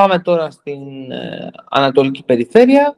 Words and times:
Πάμε 0.00 0.18
τώρα 0.18 0.50
στην 0.50 1.10
ε, 1.10 1.50
Ανατολική 1.70 2.22
Περιφέρεια. 2.24 2.96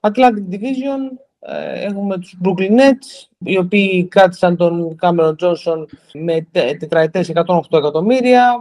Atlantic 0.00 0.54
Division, 0.54 1.18
ε, 1.38 1.84
έχουμε 1.84 2.18
τους 2.18 2.38
Brooklyn 2.44 2.70
Nets, 2.70 3.28
οι 3.38 3.58
οποίοι 3.58 4.04
κράτησαν 4.04 4.56
τον 4.56 4.96
Cameron 5.02 5.34
Johnson 5.40 5.84
με 6.12 6.46
τετραετές 6.52 7.32
108 7.34 7.78
εκατομμύρια 7.78 8.60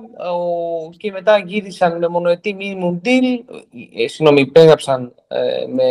και 0.97 1.11
μετά 1.11 1.37
γύρισαν 1.37 1.97
με 1.97 2.07
μονοετή 2.07 2.57
minimum 2.59 3.07
deal, 3.07 3.55
ε, 3.95 4.07
συγγνώμη, 4.07 4.41
υπέγραψαν 4.41 5.13
ε, 5.27 5.65
με 5.67 5.83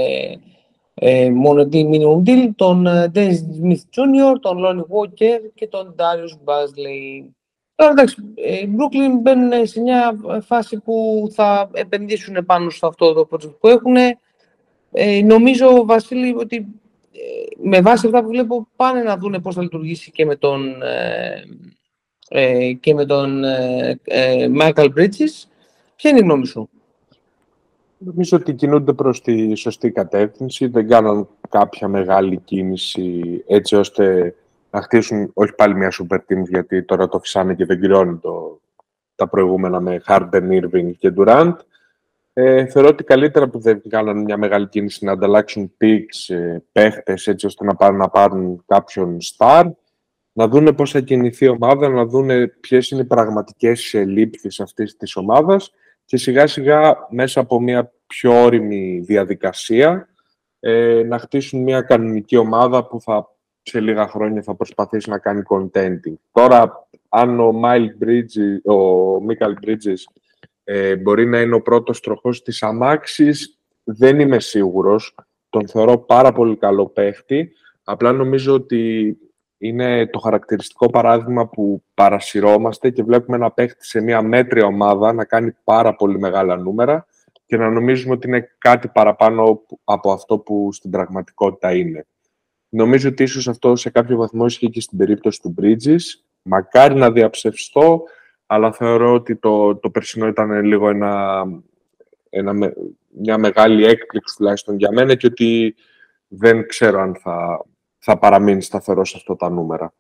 ε, 0.95 1.31
μονοετή 1.31 1.89
minimum 1.93 2.29
deal 2.29 2.49
τον 2.57 2.87
Dennis 3.15 3.39
Smith 3.63 3.83
Jr., 3.95 4.35
τον 4.41 4.59
Lonnie 4.65 4.97
Walker 4.97 5.41
και 5.55 5.67
τον 5.67 5.95
Darius 5.99 6.53
Basley. 6.53 7.29
Τώρα 7.79 7.91
εντάξει, 7.91 8.17
οι 8.35 8.77
Brooklyn 8.77 9.21
μπαίνουν 9.21 9.67
σε 9.67 9.81
μια 9.81 10.19
φάση 10.43 10.81
που 10.81 11.27
θα 11.33 11.71
επενδύσουν 11.73 12.45
πάνω 12.47 12.71
σε 12.71 12.87
αυτό 12.87 13.13
το 13.13 13.29
project 13.31 13.55
που 13.61 13.69
έχουν. 13.69 13.97
Ε, 14.93 15.23
νομίζω, 15.25 15.85
Βασίλη, 15.85 16.35
ότι 16.37 16.57
ε, 17.13 17.69
με 17.69 17.81
βάση 17.81 18.07
αυτά 18.07 18.23
που 18.23 18.29
βλέπω 18.29 18.69
πάνε 18.77 19.03
να 19.03 19.17
δουν 19.17 19.41
πώς 19.43 19.55
θα 19.55 19.63
λειτουργήσει 19.63 20.11
και 20.11 20.25
με 20.25 20.37
τον, 20.37 20.83
ε, 20.83 21.43
ε 22.29 22.73
και 22.73 22.95
με 22.95 23.07
τον 23.07 23.45
ε, 23.45 24.01
ε, 24.05 24.49
Michael 24.61 24.89
Bridges. 24.97 25.47
Ποια 25.97 26.11
είναι 26.11 26.19
η 26.19 26.23
γνώμη 26.23 26.47
σου; 26.47 26.69
Νομίζω 27.99 28.37
ότι 28.37 28.55
κινούνται 28.55 28.93
προς 28.93 29.23
τη 29.23 29.55
σωστή 29.55 29.91
κατεύθυνση. 29.91 30.67
Δεν 30.67 30.89
κάνουν 30.89 31.29
κάποια 31.49 31.89
μεγάλη 31.89 32.37
κίνηση 32.37 33.23
έτσι 33.47 33.77
ώστε 33.77 34.35
να 34.71 34.83
χτίσουν 34.83 35.31
όχι 35.35 35.55
πάλι 35.55 35.75
μια 35.75 35.93
super 35.93 36.17
team 36.17 36.43
γιατί 36.49 36.83
τώρα 36.83 37.09
το 37.09 37.19
φυσάνε 37.19 37.55
και 37.55 37.65
δεν 37.65 37.81
κρυώνει 37.81 38.17
το, 38.17 38.61
τα 39.15 39.29
προηγούμενα 39.29 39.81
με 39.81 40.01
Harden, 40.07 40.49
Irving 40.51 40.91
και 40.99 41.13
Durant. 41.17 41.55
Ε, 42.33 42.67
θεωρώ 42.67 42.89
ότι 42.89 43.05
καλύτερα 43.05 43.49
που 43.49 43.59
δεν 43.59 43.83
κάνανε 43.89 44.21
μια 44.21 44.37
μεγάλη 44.37 44.69
κίνηση 44.69 45.05
να 45.05 45.13
ανταλλάξουν 45.13 45.73
picks, 45.81 46.35
ε, 46.35 46.59
παίχτες, 46.73 47.27
έτσι 47.27 47.47
ώστε 47.47 47.65
να 47.65 47.75
πάρουν, 47.75 47.99
να 47.99 48.09
πάρουν 48.09 48.65
κάποιον 48.67 49.17
star, 49.21 49.65
να 50.33 50.49
δούνε 50.49 50.73
πώς 50.73 50.91
θα 50.91 51.01
κινηθεί 51.01 51.45
η 51.45 51.49
ομάδα, 51.49 51.89
να 51.89 52.05
δούνε 52.05 52.47
ποιες 52.47 52.91
είναι 52.91 53.01
οι 53.01 53.05
πραγματικές 53.05 53.95
ελλείψεις 53.95 54.61
αυτής 54.61 54.97
της 54.97 55.17
ομάδας 55.17 55.73
και 56.05 56.17
σιγά 56.17 56.47
σιγά 56.47 56.97
μέσα 57.11 57.41
από 57.41 57.61
μια 57.61 57.93
πιο 58.07 58.43
όρημη 58.43 59.01
διαδικασία 59.01 60.09
ε, 60.61 61.03
να 61.07 61.19
χτίσουν 61.19 61.63
μια 61.63 61.81
κανονική 61.81 62.37
ομάδα 62.37 62.87
που 62.87 63.01
θα, 63.01 63.31
σε 63.69 63.81
λίγα 63.81 64.09
χρόνια 64.09 64.43
θα 64.43 64.55
προσπαθήσει 64.55 65.11
να 65.11 65.19
κάνει 65.19 65.43
contenting. 65.49 66.15
Τώρα, 66.33 66.89
αν 67.09 67.41
ο, 67.41 67.61
Mike 67.65 68.05
Bridges, 68.05 68.75
ο 68.75 69.17
Michael 69.17 69.67
Bridges 69.67 70.23
ε, 70.65 70.97
μπορεί 70.97 71.27
να 71.27 71.41
είναι 71.41 71.55
ο 71.55 71.63
πρώτος 71.63 72.01
τροχός 72.01 72.43
της 72.43 72.63
αμάξης. 72.63 73.59
Δεν 73.85 74.21
είμαι 74.21 74.41
σίγουρος. 74.41 75.15
Τον 75.51 75.69
θεωρώ 75.69 75.99
πάρα 75.99 76.33
πολύ 76.33 76.57
καλό 76.57 76.87
παίχτη. 76.87 77.53
Απλά 77.85 78.13
νομίζω 78.13 78.55
ότι 78.55 79.17
είναι 79.59 80.07
το 80.07 80.19
χαρακτηριστικό 80.19 80.91
παράδειγμα 80.91 81.49
που 81.49 81.83
παρασυρώμαστε 81.95 82.91
και 82.91 83.03
βλέπουμε 83.03 83.37
ένα 83.37 83.51
παίχτη 83.51 83.87
σε 83.87 84.01
μια 84.01 84.23
μέτρια 84.23 84.67
ομάδα 84.67 85.13
να 85.13 85.25
κάνει 85.25 85.57
πάρα 85.65 85.95
πολύ 85.95 86.19
μεγάλα 86.19 86.57
νούμερα 86.57 87.07
και 87.47 87.57
να 87.57 87.71
νομίζουμε 87.71 88.15
ότι 88.15 88.29
είναι 88.29 88.55
κάτι 88.59 88.89
παραπάνω 88.89 89.63
από 89.85 90.13
αυτό 90.13 90.39
που 90.39 90.69
στην 90.73 90.91
πραγματικότητα 90.91 91.75
είναι. 91.75 92.07
Νομίζω 92.69 93.09
ότι 93.09 93.23
ίσως 93.23 93.49
αυτό 93.49 93.77
σε 93.77 93.91
κάποιο 93.91 94.17
βαθμό 94.17 94.47
ισχύει 94.47 94.71
και 94.71 94.81
στην 94.81 94.99
περίπτωση 94.99 95.41
του 95.41 95.55
Bridges. 95.61 96.01
Μακάρι 96.43 96.95
να 96.95 97.11
διαψευστώ, 97.11 98.03
αλλά 98.47 98.73
θεωρώ 98.73 99.13
ότι 99.13 99.37
το, 99.37 99.77
το 99.77 99.91
περσινό 99.91 100.27
ήταν 100.27 100.65
λίγο 100.65 100.89
ένα, 100.89 101.45
ένα, 102.31 102.73
μια 103.09 103.39
μεγάλη 103.39 103.85
έκπληξη 103.85 104.37
τουλάχιστον 104.37 104.77
για 104.77 104.93
μένα 104.93 105.15
και 105.15 105.27
ότι 105.27 105.75
δεν 106.29 106.67
ξέρω 106.67 107.01
αν 107.01 107.15
θα, 107.15 107.65
θα 107.99 108.19
παραμείνει 108.19 108.63
σταθερό 108.63 109.05
σε 109.05 109.17
αυτά 109.17 109.37
τα 109.37 109.51
νούμερα. 109.51 109.95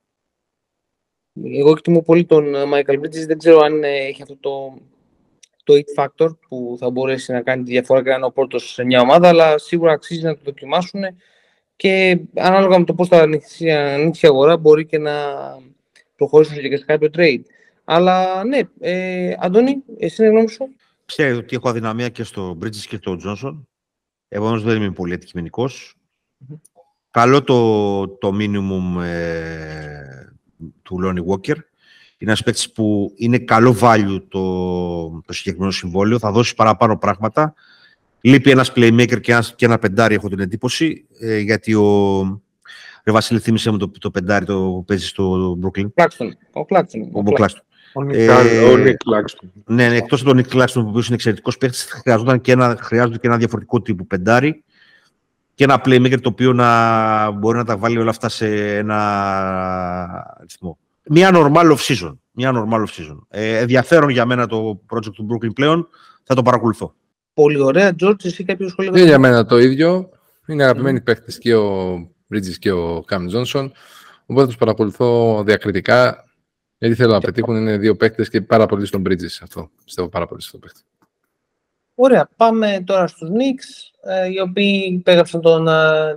Εγώ 1.45 1.71
εκτιμώ 1.71 2.03
πολύ 2.03 2.25
τον 2.25 2.55
ε, 2.55 2.63
Michael 2.65 3.01
Bridges. 3.01 3.27
Δεν 3.27 3.39
ξέρω 3.39 3.59
αν 3.61 3.85
ε, 3.85 3.97
έχει 3.97 4.23
αυτό 4.23 4.37
το, 4.37 4.79
το 5.65 5.75
it 5.75 6.05
factor 6.05 6.29
που 6.49 6.77
θα 6.79 6.91
μπορέσει 6.91 7.33
να 7.33 7.43
κάνει 7.43 7.63
τη 7.63 7.71
διαφορά 7.71 8.03
και 8.03 8.09
να 8.09 8.15
είναι 8.15 8.25
ο 8.25 8.33
πρώτος 8.33 8.73
σε 8.73 8.85
μια 8.85 9.01
ομάδα, 9.01 9.29
αλλά 9.29 9.59
σίγουρα 9.59 9.93
αξίζει 9.93 10.23
να 10.23 10.35
το 10.35 10.41
δοκιμάσουν 10.45 11.01
και 11.79 12.21
ανάλογα 12.35 12.79
με 12.79 12.85
το 12.85 12.95
πώς 12.95 13.09
θα 13.09 13.23
ανοίξει 13.23 13.67
η 14.21 14.29
αγορά 14.29 14.57
μπορεί 14.57 14.87
και 14.87 14.99
να 14.99 15.13
προχωρήσουν 16.17 16.57
και 16.57 16.77
σε 16.77 16.85
κάποιο 16.85 17.11
trade. 17.17 17.41
Αλλά 17.85 18.45
ναι, 18.45 18.61
ε, 18.81 19.35
Αντώνη, 19.39 19.83
εσύ 19.99 20.23
είναι 20.23 20.31
γνώμη 20.31 20.49
σου. 20.49 20.69
Ξέρετε 21.05 21.37
ότι 21.37 21.57
έχω 21.57 21.69
αδυναμία 21.69 22.09
και 22.09 22.23
στο 22.23 22.59
Bridges 22.63 22.77
και 22.77 22.97
στο 22.97 23.17
Johnson. 23.25 23.61
Επομένω 24.29 24.61
δεν 24.61 24.77
είμαι 24.77 24.91
πολύ 24.91 25.13
αντικειμενικός. 25.13 25.95
Καλό 27.11 27.43
το, 27.43 28.09
το 28.09 28.37
minimum 28.41 29.03
ε, 29.03 30.33
του 30.83 31.01
Lonnie 31.05 31.33
Walker. 31.33 31.57
Είναι 32.19 32.31
ένας 32.31 32.43
παίκτης 32.43 32.73
που 32.73 33.13
είναι 33.17 33.39
καλό 33.39 33.77
value 33.81 34.23
το, 34.29 35.09
το 35.09 35.33
συγκεκριμένο 35.33 35.73
συμβόλαιο. 35.73 36.19
Θα 36.19 36.33
δώσει 36.33 36.55
παραπάνω 36.55 36.99
πράγματα. 36.99 37.55
Λείπει 38.21 38.51
ένας 38.51 38.73
playmaker 38.75 39.21
και 39.21 39.33
ένα, 39.33 39.45
και 39.57 39.65
ένα 39.65 39.79
πεντάρι, 39.79 40.15
έχω 40.15 40.29
την 40.29 40.41
εντύπωση. 40.41 41.07
Ε, 41.21 41.39
γιατί 41.39 41.75
ο, 41.75 42.43
Ρε 43.05 43.13
Βασίλη, 43.13 43.39
θύμισε 43.39 43.71
μου 43.71 43.77
το, 43.77 43.91
το 43.99 44.11
πεντάρι 44.11 44.45
το 44.45 44.55
που 44.55 44.85
παίζεις 44.85 45.09
στο 45.09 45.59
Brooklyn. 45.63 45.85
Ο 45.85 45.91
Κλάξτον. 45.95 46.37
Ο, 47.13 48.01
ο, 48.01 48.73
ο 48.73 48.77
Νίκ 48.77 48.97
Κλάξτον. 48.97 49.53
Ναι, 49.65 49.89
ναι 49.89 49.97
εκτός 49.97 50.21
από 50.21 50.29
τον 50.29 50.39
Νίκ 50.39 50.49
Κλάξτον, 50.49 50.85
που 50.85 50.99
είναι 50.99 51.07
εξαιρετικός 51.11 51.59
παίκτη, 51.59 51.79
χρειάζονται 51.79 52.39
και 52.39 52.53
ένα, 52.53 52.77
χρειάζονται 52.81 53.19
και 53.19 53.27
ένα 53.27 53.37
διαφορετικό 53.37 53.83
τύπο 53.83 54.05
πεντάρι 54.05 54.65
και 55.55 55.65
ένα 55.65 55.81
playmaker 55.85 56.21
το 56.21 56.29
οποίο 56.29 56.53
να 56.53 57.31
μπορεί 57.31 57.59
να 57.59 57.65
τα 57.65 57.77
βάλει 57.77 57.99
όλα 57.99 58.11
αυτά 58.11 58.29
σε 58.29 58.77
ένα 58.77 60.37
ρυθμό. 60.41 60.79
Μια 61.09 61.31
normal 61.35 61.77
off 61.77 61.79
season. 61.79 62.17
Μια 62.33 62.53
normal 62.55 62.79
off 62.79 63.01
season. 63.01 63.19
Ε, 63.29 63.59
ενδιαφέρον 63.59 64.09
για 64.09 64.27
μένα 64.27 64.47
το 64.47 64.81
project 64.91 65.13
του 65.13 65.27
Brooklyn 65.31 65.55
πλέον. 65.55 65.89
Θα 66.23 66.35
το 66.35 66.43
παρακολουθώ. 66.43 66.95
Πολύ 67.39 67.61
ωραία. 67.61 67.95
George, 68.03 68.25
εσύ 68.25 68.45
κάποιο 68.45 68.69
σχόλιο. 68.69 68.93
Είναι 68.95 69.05
για 69.07 69.19
μένα 69.19 69.47
το 69.47 69.59
ίδιο. 69.59 70.09
Είναι 70.47 70.63
αγαπημένοι 70.63 70.99
mm. 70.99 71.05
παίχτε 71.05 71.33
και 71.39 71.55
ο 71.55 71.95
Bridges 72.35 72.57
και 72.59 72.73
ο 72.73 73.05
Cam 73.09 73.21
Johnson. 73.35 73.71
Οπότε 74.27 74.47
τους 74.47 74.57
παρακολουθώ 74.57 75.43
διακριτικά. 75.45 76.25
Γιατί 76.79 76.95
θέλω 76.95 77.13
να 77.13 77.21
πετύχουν 77.21 77.57
είναι 77.57 77.77
δύο 77.77 77.97
παίκτες 77.97 78.29
και 78.29 78.41
πάρα 78.41 78.67
πολύ 78.67 78.87
στον 78.87 79.03
Bridges 79.07 79.39
αυτό. 79.43 79.71
Πιστεύω 79.85 80.09
πάρα 80.09 80.27
πολύ 80.27 80.43
στον 80.43 80.61
παίκτη. 80.61 80.81
Ωραία. 81.95 82.29
Πάμε 82.37 82.83
τώρα 82.87 83.07
στους 83.07 83.29
Knicks, 83.29 84.01
ε, 84.11 84.29
οι 84.29 84.41
οποίοι 84.41 84.89
υπέγραψαν 84.93 85.41
τον 85.41 85.69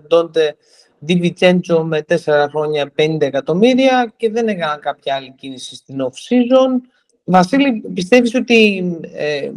Ντόντε 0.07 0.55
Διβιτσέντσο 0.99 1.83
με 1.83 2.05
4 2.07 2.15
χρόνια 2.49 2.91
50 2.95 3.17
εκατομμύρια 3.19 4.13
και 4.17 4.31
δεν 4.31 4.47
έκαναν 4.47 4.79
κάποια 4.79 5.15
άλλη 5.15 5.33
κίνηση 5.38 5.75
στην 5.75 5.97
off-season. 6.01 6.89
Βασίλη, 7.23 7.83
πιστεύεις 7.93 8.35
ότι 8.35 8.83
ε, 9.13 9.51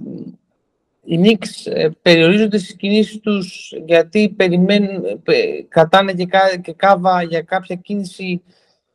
οι 1.05 1.21
Knicks 1.23 1.73
ε, 1.73 1.89
περιορίζονται 2.03 2.59
στις 2.59 2.77
κινήσεις 2.77 3.21
τους 3.21 3.73
γιατί 3.85 4.35
περιμένουν, 4.37 5.05
ε, 5.25 5.63
κρατάνε 5.69 6.13
και, 6.13 6.27
και 6.63 6.73
κάβα 6.73 7.23
για 7.23 7.43
κάποια 7.43 7.77
κίνηση 7.77 8.43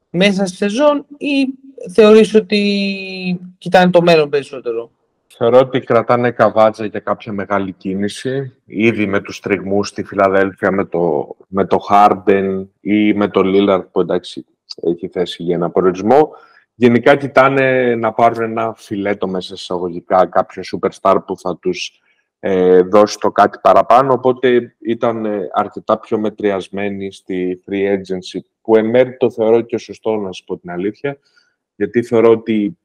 μέσα 0.10 0.46
στη 0.46 0.56
σεζόν 0.56 1.06
ή 1.18 1.48
θεωρείς 1.94 2.36
ότι 2.36 3.40
κοιτάνε 3.58 3.92
το 3.92 4.02
μέλλον 4.02 4.30
περισσότερο; 4.30 4.92
Θεωρώ 5.42 5.60
ότι 5.60 5.80
κρατάνε 5.80 6.32
καβάτζα 6.32 6.86
για 6.86 7.00
κάποια 7.00 7.32
μεγάλη 7.32 7.72
κίνηση. 7.72 8.56
Ήδη 8.66 9.06
με 9.06 9.20
τους 9.20 9.40
τριγμούς 9.40 9.88
στη 9.88 10.04
Φιλαδέλφια, 10.04 10.72
με 10.72 10.86
το, 10.86 11.36
με 11.48 11.66
το 11.66 11.78
Harden 11.90 12.66
ή 12.82 13.14
με 13.14 13.28
το 13.28 13.42
Lillard 13.44 13.84
που 13.92 14.00
εντάξει 14.00 14.46
έχει 14.84 15.08
θέση 15.08 15.44
για 15.44 15.56
ένα 15.56 15.70
προορισμό. 15.70 16.30
Γενικά 16.82 17.16
κοιτάνε 17.16 17.96
να 17.96 18.14
πάρουν 18.14 18.42
ένα 18.42 18.74
φιλέτο 18.78 19.28
μέσα 19.28 19.54
εισαγωγικά, 19.54 20.26
κάποιο 20.26 20.64
superstar 20.72 21.18
που 21.26 21.38
θα 21.38 21.58
τους 21.58 22.02
ε, 22.40 22.82
δώσει 22.82 23.18
το 23.20 23.32
κάτι 23.32 23.60
παραπάνω, 23.62 24.14
οπότε 24.14 24.76
ήταν 24.80 25.26
ε, 25.26 25.48
αρκετά 25.52 26.00
πιο 26.00 26.20
μετριασμένοι 26.20 27.12
στη 27.12 27.64
free 27.68 27.94
agency, 27.94 28.40
που 28.62 28.76
εν 28.76 28.86
μέρει 28.86 29.18
το 29.18 29.32
θεωρώ 29.32 29.62
και 29.62 29.78
σωστό, 29.78 30.16
να 30.16 30.32
σου 30.32 30.44
πω 30.44 30.58
την 30.58 30.72
αλήθεια, 30.72 31.18
γιατί 31.76 32.04
θεωρώ 32.04 32.30
ότι 32.30 32.78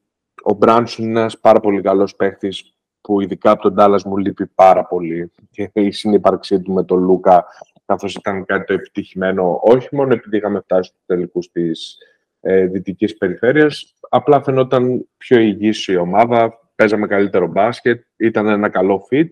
ο 0.43 0.53
Μπράνσον 0.53 1.05
είναι 1.05 1.19
ένας 1.19 1.39
πάρα 1.39 1.59
πολύ 1.59 1.81
καλός 1.81 2.15
παίχτης, 2.15 2.73
που 3.01 3.21
ειδικά 3.21 3.51
από 3.51 3.61
τον 3.61 3.75
Τάλλας 3.75 4.03
μου 4.03 4.17
λείπει 4.17 4.45
πάρα 4.45 4.85
πολύ. 4.85 5.31
Και 5.51 5.69
η 5.73 5.91
συνύπαρξή 5.91 6.61
του 6.61 6.71
με 6.71 6.83
τον 6.83 6.99
Λούκα 7.03 7.45
καθώς 7.85 8.15
ήταν 8.15 8.45
κάτι 8.45 8.65
το 8.65 8.73
επιτυχημένο, 8.73 9.59
όχι 9.63 9.95
μόνο 9.95 10.13
επειδή 10.13 10.37
είχαμε 10.37 10.59
φτάσει 10.59 10.89
στους 10.89 11.05
τελικούς 11.05 11.51
της 11.51 11.97
ε, 12.47 12.65
δυτικής 12.65 13.17
περιφέρειας, 13.17 13.93
απλά 14.09 14.43
φαινόταν 14.43 15.07
πιο 15.17 15.39
υγιής 15.39 15.87
η 15.87 15.95
ομάδα, 15.95 16.59
παίζαμε 16.75 17.07
καλύτερο 17.07 17.47
μπάσκετ, 17.47 18.03
ήταν 18.17 18.47
ένα 18.47 18.69
καλό 18.69 19.07
fit 19.11 19.29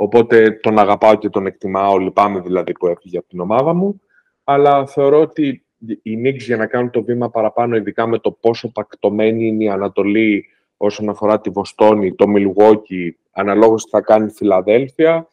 Οπότε 0.00 0.50
τον 0.50 0.78
αγαπάω 0.78 1.14
και 1.14 1.28
τον 1.28 1.46
εκτιμάω, 1.46 1.98
λυπάμαι 1.98 2.40
δηλαδή 2.40 2.72
που 2.72 2.86
έφυγε 2.86 3.18
από 3.18 3.28
την 3.28 3.40
ομάδα 3.40 3.74
μου. 3.74 4.00
Αλλά 4.44 4.86
θεωρώ 4.86 5.20
ότι 5.20 5.64
οι 6.02 6.18
Knicks 6.24 6.38
για 6.38 6.56
να 6.56 6.66
κάνουν 6.66 6.90
το 6.90 7.02
βήμα 7.02 7.30
παραπάνω, 7.30 7.76
ειδικά 7.76 8.06
με 8.06 8.18
το 8.18 8.30
πόσο 8.30 8.72
πακτωμένη 8.72 9.46
είναι 9.46 9.64
η 9.64 9.68
Ανατολή 9.68 10.44
όσον 10.76 11.08
αφορά 11.08 11.40
τη 11.40 11.50
Βοστόνη, 11.50 12.14
το 12.14 12.24
Milwaukee, 12.36 13.10
αναλόγως 13.30 13.84
τι 13.84 13.90
θα 13.90 14.00
κάνει 14.00 14.26
η 14.26 14.34
Φιλαδέλφια. 14.34 15.28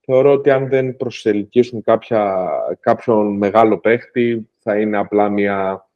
Θεωρώ 0.00 0.32
ότι 0.32 0.50
αν 0.50 0.68
δεν 0.68 0.96
προσελκύσουν 0.96 1.82
κάποια, 1.82 2.48
κάποιον 2.80 3.36
μεγάλο 3.36 3.78
παίχτη, 3.78 4.48
θα 4.58 4.80
είναι 4.80 4.96
απλά 4.96 5.28
μια 5.28 5.88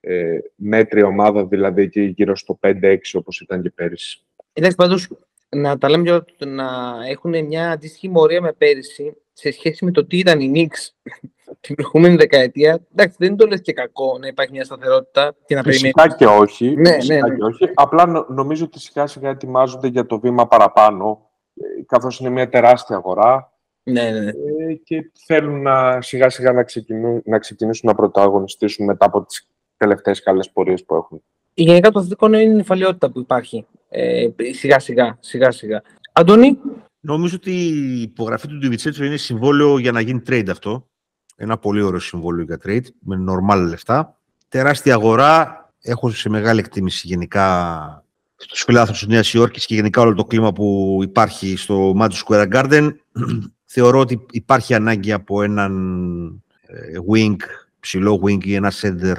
ε, 0.00 0.38
μέτρια 0.54 1.06
ομάδα, 1.06 1.46
δηλαδή 1.46 1.82
εκεί 1.82 2.02
γύρω 2.02 2.36
στο 2.36 2.58
5-6 2.62 2.96
όπως 3.12 3.40
ήταν 3.40 3.62
και 3.62 3.70
πέρυσι. 3.70 4.20
Εντάξει, 4.52 4.76
πάντως, 4.76 5.08
να 5.48 5.78
τα 5.78 5.88
λέμε 5.88 6.02
για 6.02 6.24
να 6.46 6.96
έχουν 7.08 7.44
μια 7.46 7.70
αντίστοιχη 7.70 8.08
μορία 8.08 8.40
με 8.40 8.52
πέρυσι 8.52 9.16
σε 9.32 9.50
σχέση 9.50 9.84
με 9.84 9.90
το 9.90 10.06
τι 10.06 10.18
ήταν 10.18 10.40
η 10.40 10.52
Knicks 10.54 11.10
την 11.60 11.74
προηγούμενη 11.74 12.16
δεκαετία. 12.16 12.80
Εντάξει, 12.92 13.16
δεν 13.18 13.36
το 13.36 13.46
λες 13.46 13.60
και 13.60 13.72
κακό 13.72 14.18
να 14.18 14.26
υπάρχει 14.26 14.52
μια 14.52 14.64
σταθερότητα 14.64 15.34
και 15.46 15.54
να 15.54 15.62
Φυσικά 15.62 16.14
και 16.16 16.26
όχι. 16.26 16.76
Ναι, 16.76 16.92
φυσικά 16.92 17.14
ναι, 17.14 17.28
ναι. 17.28 17.36
Και 17.36 17.44
όχι. 17.44 17.70
Απλά 17.74 18.06
νο- 18.06 18.26
νομίζω 18.28 18.64
ότι 18.64 18.80
σιγά 18.80 19.06
σιγά 19.06 19.30
ετοιμάζονται 19.30 19.88
για 19.88 20.06
το 20.06 20.20
βήμα 20.20 20.46
παραπάνω, 20.46 21.30
ε, 21.54 21.82
καθώς 21.86 22.20
είναι 22.20 22.28
μια 22.28 22.48
τεράστια 22.48 22.96
αγορά 22.96 23.52
Ναι, 23.82 24.10
ναι, 24.10 24.20
ναι. 24.20 24.30
ε, 24.68 24.74
και 24.74 25.10
θέλουν 25.26 25.62
να, 25.62 26.00
σιγά 26.00 26.30
σιγά 26.30 26.52
να, 26.52 26.62
ξεκινούν, 26.62 27.22
να 27.24 27.38
ξεκινήσουν 27.38 27.88
να 27.88 27.94
πρωταγωνιστήσουν 27.94 28.84
μετά 28.86 29.06
από 29.06 29.24
τις 29.24 29.49
τελευταίες 29.80 30.22
καλές 30.22 30.50
πορείες 30.50 30.84
που 30.84 30.94
έχουν. 30.94 31.22
Γενικά 31.54 31.90
το 31.90 31.98
αθλητικό 31.98 32.26
είναι 32.26 32.40
η 32.40 32.48
νυφαλιότητα 32.48 33.10
που 33.10 33.18
υπάρχει. 33.18 33.66
Ε, 33.88 34.26
σιγά 34.52 34.78
σιγά, 34.78 35.16
σιγά 35.20 35.50
σιγά. 35.50 35.82
Αντώνη, 36.12 36.58
Νομίζω 37.00 37.36
ότι 37.36 37.50
η 37.50 38.00
υπογραφή 38.00 38.48
του 38.48 38.58
Ντιβιτσέτσο 38.58 39.04
είναι 39.04 39.16
συμβόλαιο 39.16 39.78
για 39.78 39.92
να 39.92 40.00
γίνει 40.00 40.22
trade 40.26 40.48
αυτό. 40.50 40.88
Ένα 41.36 41.58
πολύ 41.58 41.82
ωραίο 41.82 41.98
συμβόλαιο 41.98 42.44
για 42.44 42.60
trade, 42.64 42.84
με 43.00 43.24
normal 43.28 43.66
λεφτά. 43.68 44.18
Τεράστια 44.48 44.94
αγορά. 44.94 45.58
Έχω 45.82 46.10
σε 46.10 46.28
μεγάλη 46.28 46.60
εκτίμηση 46.60 47.06
γενικά 47.06 48.04
στους 48.36 48.62
φιλάθλους 48.62 48.98
της 48.98 49.08
Νέας 49.08 49.34
Υόρκης 49.34 49.66
και 49.66 49.74
γενικά 49.74 50.00
όλο 50.00 50.14
το 50.14 50.24
κλίμα 50.24 50.52
που 50.52 50.98
υπάρχει 51.02 51.56
στο 51.56 51.94
Madison 52.00 52.22
Square 52.26 52.52
Garden. 52.52 52.90
Θεωρώ 53.64 53.98
ότι 53.98 54.26
υπάρχει 54.30 54.74
ανάγκη 54.74 55.12
από 55.12 55.42
έναν 55.42 56.42
ε, 56.66 56.98
wing, 57.12 57.36
ψηλό 57.80 58.20
wing 58.24 58.44
ή 58.44 58.54
ένα 58.54 58.72
center 58.80 59.16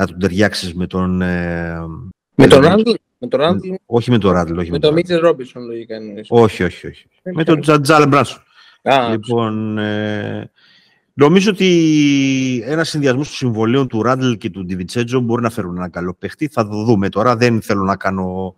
να 0.00 0.06
τον 0.06 0.18
ταιριάξεις 0.18 0.74
με 0.74 0.86
τον... 0.86 1.22
ε, 1.22 1.78
με 2.34 2.46
τον 2.46 2.60
Ναι. 2.60 2.66
Ράντλ, 2.68 2.90
με 3.18 3.28
τον 3.28 3.40
Ράντλ, 3.40 3.68
όχι 3.86 4.10
με 4.10 4.18
τον 4.18 4.32
Ράντλ, 4.32 4.58
όχι 4.58 4.70
με 4.70 4.78
τον 4.78 4.80
τον 4.80 4.88
Ράντλ. 4.90 4.94
Μίτσελ 4.94 5.20
Ρόμπινσον 5.20 5.62
λογικά 5.66 5.94
εννοείς. 5.94 6.26
Όχι, 6.30 6.62
όχι, 6.62 6.86
όχι. 6.86 7.06
Με 7.34 7.44
τον 7.44 7.60
Τζα- 7.60 7.80
Τζάλεν 7.80 8.08
Μπράνσον. 8.08 8.42
Α, 8.82 9.08
Λοιπόν, 9.10 9.78
ε, 9.78 10.50
νομίζω 11.14 11.50
ότι 11.50 12.62
ένα 12.66 12.84
συνδυασμός 12.84 13.26
των 13.26 13.36
συμβολέων 13.36 13.88
του 13.88 14.02
Ράντλ 14.02 14.32
και 14.32 14.50
του 14.50 14.64
Ντιβιτσέτζο 14.64 15.20
μπορεί 15.20 15.42
να 15.42 15.50
φέρουν 15.50 15.76
ένα 15.76 15.88
καλό 15.88 16.14
παίχτη. 16.18 16.48
Θα 16.48 16.68
το 16.68 16.82
δούμε 16.84 17.08
τώρα. 17.08 17.36
Δεν 17.36 17.62
θέλω 17.62 17.82
να 17.82 17.96
κάνω. 17.96 18.54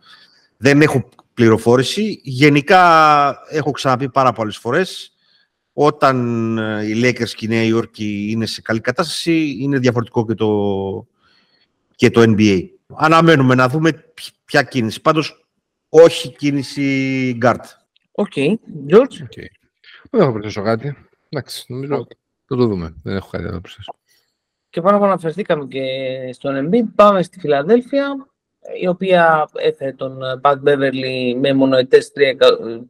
Δεν 0.57 0.83
έχω 0.83 1.09
πληροφόρηση. 1.35 2.21
Γενικά, 2.23 2.83
έχω 3.51 3.71
ξαναπεί 3.71 4.09
πάρα 4.11 4.33
πολλές 4.33 4.57
φορές. 4.57 5.13
Όταν 5.73 6.59
ε, 6.59 6.87
οι 6.87 7.01
Lakers 7.05 7.29
και 7.29 7.45
η 7.45 7.49
Νέα 7.49 7.63
Υόρκη 7.63 8.29
είναι 8.31 8.47
σε 8.47 8.61
καλή 8.61 8.81
κατάσταση, 8.81 9.57
είναι 9.61 9.79
διαφορετικό 9.79 10.27
και 10.27 10.35
το, 10.35 10.49
και 11.95 12.11
το 12.11 12.23
NBA. 12.27 12.69
Αναμένουμε 12.97 13.55
να 13.55 13.69
δούμε 13.69 13.93
ποι- 13.93 14.35
ποια 14.45 14.63
κίνηση. 14.63 15.01
Πάντως, 15.01 15.47
όχι 15.89 16.33
κίνηση 16.37 17.39
guard. 17.43 17.65
Οκ. 18.13 18.33
George; 18.89 19.23
Οκ. 19.23 19.33
Δεν 20.11 20.21
έχω 20.21 20.33
προσθέσω 20.33 20.63
κάτι. 20.63 20.97
Εντάξει, 21.29 21.65
νομίζω 21.69 22.07
θα 22.47 22.57
το 22.57 22.67
δούμε. 22.67 22.95
Δεν 23.03 23.17
έχω 23.17 23.29
κάτι 23.31 23.45
να 23.45 23.61
προσθέσω. 23.61 23.93
Και 24.71 24.81
πάνω 24.81 24.99
που 24.99 25.05
αναφερθήκαμε 25.05 25.67
και 25.67 25.83
στον 26.33 26.69
Embiid, 26.69 26.85
πάμε 26.95 27.23
στη 27.23 27.41
Φιλαδέλφια, 27.41 28.27
η 28.81 28.87
οποία 28.87 29.49
έφερε 29.55 29.93
τον 29.93 30.19
Pat 30.43 30.55
Beverly 30.67 31.35
με 31.41 31.53
μονοετές 31.53 32.13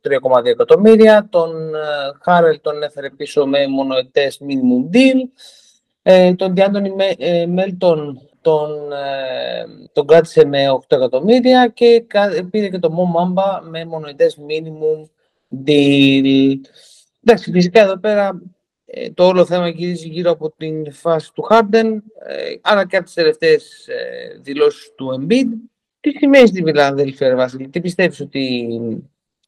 3,2 0.02 0.44
εκατομμύρια, 0.44 1.26
τον 1.30 1.70
Χάρελ 2.22 2.60
τον 2.60 2.82
έφερε 2.82 3.10
πίσω 3.10 3.46
με 3.46 3.66
μονοετές 3.66 4.40
minimum 4.42 4.94
deal, 4.96 5.18
ε, 6.02 6.34
τον 6.34 6.54
Διάντονι 6.54 6.92
Μέλτον 7.48 8.20
τον, 8.42 8.92
ε, 8.92 9.64
τον 9.92 10.06
κράτησε 10.06 10.44
με 10.44 10.70
8 10.70 10.96
εκατομμύρια 10.96 11.68
και 11.68 12.04
κα- 12.06 12.46
πήρε 12.50 12.68
και 12.68 12.78
τον 12.78 12.92
Mo 12.94 13.16
Mamba 13.18 13.60
με 13.62 13.84
μονοετές 13.84 14.38
minimum 14.48 15.08
deal. 15.66 16.54
Εντάξει, 17.24 17.50
φυσικά 17.50 17.80
εδώ 17.80 17.98
πέρα 17.98 18.42
ε, 18.84 19.10
το 19.10 19.26
όλο 19.26 19.44
θέμα 19.44 19.68
γυρίζει 19.68 20.08
γύρω 20.08 20.30
από 20.30 20.50
την 20.56 20.92
φάση 20.92 21.32
του 21.32 21.46
Harden, 21.50 21.96
ε, 22.28 22.54
αλλά 22.60 22.86
και 22.86 22.96
από 22.96 23.04
τις 23.04 23.14
τελευταίες 23.14 23.88
ε, 23.88 24.38
δηλώσεις 24.40 24.94
του 24.94 25.18
Embiid. 25.20 25.46
Τι 26.00 26.10
σημαίνει 26.10 26.46
στη 26.46 26.62
Φιλανδέλφια, 26.62 27.28
ρε 27.28 27.34
Βασίλη, 27.34 27.68
τι 27.68 27.80
πιστεύεις 27.80 28.20
ότι 28.20 28.68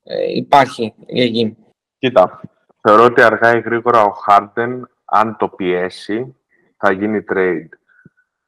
ε, 0.02 0.32
υπάρχει 0.34 0.94
για 1.06 1.24
εκεί; 1.24 1.56
Κοίτα, 1.98 2.40
θεωρώ 2.80 3.04
ότι 3.04 3.22
αργά 3.22 3.56
ή 3.56 3.60
γρήγορα 3.60 4.02
ο 4.04 4.10
Χάρντεν, 4.10 4.88
αν 5.04 5.36
το 5.38 5.48
πιέσει, 5.48 6.36
θα 6.76 6.92
γίνει 6.92 7.24
trade. 7.32 7.68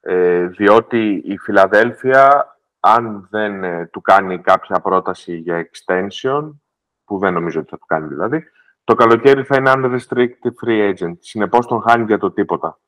Ε, 0.09 0.47
διότι 0.47 1.23
η 1.25 1.39
Φιλαδέλφια, 1.39 2.57
αν 2.81 3.29
δεν 3.31 3.65
ε, 3.65 3.87
του 3.87 4.01
κάνει 4.01 4.41
κάποια 4.41 4.81
πρόταση 4.81 5.37
για 5.37 5.69
extension, 5.71 6.51
που 7.05 7.19
δεν 7.19 7.33
νομίζω 7.33 7.61
ότι 7.61 7.69
θα 7.69 7.79
του 7.79 7.87
κάνει 7.87 8.07
δηλαδή, 8.07 8.45
το 8.85 8.95
καλοκαίρι 8.95 9.43
θα 9.43 9.57
είναι 9.57 9.73
unrestricted 9.75 10.67
free 10.67 10.95
agent. 10.95 11.15
Συνεπώς 11.19 11.67
τον 11.67 11.83
χάνει 11.83 12.05
για 12.05 12.19
το 12.19 12.31
τίποτα. 12.31 12.79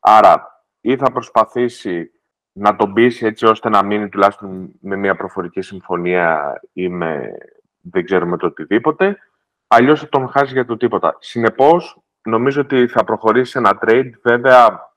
Άρα, 0.00 0.64
ή 0.80 0.96
θα 0.96 1.12
προσπαθήσει 1.12 2.10
να 2.52 2.76
τον 2.76 2.92
πείσει 2.92 3.26
έτσι 3.26 3.46
ώστε 3.46 3.68
να 3.68 3.84
μείνει 3.84 4.08
τουλάχιστον 4.08 4.72
με 4.80 4.96
μια 4.96 5.16
προφορική 5.16 5.60
συμφωνία 5.60 6.60
ή 6.72 6.88
με 6.88 7.32
δεν 7.80 8.04
ξέρουμε 8.04 8.36
το 8.36 8.46
οτιδήποτε, 8.46 9.18
αλλιώς 9.66 10.00
θα 10.00 10.08
τον 10.08 10.28
χάσει 10.28 10.52
για 10.52 10.64
το 10.64 10.76
τίποτα. 10.76 11.16
Συνεπώς, 11.18 12.00
νομίζω 12.22 12.60
ότι 12.60 12.86
θα 12.86 13.04
προχωρήσει 13.04 13.50
σε 13.50 13.58
ένα 13.58 13.78
trade. 13.82 14.10
Βέβαια, 14.22 14.89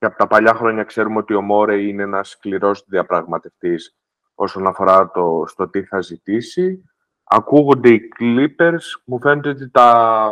και 0.00 0.06
από 0.06 0.16
τα 0.16 0.26
παλιά 0.26 0.54
χρόνια 0.54 0.84
ξέρουμε 0.84 1.18
ότι 1.18 1.34
ο 1.34 1.40
Μόρε 1.40 1.82
είναι 1.82 2.02
ένας 2.02 2.28
σκληρός 2.28 2.84
διαπραγματευτής 2.88 3.96
όσον 4.34 4.66
αφορά 4.66 5.10
το 5.10 5.44
στο 5.46 5.68
τι 5.68 5.82
θα 5.82 6.00
ζητήσει. 6.00 6.84
Ακούγονται 7.24 7.88
οι 7.90 8.08
Clippers. 8.18 9.00
Μου 9.04 9.20
φαίνεται 9.20 9.48
ότι 9.48 9.70
τα, 9.70 10.30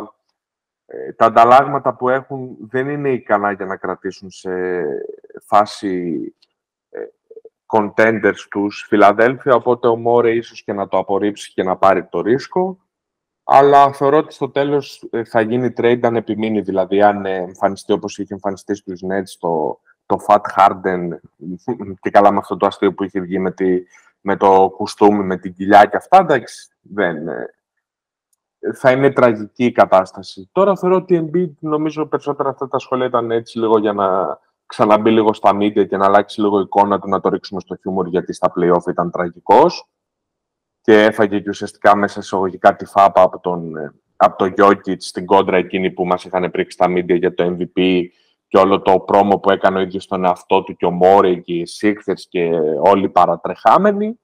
ε, 0.85 1.13
τα 1.13 1.25
ανταλλάγματα 1.25 1.95
που 1.95 2.09
έχουν 2.09 2.57
δεν 2.59 2.89
είναι 2.89 3.09
ικανά 3.09 3.51
για 3.51 3.65
να 3.65 3.77
κρατήσουν 3.77 4.29
σε 4.29 4.51
φάση 5.41 6.23
ε, 6.89 6.99
contenders 7.65 8.47
τους 8.49 8.85
Φιλαδέλφια, 8.87 9.55
οπότε 9.55 9.87
ο 9.87 9.95
Μόρε 9.95 10.31
ίσως 10.31 10.63
και 10.63 10.73
να 10.73 10.87
το 10.87 10.97
απορρίψει 10.97 11.53
και 11.53 11.63
να 11.63 11.77
πάρει 11.77 12.05
το 12.05 12.21
ρίσκο. 12.21 12.79
Αλλά 13.51 13.93
θεωρώ 13.93 14.17
ότι 14.17 14.33
στο 14.33 14.49
τέλος 14.49 15.07
ε, 15.11 15.23
θα 15.23 15.41
γίνει 15.41 15.73
trade 15.77 15.99
αν 16.01 16.15
επιμείνει, 16.15 16.61
δηλαδή 16.61 17.01
αν 17.01 17.25
ε, 17.25 17.35
εμφανιστεί 17.35 17.93
όπως 17.93 18.17
είχε 18.17 18.33
εμφανιστεί 18.33 18.75
στους 18.75 19.01
Nets 19.03 19.37
το, 19.39 19.79
το 20.05 20.17
Fat 20.27 20.41
Harden 20.57 21.07
και 22.01 22.09
καλά 22.09 22.31
με 22.31 22.37
αυτό 22.37 22.57
το 22.57 22.65
αστείο 22.65 22.93
που 22.93 23.03
είχε 23.03 23.19
βγει 23.19 23.39
με, 23.39 23.51
τη, 23.51 23.83
με 24.21 24.37
το 24.37 24.73
κουστούμι, 24.75 25.23
με 25.23 25.37
την 25.37 25.53
κοιλιά 25.53 25.85
και 25.85 25.97
αυτά, 25.97 26.17
εντάξει, 26.17 26.71
δεν, 26.81 27.27
ε, 27.27 27.53
θα 28.75 28.91
είναι 28.91 29.11
τραγική 29.11 29.65
η 29.65 29.71
κατάσταση. 29.71 30.49
Τώρα 30.51 30.77
θεωρώ 30.77 30.95
ότι 30.95 31.15
η 31.15 31.29
Embiid, 31.31 31.51
νομίζω 31.59 32.05
περισσότερα 32.05 32.49
αυτά 32.49 32.67
τα 32.67 32.79
σχόλια 32.79 33.05
ήταν 33.05 33.31
έτσι 33.31 33.59
λίγο 33.59 33.79
για 33.79 33.93
να 33.93 34.37
ξαναμπεί 34.65 35.11
λίγο 35.11 35.33
στα 35.33 35.51
media 35.55 35.87
και 35.87 35.97
να 35.97 36.05
αλλάξει 36.05 36.41
λίγο 36.41 36.59
η 36.59 36.61
εικόνα 36.61 36.99
του, 36.99 37.09
να 37.09 37.19
το 37.19 37.29
ρίξουμε 37.29 37.59
στο 37.59 37.75
χιούμορ 37.75 38.07
γιατί 38.07 38.33
στα 38.33 38.51
play-off 38.55 38.87
ήταν 38.89 39.11
τραγικός 39.11 39.87
και 40.89 41.03
έφαγε 41.03 41.39
και 41.39 41.49
ουσιαστικά 41.49 41.95
μέσα 41.95 42.13
σε 42.13 42.19
εισαγωγικά 42.19 42.75
τη 42.75 42.85
φάπα 42.85 43.21
από 43.21 43.39
τον, 43.39 43.75
ε, 43.75 43.93
από 44.15 44.37
το 44.37 44.53
Jokic 44.57 44.95
στην 44.97 45.25
κόντρα 45.25 45.57
εκείνη 45.57 45.91
που 45.91 46.05
μας 46.05 46.23
είχαν 46.23 46.51
πρίξει 46.51 46.77
στα 46.77 46.85
media 46.89 47.17
για 47.17 47.33
το 47.33 47.57
MVP 47.57 48.03
και 48.47 48.57
όλο 48.57 48.81
το 48.81 48.99
πρόμο 48.99 49.37
που 49.37 49.51
έκανε 49.51 49.77
ο 49.77 49.81
ίδιος 49.81 50.03
στον 50.03 50.25
εαυτό 50.25 50.63
του 50.63 50.75
και 50.75 50.85
ο 50.85 50.91
Μόρι 50.91 51.41
και 51.41 51.53
οι 51.53 51.67
Sixers 51.81 52.21
και 52.29 52.49
όλοι 52.83 53.03
οι 53.03 53.09
παρατρεχάμενοι 53.09 54.19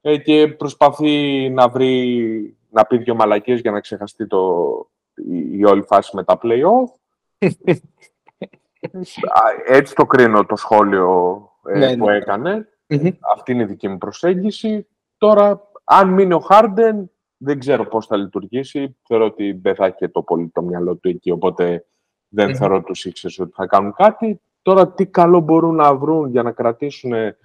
ε, 0.00 0.16
και 0.16 0.48
προσπαθεί 0.48 1.48
να 1.50 1.68
βρει, 1.68 2.56
να 2.70 2.84
πει 2.84 2.96
δυο 2.98 3.14
μαλακίες 3.14 3.60
για 3.60 3.70
να 3.70 3.80
ξεχαστεί 3.80 4.26
το, 4.26 4.72
η, 5.14 5.58
η 5.58 5.64
όλη 5.64 5.82
φάση 5.82 6.16
με 6.16 6.24
τα 6.24 6.38
play-off. 6.42 6.92
Α, 9.32 9.42
Έτσι 9.66 9.94
το 9.94 10.06
κρίνω 10.06 10.46
το 10.46 10.56
σχόλιο 10.56 11.42
ε, 11.66 11.78
Ναι, 11.78 11.96
που 11.96 12.06
ναι. 12.06 12.16
έκανε. 12.16 12.68
Μμμ. 12.86 13.08
Αυτή 13.34 13.52
είναι 13.52 13.62
η 13.62 13.66
δική 13.66 13.88
μου 13.88 13.98
προσέγγιση. 13.98 14.86
Τώρα, 15.18 15.72
αν 15.84 16.08
μείνει 16.08 16.32
ο 16.32 16.38
Χάρντεν, 16.38 17.10
δεν 17.36 17.58
ξέρω 17.58 17.86
πώς 17.86 18.06
θα 18.06 18.16
λειτουργήσει. 18.16 18.96
Θεωρώ 19.06 19.24
ότι 19.24 19.52
δεν 19.52 19.74
θα 19.74 19.86
έχει 19.86 20.08
το 20.08 20.22
πολύ 20.22 20.50
το 20.54 20.62
μυαλό 20.62 20.96
του 20.96 21.08
εκεί, 21.08 21.30
οπότε 21.30 21.86
δεν 22.28 22.48
Μμμ. 22.48 22.54
θεωρώ 22.54 22.82
τους 22.82 23.04
ήξερες 23.04 23.38
ότι 23.38 23.52
θα 23.54 23.66
κάνουν 23.66 23.92
κάτι. 23.92 24.40
Τώρα, 24.62 24.88
τι 24.88 25.06
καλό 25.06 25.40
μπορούν 25.40 25.74
να 25.74 25.94
βρουν 25.96 26.30
για 26.30 26.42
να 26.42 26.52
κρατήσουν 26.52 27.12
ε, 27.12 27.36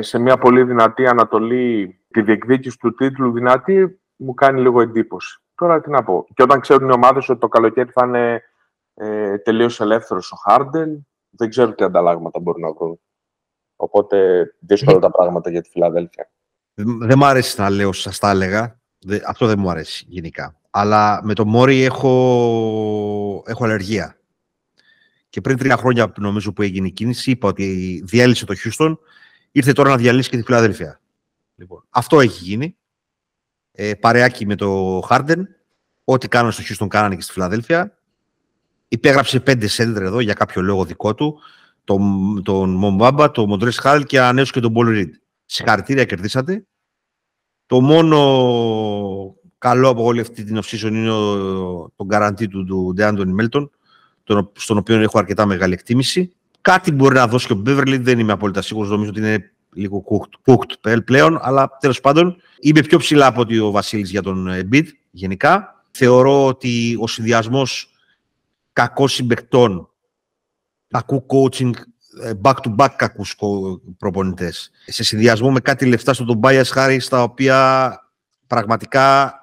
σε 0.00 0.18
μια 0.18 0.38
πολύ 0.38 0.64
δυνατή 0.64 1.06
Ανατολή 1.06 2.00
τη 2.10 2.22
διεκδίκηση 2.22 2.78
του 2.78 2.94
τίτλου 2.94 3.32
δυνατή, 3.32 4.00
μου 4.16 4.34
κάνει 4.34 4.60
λίγο 4.60 4.80
εντύπωση. 4.80 5.40
Τώρα 5.54 5.80
τι 5.80 5.90
να 5.90 6.04
πω. 6.04 6.26
Και 6.34 6.42
όταν 6.42 6.60
ξέρουν 6.60 6.88
οι 6.88 6.92
ομάδες 6.92 7.28
ότι 7.28 7.40
το 7.40 7.48
καλοκαίρι 7.48 7.90
θα 7.90 8.06
είναι 8.06 8.42
ε, 8.94 9.38
τελείως 9.38 9.80
ελεύθερος 9.80 10.32
ο 10.32 10.36
Χάρντεν, 10.36 11.06
δεν 11.30 11.48
ξέρω 11.48 11.74
τι 11.74 11.84
ανταλλάγματα 11.84 12.40
μπορούν 12.40 12.60
να 12.60 12.72
βρουν. 12.72 13.00
Οπότε 13.76 14.46
δύσκολα 14.58 14.98
τα 14.98 15.10
πράγματα 15.10 15.50
για 15.50 15.62
τη 15.62 15.68
Φιλαδέλφια. 15.68 16.30
Δεν 16.84 17.18
μου 17.18 17.24
αρέσει 17.24 17.60
να 17.60 17.70
λέω, 17.70 17.92
σας 17.92 18.18
τα 18.18 18.30
έλεγα. 18.30 18.80
Αυτό 19.26 19.46
δεν 19.46 19.58
μου 19.58 19.70
αρέσει 19.70 20.04
γενικά. 20.08 20.60
Αλλά 20.70 21.20
με 21.24 21.34
το 21.34 21.46
Μόρι 21.46 21.82
έχω, 21.82 23.44
έχω 23.46 23.64
αλλεργία. 23.64 24.18
Και 25.28 25.40
πριν 25.40 25.56
τρία 25.56 25.76
χρόνια, 25.76 26.12
νομίζω 26.16 26.52
που 26.52 26.62
έγινε 26.62 26.86
η 26.86 26.90
κίνηση, 26.90 27.30
είπα 27.30 27.48
ότι 27.48 28.00
διέλυσε 28.04 28.44
το 28.44 28.54
Χιούστον, 28.54 28.98
ήρθε 29.52 29.72
τώρα 29.72 29.90
να 29.90 29.96
διαλύσει 29.96 30.30
και 30.30 30.36
τη 30.36 30.42
Φιλαδέλφια. 30.42 31.00
Λοιπόν, 31.54 31.84
αυτό 31.90 32.20
έχει 32.20 32.44
γίνει. 32.44 32.76
Ε, 33.72 33.94
παρεάκι 33.94 34.46
με 34.46 34.54
το 34.54 35.00
Χάρντεν. 35.06 35.48
Ό,τι 36.04 36.28
κάνανε 36.28 36.52
στο 36.52 36.62
Χιούστον 36.62 36.88
κάνανε 36.88 37.14
και 37.14 37.22
στη 37.22 37.32
Φιλαδέλφια. 37.32 37.98
Υπέγραψε 38.88 39.40
πέντε 39.40 39.66
σέντρε 39.66 40.04
εδώ 40.04 40.20
για 40.20 40.34
κάποιο 40.34 40.62
λόγο 40.62 40.84
δικό 40.84 41.14
του. 41.14 41.40
Τον, 41.84 42.42
τον 42.42 42.70
Μομπάμπα, 42.70 43.30
τον 43.30 43.48
Μοντρές 43.48 43.78
Χάλ 43.78 44.04
και 44.04 44.20
ανέωσε 44.20 44.52
και 44.52 44.60
τον 44.60 44.72
Πολ 44.72 44.88
Ριντ. 44.88 45.14
Συγχαρητήρια, 45.44 46.04
κερδίσατε. 46.04 46.66
Το 47.70 47.80
μόνο 47.80 49.36
καλό 49.58 49.88
από 49.88 50.04
όλη 50.04 50.20
αυτή 50.20 50.44
την 50.44 50.58
off 50.58 50.82
είναι 50.82 51.08
το 51.96 52.04
καραντί 52.08 52.46
του, 52.46 52.64
του 52.64 52.92
Ντεάντονι 52.94 53.32
Μέλτον, 53.32 53.70
στον 54.52 54.76
οποίο 54.78 55.00
έχω 55.00 55.18
αρκετά 55.18 55.46
μεγάλη 55.46 55.72
εκτίμηση. 55.72 56.32
Κάτι 56.60 56.92
μπορεί 56.92 57.14
να 57.14 57.26
δώσει 57.26 57.46
και 57.46 57.52
ο 57.52 57.56
Μπέβερλι, 57.56 57.96
δεν 57.96 58.18
είμαι 58.18 58.32
απόλυτα 58.32 58.62
σίγουρος. 58.62 58.90
Νομίζω 58.90 59.10
ότι 59.10 59.18
είναι 59.18 59.52
λίγο 59.72 60.04
cooked, 60.10 60.54
cooked 60.54 61.04
πλέον, 61.04 61.38
αλλά 61.42 61.76
τέλος 61.80 62.00
πάντων 62.00 62.36
είμαι 62.60 62.80
πιο 62.80 62.98
ψηλά 62.98 63.26
από 63.26 63.40
ότι 63.40 63.58
ο 63.58 63.70
Βασίλης 63.70 64.10
για 64.10 64.22
τον 64.22 64.48
Embiid 64.50 64.86
γενικά. 65.10 65.82
Θεωρώ 65.90 66.46
ότι 66.46 66.96
ο 67.00 67.06
συνδυασμός 67.06 67.90
κακών 68.72 69.08
συμπεκτών, 69.08 69.90
κακού 70.88 71.26
coaching, 71.26 71.70
ε, 71.74 71.80
back-to-back 72.42 72.88
κακούς 72.96 73.36
προπονητές, 73.98 74.70
σε 74.86 75.02
συνδυασμό 75.02 75.50
με 75.50 75.60
κάτι 75.60 75.86
λεφτά 75.86 76.14
στον 76.14 76.40
Tobias 76.42 76.64
Harris, 76.74 77.02
τα 77.08 77.22
οποία 77.22 78.00
πραγματικά 78.46 79.34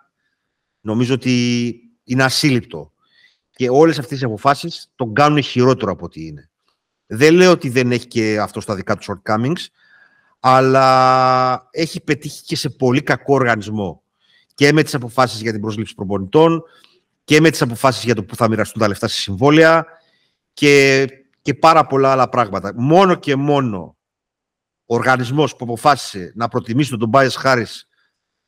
νομίζω 0.81 1.13
ότι 1.13 1.75
είναι 2.03 2.23
ασύλληπτο. 2.23 2.91
Και 3.51 3.69
όλες 3.69 3.99
αυτές 3.99 4.21
οι 4.21 4.25
αποφάσεις 4.25 4.91
τον 4.95 5.13
κάνουν 5.13 5.41
χειρότερο 5.41 5.91
από 5.91 6.05
ό,τι 6.05 6.25
είναι. 6.25 6.49
Δεν 7.05 7.33
λέω 7.33 7.51
ότι 7.51 7.69
δεν 7.69 7.91
έχει 7.91 8.07
και 8.07 8.39
αυτό 8.41 8.61
στα 8.61 8.75
δικά 8.75 8.97
του 8.97 9.05
shortcomings, 9.23 9.65
αλλά 10.39 11.67
έχει 11.71 12.01
πετύχει 12.01 12.43
και 12.43 12.55
σε 12.55 12.69
πολύ 12.69 13.01
κακό 13.01 13.33
οργανισμό. 13.33 14.01
Και 14.53 14.73
με 14.73 14.83
τις 14.83 14.93
αποφάσεις 14.93 15.41
για 15.41 15.51
την 15.51 15.61
προσλήψη 15.61 15.95
προπονητών 15.95 16.63
και 17.23 17.41
με 17.41 17.49
τις 17.49 17.61
αποφάσεις 17.61 18.03
για 18.03 18.15
το 18.15 18.23
που 18.23 18.35
θα 18.35 18.47
μοιραστούν 18.47 18.81
τα 18.81 18.87
λεφτά 18.87 19.07
στη 19.07 19.17
συμβόλαια 19.17 19.85
και, 20.53 21.05
και 21.47 21.53
πάρα 21.53 21.85
πολλά 21.85 22.11
άλλα 22.11 22.29
πράγματα. 22.29 22.73
Μόνο 22.75 23.15
και 23.15 23.35
μόνο 23.35 23.97
ο 24.85 24.95
οργανισμός 24.95 25.51
που 25.55 25.63
αποφάσισε 25.63 26.31
να 26.35 26.47
προτιμήσει 26.47 26.97
τον 26.97 27.09
Tobias 27.11 27.29
Χάρις 27.37 27.87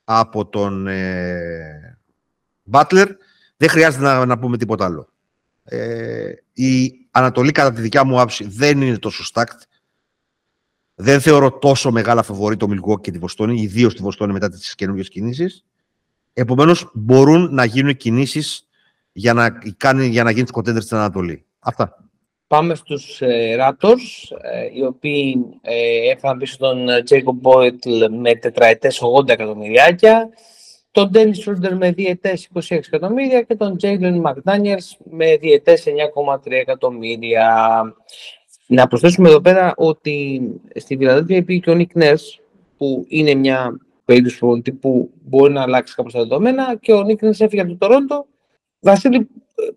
από 0.04 0.48
τον 0.48 0.88
ε, 0.88 2.00
Butler, 2.72 3.08
δεν 3.58 3.70
χρειάζεται 3.70 4.04
να, 4.04 4.26
να 4.26 4.40
πούμε 4.40 4.58
τίποτα 4.58 4.86
άλλο. 4.86 5.10
Ε, 5.64 6.32
η 6.54 6.94
Ανατολή, 7.12 7.52
κατά 7.52 7.74
τη 7.74 7.82
δικιά 7.82 8.04
μου 8.04 8.20
άποψη, 8.20 8.44
δεν 8.48 8.82
είναι 8.82 8.98
τόσο 8.98 9.24
stacked. 9.34 9.62
Δεν 10.96 11.22
θεωρώ 11.22 11.52
τόσο 11.52 11.92
μεγάλα 11.92 12.24
φαβορή 12.24 12.58
το 12.58 12.68
Milwaukee 12.70 13.02
και 13.02 13.12
τη 13.12 13.18
Βοστόνη, 13.18 13.62
ιδίως 13.62 13.96
τη 13.96 14.02
Βοστόνη 14.02 14.34
μετά 14.34 14.50
τις 14.50 14.76
καινούργιες 14.76 15.10
κινήσεις. 15.10 15.66
Επομένως, 16.34 16.92
μπορούν 16.94 17.54
να 17.54 17.66
γίνουν 17.66 17.96
κινήσεις 17.96 18.68
για 19.12 19.34
να, 19.34 19.50
κάνει, 19.78 20.08
για 20.08 20.24
να 20.24 20.32
γίνει 20.32 20.48
κοντέντερ 20.48 20.82
στην 20.82 20.98
Ανατολή. 20.98 21.46
Αυτά. 21.60 22.09
Πάμε 22.50 22.76
στους 22.76 23.22
ε, 23.22 23.58
Raptors, 23.60 24.36
ε, 24.42 24.70
οι 24.74 24.84
οποίοι 24.84 25.46
ε, 25.62 26.10
έφεραν 26.10 26.38
πίσω 26.38 26.58
τον 26.58 26.88
Jacob 27.10 27.50
Boyd 27.50 28.10
με 28.10 28.36
τετραετές 28.36 29.02
80 29.20 29.30
εκατομμυριάκια, 29.30 30.30
τον 30.92 31.12
Dennis 31.14 31.34
Schroeder 31.46 31.72
με 31.78 31.92
διετές 31.92 32.50
26 32.54 32.62
εκατομμύρια 32.70 33.42
και 33.42 33.56
τον 33.56 33.78
Jalen 33.82 34.22
McDaniels 34.22 34.98
με 35.04 35.38
διετές 35.38 35.84
9,3 35.88 36.52
εκατομμύρια. 36.52 37.82
Να 38.68 38.88
προσθέσουμε 38.88 39.30
εδώ 39.30 39.42
πέρα 39.42 39.74
ότι 39.76 40.42
στη 40.76 40.98
Φιλανδία 40.98 41.38
υπήρχε 41.38 41.62
και 41.62 41.72
ο 41.72 41.78
Nick 41.78 42.02
Nurse, 42.02 42.40
που 42.78 43.06
είναι 43.08 43.34
μια 43.34 43.80
περίπτωση 44.06 44.72
που 44.80 45.12
μπορεί 45.22 45.54
να 45.54 45.62
αλλάξει 45.62 45.96
κάπως 45.96 46.14
τα 46.14 46.20
δεδομένα 46.20 46.76
και 46.76 46.94
ο 46.94 47.06
Nick 47.08 47.26
Nurse 47.26 47.40
έφυγε 47.40 47.62
από 47.62 47.72
το 47.72 47.78
Τωρόντο. 47.78 48.26
Βασίλη, 48.80 49.28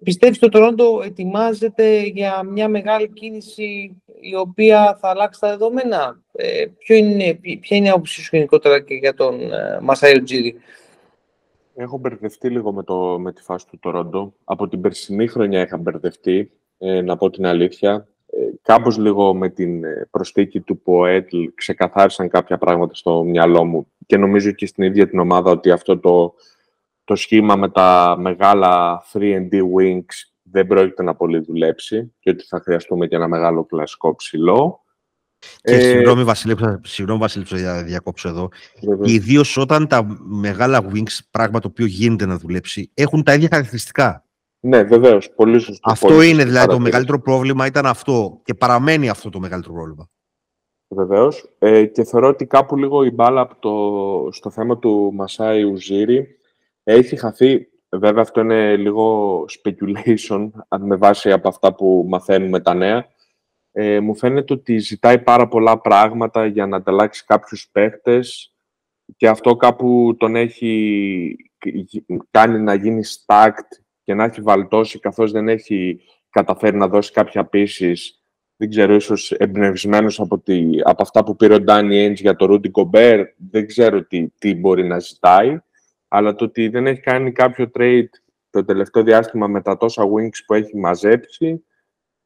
πιστεύεις 0.02 0.42
ότι 0.42 0.50
το 0.50 0.58
Τωρόντο 0.58 1.02
ετοιμάζεται 1.04 2.00
για 2.00 2.42
μια 2.42 2.68
μεγάλη 2.68 3.08
κίνηση 3.08 3.96
η 4.20 4.36
οποία 4.36 4.98
θα 5.00 5.08
αλλάξει 5.08 5.40
τα 5.40 5.48
δεδομένα; 5.48 6.22
Ε, 6.32 6.66
ποιο 6.78 6.96
είναι, 6.96 7.38
ποια 7.60 7.76
είναι 7.76 7.86
η 7.86 7.90
άποψή 7.90 8.22
σου 8.22 8.36
γενικότερα 8.36 8.80
και 8.80 8.94
για 8.94 9.14
τον 9.14 9.52
ε, 9.52 9.78
Μασάιο 9.80 10.22
Τζίρι; 10.22 10.56
Έχω 11.74 11.98
μπερδευτεί 11.98 12.48
λίγο 12.48 12.72
με, 12.72 12.82
το, 12.82 13.18
με 13.18 13.32
τη 13.32 13.42
φάση 13.42 13.66
του 13.66 13.78
Τωρόντο. 13.78 14.34
Από 14.44 14.68
την 14.68 14.80
περσινή 14.80 15.26
χρονιά 15.26 15.60
είχα 15.60 15.76
μπερδευτεί, 15.76 16.50
ε, 16.78 17.00
να 17.00 17.16
πω 17.16 17.30
την 17.30 17.46
αλήθεια. 17.46 18.06
Ε, 18.26 18.38
κάπως 18.62 18.98
λίγο 18.98 19.34
με 19.34 19.48
την 19.48 19.84
ε, 19.84 20.08
προστίκη 20.10 20.60
του 20.60 20.78
Ποέτλ 20.78 21.44
ξεκαθάρισαν 21.54 22.28
κάποια 22.28 22.58
πράγματα 22.58 22.94
στο 22.94 23.22
μυαλό 23.22 23.64
μου 23.64 23.86
και 24.06 24.16
νομίζω 24.16 24.50
και 24.50 24.66
στην 24.66 24.84
ίδια 24.84 25.08
την 25.08 25.18
ομάδα 25.18 25.50
ότι 25.50 25.70
αυτό 25.70 25.98
το, 25.98 26.34
το 27.04 27.14
σχήμα 27.14 27.56
με 27.56 27.70
τα 27.70 28.16
μεγάλα 28.18 29.02
3D 29.12 29.52
wings 29.52 30.32
δεν 30.42 30.66
πρόκειται 30.66 31.02
να 31.02 31.14
πολύ 31.14 31.38
δουλέψει 31.38 32.12
και 32.18 32.30
ότι 32.30 32.44
θα 32.44 32.60
χρειαστούμε 32.60 33.06
και 33.06 33.16
ένα 33.16 33.28
μεγάλο 33.28 33.64
κλασικό 33.64 34.14
ψηλό. 34.14 34.84
Και 35.60 35.74
ε, 35.74 35.80
συγγνώμη, 35.80 36.24
Βασίλη, 36.24 36.56
συγγνώμη, 36.82 37.20
Βασίλη, 37.20 37.44
που 37.44 37.56
θα 37.56 37.82
διακόψω 37.82 38.28
εδώ. 38.28 38.48
Ιδίως 39.02 39.56
όταν 39.56 39.86
τα 39.86 40.18
μεγάλα 40.22 40.90
wings, 40.92 41.18
πράγμα 41.30 41.60
το 41.60 41.68
οποίο 41.68 41.86
γίνεται 41.86 42.26
να 42.26 42.36
δουλέψει, 42.36 42.90
έχουν 42.94 43.22
τα 43.22 43.34
ίδια 43.34 43.48
χαρακτηριστικά. 43.50 44.24
Ναι, 44.60 44.82
βεβαίως. 44.82 45.30
Πολύ 45.30 45.58
σωστό. 45.58 45.90
Αυτό 45.90 46.22
είναι 46.22 46.44
δηλαδή 46.44 46.66
το 46.66 46.80
μεγαλύτερο 46.80 47.20
πρόβλημα, 47.20 47.66
ήταν 47.66 47.86
αυτό 47.86 48.40
και 48.44 48.54
παραμένει 48.54 49.08
αυτό 49.08 49.30
το 49.30 49.40
μεγαλύτερο 49.40 49.74
πρόβλημα. 49.74 50.08
Βεβαίως. 50.88 51.54
Ε, 51.58 51.84
και 51.84 52.04
θεωρώ 52.04 52.28
ότι 52.28 52.46
κάπου 52.46 52.76
λίγο 52.76 53.04
η 53.04 53.10
μπάλα 53.10 53.40
από 53.40 53.56
το, 53.58 54.32
στο 54.32 54.50
θέμα 54.50 54.78
του 54.78 55.12
Μασάι 55.14 55.62
Ουζίρι 55.62 56.36
έχει 56.82 57.16
χαθεί. 57.16 57.66
Βέβαια, 57.88 58.22
αυτό 58.22 58.40
είναι 58.40 58.76
λίγο 58.76 59.38
speculation, 59.44 60.50
αν 60.68 60.82
με 60.86 60.96
βάση 60.96 61.32
από 61.32 61.48
αυτά 61.48 61.74
που 61.74 62.06
μαθαίνουμε 62.08 62.60
τα 62.60 62.74
νέα. 62.74 63.06
Ε, 63.72 64.00
μου 64.00 64.16
φαίνεται 64.16 64.52
ότι 64.52 64.78
ζητάει 64.78 65.18
πάρα 65.18 65.48
πολλά 65.48 65.80
πράγματα 65.80 66.46
για 66.46 66.66
να 66.66 66.76
ανταλλάξει 66.76 67.24
κάποιους 67.24 67.68
παίχτες 67.72 68.54
και 69.16 69.28
αυτό 69.28 69.56
κάπου 69.56 70.16
τον 70.18 70.36
έχει 70.36 71.36
κάνει 72.30 72.58
να 72.58 72.74
γίνει 72.74 73.02
stacked 73.04 73.82
και 74.02 74.14
να 74.14 74.24
έχει 74.24 74.40
βαλτώσει 74.40 74.98
καθώς 74.98 75.32
δεν 75.32 75.48
έχει 75.48 76.00
καταφέρει 76.30 76.76
να 76.76 76.88
δώσει 76.88 77.12
κάποια 77.12 77.44
πίσεις 77.44 78.22
δεν 78.62 78.70
ξέρω, 78.70 78.94
ίσως 78.94 79.32
εμπνευσμένος 79.32 80.20
από, 80.20 80.42
από 80.82 81.02
αυτά 81.02 81.24
που 81.24 81.36
πήρε 81.36 81.54
ο 81.54 81.60
Ντάνι 81.60 81.98
Έντς 81.98 82.20
για 82.20 82.36
το 82.36 82.46
Ρούντι 82.46 82.70
Κομπέρ, 82.70 83.26
δεν 83.50 83.66
ξέρω 83.66 84.04
τι, 84.04 84.28
τι 84.28 84.54
μπορεί 84.54 84.84
να 84.84 84.98
ζητάει, 84.98 85.58
αλλά 86.14 86.34
το 86.34 86.44
ότι 86.44 86.68
δεν 86.68 86.86
έχει 86.86 87.00
κάνει 87.00 87.32
κάποιο 87.32 87.70
trade 87.74 88.08
το 88.50 88.64
τελευταίο 88.64 89.02
διάστημα 89.02 89.46
με 89.46 89.62
τα 89.62 89.76
τόσα 89.76 90.02
wings 90.04 90.44
που 90.46 90.54
έχει 90.54 90.76
μαζέψει, 90.76 91.64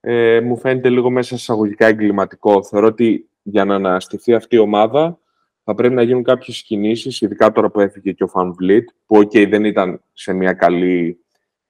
ε, 0.00 0.40
μου 0.40 0.56
φαίνεται 0.58 0.88
λίγο 0.88 1.10
μέσα 1.10 1.34
εισαγωγικά 1.34 1.86
εγκληματικό. 1.86 2.64
Θεωρώ 2.64 2.86
ότι 2.86 3.28
για 3.42 3.64
να 3.64 3.74
αναστηθεί 3.74 4.34
αυτή 4.34 4.56
η 4.56 4.58
ομάδα 4.58 5.18
θα 5.64 5.74
πρέπει 5.74 5.94
να 5.94 6.02
γίνουν 6.02 6.22
κάποιες 6.22 6.62
κινήσεις, 6.62 7.20
ειδικά 7.20 7.52
τώρα 7.52 7.70
που 7.70 7.80
έφυγε 7.80 8.12
και 8.12 8.24
ο 8.24 8.28
Φαν 8.28 8.54
Βλίτ, 8.54 8.88
που 9.06 9.18
okay, 9.18 9.48
δεν 9.48 9.64
ήταν 9.64 10.02
σε 10.12 10.32
μια 10.32 10.52
καλή 10.52 11.24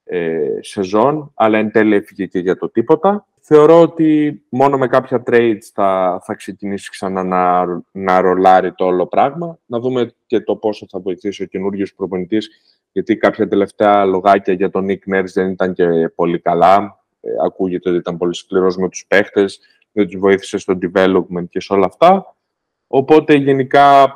ε, 0.05 0.59
σεζόν, 0.61 1.33
αλλά 1.35 1.59
εν 1.59 1.71
τέλει 1.71 1.95
έφυγε 1.95 2.27
και 2.27 2.39
για 2.39 2.57
το 2.57 2.71
τίποτα. 2.71 3.27
Θεωρώ 3.49 3.81
ότι 3.81 4.43
μόνο 4.49 4.79
με 4.79 4.87
κάποια 4.87 5.23
trades 5.27 5.63
θα, 5.73 6.21
θα 6.25 6.35
ξεκινήσει 6.35 6.91
ξανά 6.91 7.23
να, 7.23 7.65
να 7.93 8.21
ρολάρει 8.21 8.73
το 8.73 8.85
όλο 8.85 9.07
πράγμα. 9.07 9.59
Να 9.67 9.81
δούμε 9.81 10.15
και 10.27 10.41
το 10.41 10.57
πόσο 10.57 10.87
θα 10.91 11.01
βοηθήσει 11.01 11.43
ο 11.43 11.47
καινούριο 11.47 11.87
προπονητής, 11.97 12.51
γιατί 12.93 13.17
κάποια 13.17 13.49
τελευταία 13.49 14.05
λογάκια 14.05 14.55
για 14.55 14.71
τον 14.71 14.87
Nick 14.89 15.15
Nurse 15.15 15.33
δεν 15.35 15.51
ήταν 15.51 15.73
και 15.73 15.87
πολύ 16.15 16.39
καλά. 16.39 17.05
Ε, 17.21 17.29
ακούγεται 17.45 17.89
ότι 17.89 17.99
ήταν 17.99 18.17
πολύ 18.17 18.35
σκληρός 18.35 18.77
με 18.77 18.89
τους 18.89 19.07
παίχτες, 19.09 19.61
δεν 19.93 20.07
τους 20.07 20.19
βοήθησε 20.19 20.59
στο 20.59 20.79
development 20.83 21.49
και 21.49 21.61
σε 21.61 21.73
όλα 21.73 21.87
αυτά. 21.87 22.37
Οπότε 22.87 23.35
γενικά 23.35 24.13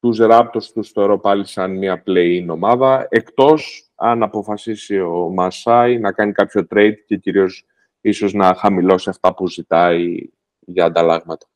τους 0.00 0.18
Raptors 0.20 0.64
τους 0.74 0.90
θεωρώ 0.90 1.18
πάλι 1.18 1.46
σαν 1.46 1.78
μια 1.78 2.02
play-in 2.06 2.46
ομάδα, 2.48 3.06
εκτός 3.10 3.90
αν 3.94 4.22
αποφασίσει 4.22 5.00
ο 5.00 5.30
Μασάι 5.34 5.98
να 5.98 6.12
κάνει 6.12 6.32
κάποιο 6.32 6.66
trade 6.70 6.94
και 7.06 7.16
κυρίως 7.16 7.66
ίσως 8.08 8.32
να 8.32 8.54
χαμηλώσει 8.54 9.08
αυτά 9.08 9.34
που 9.34 9.48
ζητάει 9.48 10.16
για 10.60 10.84
ανταλλάγματα. 10.84 11.46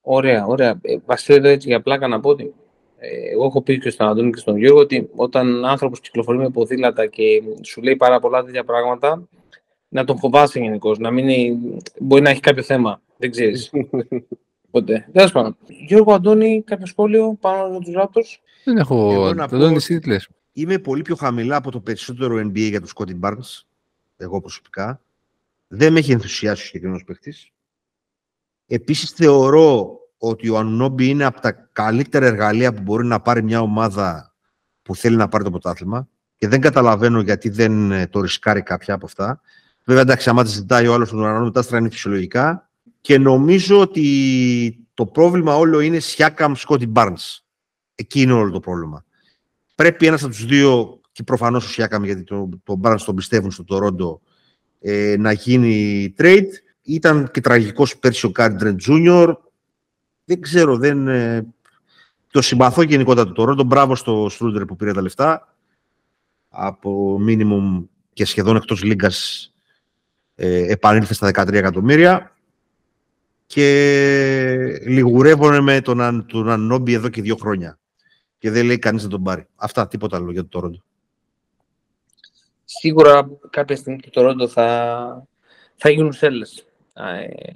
Ωραία, 0.00 0.46
ωραία. 0.46 0.78
Ε, 0.82 0.96
Βασίλη, 1.04 1.48
έτσι 1.48 1.68
για 1.68 1.82
πλάκα 1.82 2.08
να 2.08 2.20
πω 2.20 2.28
ότι 2.30 2.54
ε, 2.98 3.30
εγώ 3.32 3.44
έχω 3.44 3.62
πει 3.62 3.78
και 3.78 3.90
στον 3.90 4.08
Αντώνη 4.08 4.30
και 4.30 4.38
στον 4.38 4.56
Γιώργο 4.56 4.80
ότι 4.80 5.10
όταν 5.14 5.64
άνθρωπος 5.64 6.00
κυκλοφορεί 6.00 6.38
με 6.38 6.50
ποδήλατα 6.50 7.06
και 7.06 7.42
σου 7.62 7.82
λέει 7.82 7.96
πάρα 7.96 8.20
πολλά 8.20 8.44
τέτοια 8.44 8.64
πράγματα, 8.64 9.28
να 9.88 10.04
τον 10.04 10.18
φοβάσαι 10.18 10.58
γενικώς. 10.60 10.98
Να 10.98 11.10
μην 11.10 11.58
μπορεί 11.98 12.22
να 12.22 12.30
έχει 12.30 12.40
κάποιο 12.40 12.62
θέμα. 12.62 13.02
Δεν 13.16 13.30
ξέρεις. 13.30 13.70
Ποτέ. 14.70 15.08
Τέλος 15.12 15.32
πάντων. 15.32 15.56
Γιώργο 15.86 16.12
Αντώνη, 16.12 16.62
κάποιο 16.62 16.86
σχόλιο 16.86 17.36
πάνω 17.40 17.68
για 17.68 17.78
τους 17.78 17.94
Raptors; 17.96 18.38
Δεν 18.64 18.76
έχω... 18.76 19.12
Εγώ 19.12 19.34
να 19.34 19.46
Δεν 19.46 19.58
πω- 19.58 19.66
είναι 19.66 19.76
εσύ 19.76 19.98
τι 19.98 20.08
λες; 20.08 20.28
Είμαι 20.52 20.78
πολύ 20.78 21.02
πιο 21.02 21.16
χαμηλά 21.16 21.56
από 21.56 21.70
το 21.70 21.80
περισσότερο 21.80 22.36
NBA 22.36 22.68
για 22.68 22.80
τον 22.80 22.88
Scotty 22.94 23.20
Barnes. 23.28 23.62
Εγώ 24.20 24.40
προσωπικά. 24.40 25.00
Δεν 25.68 25.92
με 25.92 25.98
έχει 25.98 26.12
ενθουσιάσει 26.12 26.62
ο 26.62 26.64
συγκεκριμένος 26.64 27.04
παίχτη. 27.04 27.34
Επίσης 28.66 29.10
θεωρώ 29.10 29.98
ότι 30.18 30.48
ο 30.48 30.58
Ανομπι 30.58 31.08
είναι 31.08 31.24
από 31.24 31.40
τα 31.40 31.52
καλύτερα 31.52 32.26
εργαλεία 32.26 32.74
που 32.74 32.82
μπορεί 32.82 33.06
να 33.06 33.20
πάρει 33.20 33.42
μια 33.42 33.60
ομάδα 33.60 34.34
που 34.82 34.94
θέλει 34.94 35.16
να 35.16 35.28
πάρει 35.28 35.44
το 35.44 35.50
πρωτάθλημα 35.50 36.08
και 36.36 36.48
δεν 36.48 36.60
καταλαβαίνω 36.60 37.20
γιατί 37.20 37.48
δεν 37.48 37.92
ε, 37.92 38.06
το 38.06 38.20
ρισκάρει 38.20 38.62
κάποια 38.62 38.94
από 38.94 39.06
αυτά. 39.06 39.40
Βέβαια, 39.84 40.02
εντάξει, 40.02 40.28
άμα 40.30 40.44
τη 40.44 40.50
ζητάει 40.50 40.86
ο 40.86 40.94
άλλος 40.94 41.10
τον 41.10 41.18
ουρανό, 41.18 41.44
μετά 41.44 41.62
στρανεί 41.62 41.90
φυσιολογικά. 41.90 42.70
Και 43.00 43.18
νομίζω 43.18 43.80
ότι 43.80 44.86
το 44.94 45.06
πρόβλημα 45.06 45.56
όλο 45.56 45.80
είναι 45.80 45.98
Σιάκαμ 45.98 46.54
Σκότι 46.54 46.92
Barnes. 46.94 47.38
Εκεί 47.94 48.20
είναι 48.20 48.32
όλο 48.32 48.50
το 48.50 48.60
πρόβλημα. 48.60 49.04
Πρέπει 49.74 50.06
ένας 50.06 50.22
από 50.22 50.32
τους 50.32 50.46
δύο, 50.46 50.97
και 51.18 51.24
προφανώς 51.24 51.64
ο 51.64 51.68
Σιάκαμ, 51.68 52.04
γιατί 52.04 52.22
τον 52.22 52.62
το 52.64 52.80
Barnes 52.82 53.00
τον 53.04 53.14
πιστεύουν 53.14 53.50
στο 53.50 53.64
Τορόντο, 53.64 54.20
ε, 54.80 55.16
να 55.18 55.32
γίνει 55.32 56.14
trade. 56.18 56.46
Ήταν 56.82 57.30
και 57.30 57.40
τραγικός 57.40 57.98
πέρσι 57.98 58.26
ο 58.26 58.30
Κάρντρεντ 58.30 58.80
Junior. 58.88 59.34
Δεν 60.24 60.40
ξέρω, 60.40 60.76
δεν. 60.76 61.08
ε, 61.08 61.46
το 62.30 62.42
συμπαθώ 62.42 62.82
γενικότερα 62.82 63.26
το 63.26 63.32
Τορόντο. 63.32 63.62
Μπράβο 63.62 63.94
στο 63.94 64.26
Στρούντερ 64.30 64.64
που 64.64 64.76
πήρε 64.76 64.92
τα 64.92 65.02
λεφτά. 65.02 65.54
Από 66.48 67.20
minimum 67.28 67.84
και 68.12 68.24
σχεδόν 68.24 68.56
εκτός 68.56 68.82
λίγκας 68.82 69.48
ε, 70.34 70.72
επανήλθε 70.72 71.14
στα 71.14 71.28
13 71.28 71.52
εκατομμύρια 71.52 72.36
και 73.46 74.80
λιγουρεύονται 74.86 75.60
με 75.60 75.80
τον, 75.80 76.00
Αν- 76.00 76.26
τον 76.26 76.48
Ανόμπι 76.48 76.92
εδώ 76.92 77.08
και 77.08 77.22
δύο 77.22 77.36
χρόνια. 77.36 77.78
Και 78.38 78.50
δεν 78.50 78.66
λέει 78.66 78.78
κανείς 78.78 79.02
να 79.02 79.08
τον 79.08 79.22
πάρει. 79.22 79.46
Αυτά, 79.56 79.88
τίποτα 79.88 80.16
άλλο 80.16 80.32
για 80.32 80.42
το 80.42 80.48
Τορόντο. 80.48 80.82
Σίγουρα 82.70 83.30
κάποια 83.50 83.76
στιγμή 83.76 84.00
το 84.00 84.10
Toronto 84.14 84.48
θα, 84.48 85.26
θα 85.76 85.90
γίνουν 85.90 86.12
σέλες. 86.12 86.64
Ε, 86.94 87.52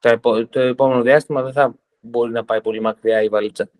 το, 0.00 0.08
επο- 0.08 0.46
το 0.46 0.60
επόμενο 0.60 1.02
διάστημα 1.02 1.42
δεν 1.42 1.52
θα 1.52 1.74
μπορεί 2.00 2.32
να 2.32 2.44
πάει 2.44 2.60
πολύ 2.60 2.80
μακριά 2.80 3.22
η 3.22 3.28
βαλίτσα. 3.28 3.70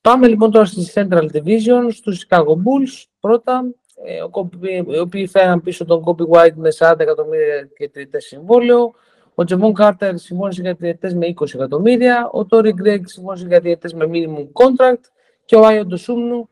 Πάμε 0.00 0.28
λοιπόν 0.28 0.50
τώρα 0.50 0.64
στη 0.64 0.90
Central 0.94 1.26
Division, 1.32 1.88
στους 1.90 2.26
Chicago 2.26 2.52
Bulls. 2.52 3.04
Πρώτα, 3.20 3.64
ε, 4.04 4.22
ο 4.22 4.30
Kobe- 4.32 4.84
οι 4.86 4.98
οποίοι 4.98 5.26
φέραν 5.26 5.62
πίσω 5.62 5.84
τον 5.84 6.02
Kobe 6.06 6.26
White 6.36 6.54
με 6.54 6.70
40 6.78 6.94
εκατομμύρια 6.98 7.68
και 7.76 7.88
τριετές 7.88 8.24
συμβόλαιο. 8.24 8.94
Ο 9.34 9.44
Τζεβόν 9.44 9.74
Κάρτερ 9.74 10.18
συμφώνησε 10.18 10.60
για 10.62 10.76
τριετές 10.76 11.14
με 11.14 11.26
20 11.26 11.54
εκατομμύρια. 11.54 12.28
Ο 12.32 12.44
Τόρι 12.44 12.72
Γκρέγκ 12.72 13.04
συμφώνησε 13.06 13.46
για 13.46 13.60
τριετές 13.60 13.92
με 13.94 14.06
minimum 14.12 14.46
contract. 14.52 15.02
Και 15.44 15.56
ο 15.56 15.66
Άιο 15.66 15.84
Ντοσούμνου 15.84 16.48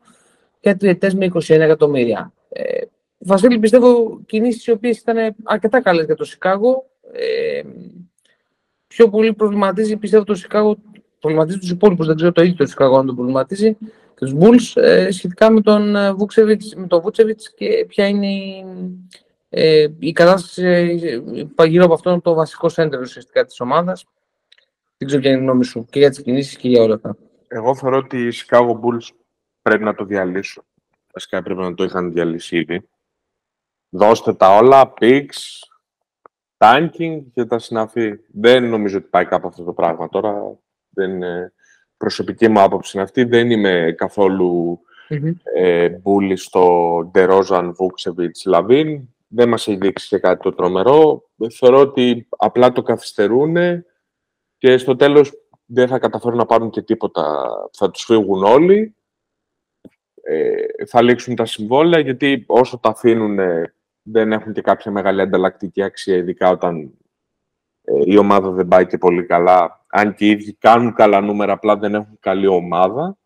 για 0.61 0.77
τριετές 0.77 1.13
με 1.13 1.25
21 1.25 1.49
εκατομμύρια. 1.49 2.33
Ε, 2.49 2.81
Βασίλη, 3.27 3.59
πιστεύω 3.59 4.19
κινήσεις 4.25 4.65
οι 4.65 4.71
οποίες 4.71 4.97
ήταν 4.97 5.35
αρκετά 5.43 5.81
καλές 5.81 6.05
για 6.05 6.15
το 6.15 6.23
Σικάγο. 6.23 6.89
Ε, 7.11 7.61
πιο 8.87 9.09
πολύ 9.09 9.33
προβληματίζει, 9.33 9.97
πιστεύω, 9.97 10.23
το 10.23 10.35
Σικάγο, 10.35 10.77
προβληματίζει 11.19 11.57
τους 11.57 11.69
υπόλοιπους, 11.69 12.07
δεν 12.07 12.15
ξέρω 12.15 12.31
το 12.31 12.41
ίδιο 12.43 12.55
το 12.55 12.65
Σικάγο 12.65 12.97
αν 12.97 13.05
τον 13.05 13.15
προβληματίζει, 13.15 13.77
και 14.15 14.25
τους 14.25 14.33
Bulls, 14.39 14.81
ε, 14.81 15.11
σχετικά 15.11 15.51
με 15.51 15.61
τον 15.61 15.95
ε, 15.95 16.13
Βούξεβιτς, 16.13 16.75
με 16.75 16.87
τον 16.87 17.01
Βούτσεβιτς 17.01 17.53
και 17.53 17.85
ποια 17.87 18.07
είναι 18.07 18.27
η, 18.27 18.65
ε, 19.49 19.87
η 19.99 20.11
κατάσταση 20.11 20.63
ε, 21.57 21.65
γύρω 21.65 21.85
από 21.85 21.93
αυτόν 21.93 22.21
το 22.21 22.33
βασικό 22.33 22.69
σέντερ 22.69 22.99
ουσιαστικά 22.99 23.45
της 23.45 23.59
ομάδας. 23.59 24.05
Δεν 24.97 25.07
ξέρω 25.07 25.21
ποια 25.21 25.31
είναι 25.31 25.39
η 25.39 25.43
γνώμη 25.43 25.65
σου 25.65 25.85
και 25.89 25.99
για 25.99 26.09
τις 26.09 26.21
κινήσεις 26.21 26.57
και 26.57 26.69
για 26.69 26.81
όλα 26.81 26.95
αυτά. 26.95 27.17
Εγώ 27.47 27.75
θεωρώ 27.75 27.97
ότι 27.97 28.17
οι 28.17 28.31
Chicago 28.33 28.71
Bulls 28.71 29.07
πρέπει 29.61 29.83
να 29.83 29.95
το 29.95 30.05
διαλύσουν. 30.05 30.63
Βασικά 31.13 31.43
πρέπει 31.43 31.59
να 31.59 31.73
το 31.73 31.83
είχαν 31.83 32.13
διαλύσει 32.13 32.57
ήδη. 32.57 32.87
Δώστε 33.95 34.33
τα 34.33 34.55
όλα, 34.55 34.93
picks, 34.99 35.25
tanking 36.57 37.23
και 37.33 37.45
τα 37.45 37.59
συναφή. 37.59 38.19
Δεν 38.27 38.69
νομίζω 38.69 38.97
ότι 38.97 39.07
πάει 39.07 39.25
κάπου 39.25 39.47
αυτό 39.47 39.63
το 39.63 39.73
πράγμα 39.73 40.09
τώρα. 40.09 40.59
Δεν 40.89 41.09
είναι 41.09 41.53
προσωπική 41.97 42.47
μου 42.47 42.61
άποψη 42.61 42.91
είναι 42.93 43.05
αυτή. 43.05 43.23
Δεν 43.23 43.51
είμαι 43.51 43.93
καθόλου 43.97 44.79
ε, 45.55 45.89
μπούλη 45.89 46.35
στο 46.35 47.09
Ντερόζαν, 47.11 47.73
Βούξεβιτς, 47.73 48.45
Λαβίν. 48.45 49.09
Δεν 49.27 49.49
μας 49.49 49.67
έχει 49.67 49.77
δείξει 49.77 50.07
και 50.07 50.17
κάτι 50.17 50.41
το 50.41 50.53
τρομερό. 50.53 51.29
Θεωρώ 51.49 51.79
ότι 51.79 52.27
απλά 52.29 52.71
το 52.71 52.81
καθυστερούν 52.81 53.55
και 54.57 54.77
στο 54.77 54.95
τέλος 54.95 55.31
δεν 55.65 55.87
θα 55.87 55.99
καταφέρουν 55.99 56.37
να 56.37 56.45
πάρουν 56.45 56.69
και 56.69 56.81
τίποτα. 56.81 57.47
Θα 57.71 57.91
τους 57.91 58.03
φύγουν 58.03 58.43
όλοι. 58.43 58.95
Ε, 60.21 60.85
θα 60.87 61.01
λήξουν 61.01 61.35
τα 61.35 61.45
συμβόλαια 61.45 61.99
γιατί 61.99 62.43
όσο 62.47 62.77
τα 62.77 62.89
αφήνουν 62.89 63.39
δεν 64.07 64.31
έχουν 64.31 64.53
και 64.53 64.61
κάποια 64.61 64.91
μεγάλη 64.91 65.21
ανταλλακτική 65.21 65.81
αξία, 65.81 66.15
ειδικά 66.15 66.49
όταν 66.49 66.91
ε, 67.81 67.93
η 68.05 68.17
ομάδα 68.17 68.51
δεν 68.51 68.67
πάει 68.67 68.85
και 68.85 68.97
πολύ 68.97 69.25
καλά. 69.25 69.85
Αν 69.87 70.13
και 70.13 70.25
οι 70.25 70.29
ίδιοι 70.29 70.53
κάνουν 70.53 70.93
καλά 70.93 71.21
νούμερα, 71.21 71.53
απλά 71.53 71.77
δεν 71.77 71.95
έχουν 71.95 72.17
καλή 72.19 72.47
ομάδα. 72.47 73.17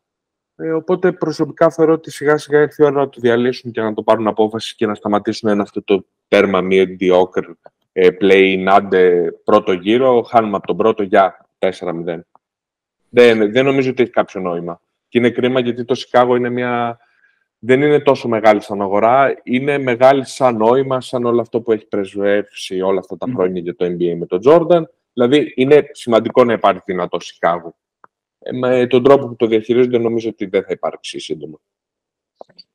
Ε, 0.56 0.72
οπότε 0.72 1.12
προσωπικά 1.12 1.70
θεωρώ 1.70 1.94
ότι 1.94 2.12
σιγά 2.12 2.38
σιγά 2.38 2.62
ήρθε 2.62 2.84
η 2.84 2.86
ώρα 2.86 2.96
να 2.96 3.10
το 3.10 3.20
διαλύσουν 3.22 3.72
και 3.72 3.82
να 3.82 3.94
το 3.94 4.04
πάρουν 4.04 4.28
απόφαση 4.28 4.76
και 4.76 4.86
να 4.86 4.96
σταματήσουν 4.96 5.50
ένα 5.50 5.62
αυτό 5.62 5.84
το 5.84 6.06
τέρμα 6.28 6.60
mediocre 6.72 7.52
ε, 7.92 8.08
play 8.22 8.66
άντε 8.70 9.32
πρώτο 9.44 9.72
γύρο. 9.72 10.22
Χάνουμε 10.22 10.58
από 10.58 10.68
τον 10.68 10.78
πρώτο 10.78 11.04
για 11.04 11.50
4-0. 11.60 12.20
Δεν, 13.10 13.52
δεν 13.52 13.66
νομίζω 13.66 13.90
ότι 13.90 14.02
έχει 14.02 14.12
κάποιο 14.12 14.42
νόημα. 14.42 14.82
Και 15.08 15.18
είναι 15.18 15.30
κρίμα 15.30 15.60
γιατί 15.60 15.86
το 15.86 15.96
Σικάγο 15.96 16.36
είναι 16.36 16.50
μια... 16.50 17.00
δεν 17.60 17.82
είναι 17.82 18.00
τόσο 18.00 18.28
μεγάλη 18.28 18.62
σαν 18.62 18.82
αγορά. 18.82 19.42
Είναι 19.44 19.78
μεγάλη 19.78 20.26
σαν 20.26 20.56
νόημα, 20.56 21.02
σαν 21.02 21.26
όλο 21.26 21.42
αυτό 21.42 21.62
που 21.62 21.72
έχει 21.72 21.86
πρεσβεύσει 21.86 22.82
όλα 22.82 23.00
αυτά 23.00 23.18
τα 23.18 23.28
χρόνια 23.34 23.62
για 23.62 23.76
το 23.76 23.86
NBA 23.86 24.16
με 24.18 24.26
τον 24.26 24.40
Τζόρνταν. 24.40 24.90
Δηλαδή 25.14 25.54
είναι 25.56 25.84
σημαντικό 25.92 26.44
να 26.44 26.54
υπάρχει 26.54 26.82
δυνατό 26.86 27.20
Σικάγο. 27.20 27.76
Ε, 28.40 28.52
με 28.52 28.88
τον 28.88 29.04
τρόπο 29.04 29.28
που 29.28 29.36
το 29.36 29.46
διαχειρίζονται 29.46 29.98
νομίζω 29.98 30.30
ότι 30.30 30.46
δεν 30.46 30.64
θα 30.64 30.72
υπάρξει 30.72 31.20
σύντομα. 31.20 31.60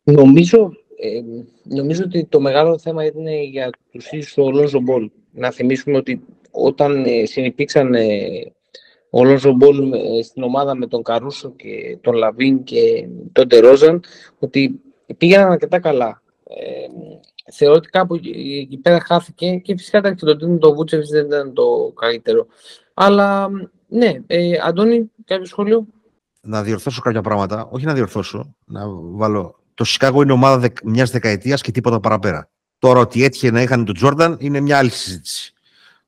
Νομίζω, 0.02 0.72
ε, 0.96 1.20
νομίζω 1.62 2.02
ότι 2.04 2.24
το 2.24 2.40
μεγάλο 2.40 2.78
θέμα 2.78 3.04
είναι 3.04 3.42
για 3.42 3.70
τους 3.90 4.12
ίδιους 4.12 4.36
ο 4.36 4.50
Λόνζο 4.50 4.80
Μπολ. 4.80 5.10
Να 5.32 5.50
θυμίσουμε 5.50 5.96
ότι 5.96 6.24
όταν 6.50 7.04
ε, 7.04 7.24
συνέπαιξαν 7.24 7.94
ε, 7.94 8.52
ο 9.16 9.24
Λόνζο 9.24 9.52
Μπολ 9.52 9.92
ε, 9.92 10.22
στην 10.22 10.42
ομάδα 10.42 10.74
με 10.76 10.86
τον 10.86 11.02
Καρούσο 11.02 11.52
και 11.56 11.98
τον 12.00 12.14
Λαβίν 12.14 12.64
και 12.64 13.08
τον 13.32 13.48
Ντερόζαν, 13.48 14.02
ότι 14.38 14.80
πήγαιναν 15.18 15.50
αρκετά 15.50 15.80
καλά. 15.80 16.22
Ε, 16.44 16.86
θεωρώ 17.52 17.74
ότι 17.74 17.88
κάπου 17.88 18.14
εκεί 18.14 18.78
πέρα 18.82 19.00
χάθηκε 19.00 19.56
και 19.56 19.76
φυσικά 19.76 19.98
εντάξει, 19.98 20.24
το 20.24 20.36
timing 20.36 20.58
του 20.58 20.74
Βούτσεβιτς 20.74 21.08
δεν 21.10 21.26
ήταν 21.26 21.52
το 21.52 21.92
καλύτερο. 22.00 22.46
Αλλά 22.94 23.48
ναι, 23.88 24.12
ε, 24.26 24.52
Αντώνη, 24.62 25.10
κάποιο 25.24 25.46
σχόλιο; 25.46 25.86
Να 26.40 26.62
διορθώσω 26.62 27.00
κάποια 27.00 27.20
πράγματα. 27.20 27.68
Όχι 27.70 27.84
να 27.84 27.94
διορθώσω, 27.94 28.54
να 28.64 28.80
βάλω. 28.88 29.58
Το 29.74 29.84
Σικάγο 29.84 30.22
είναι 30.22 30.32
ομάδα 30.32 30.58
δεκ, 30.58 30.76
μιας 30.84 31.10
δεκαετίας 31.10 31.60
και 31.60 31.70
τίποτα 31.70 32.00
παραπέρα. 32.00 32.50
Τώρα 32.78 33.00
ότι 33.00 33.24
έτυχε 33.24 33.50
να 33.50 33.62
είχαν 33.62 33.84
τον 33.84 33.94
Τζόρνταν 33.94 34.36
είναι 34.40 34.60
μια 34.60 34.78
άλλη 34.78 34.90
συζήτηση. 34.90 35.53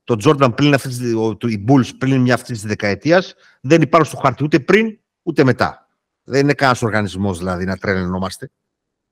Το 0.07 0.17
Τζόρνταν 0.17 0.55
πριν 0.55 0.75
αυτή, 0.75 0.89
τη- 0.89 1.15
ο- 1.15 1.37
το- 1.37 1.49
οι 1.49 1.65
Bulls 1.69 1.91
πριν 1.99 2.21
μια 2.21 2.35
αυτή 2.35 2.53
της 2.53 2.63
δεκαετίας 2.63 3.35
δεν 3.61 3.83
υπάρχουν 3.83 4.11
στο 4.13 4.21
χάρτη 4.23 4.45
ούτε 4.45 4.61
πριν 4.61 4.99
ούτε 5.23 5.45
μετά. 5.45 5.89
Δεν 6.25 6.41
είναι 6.41 6.53
κανένας 6.53 6.83
οργανισμός 6.83 7.39
δηλαδή 7.39 7.65
να 7.65 7.77
τρελαινόμαστε. 7.77 8.51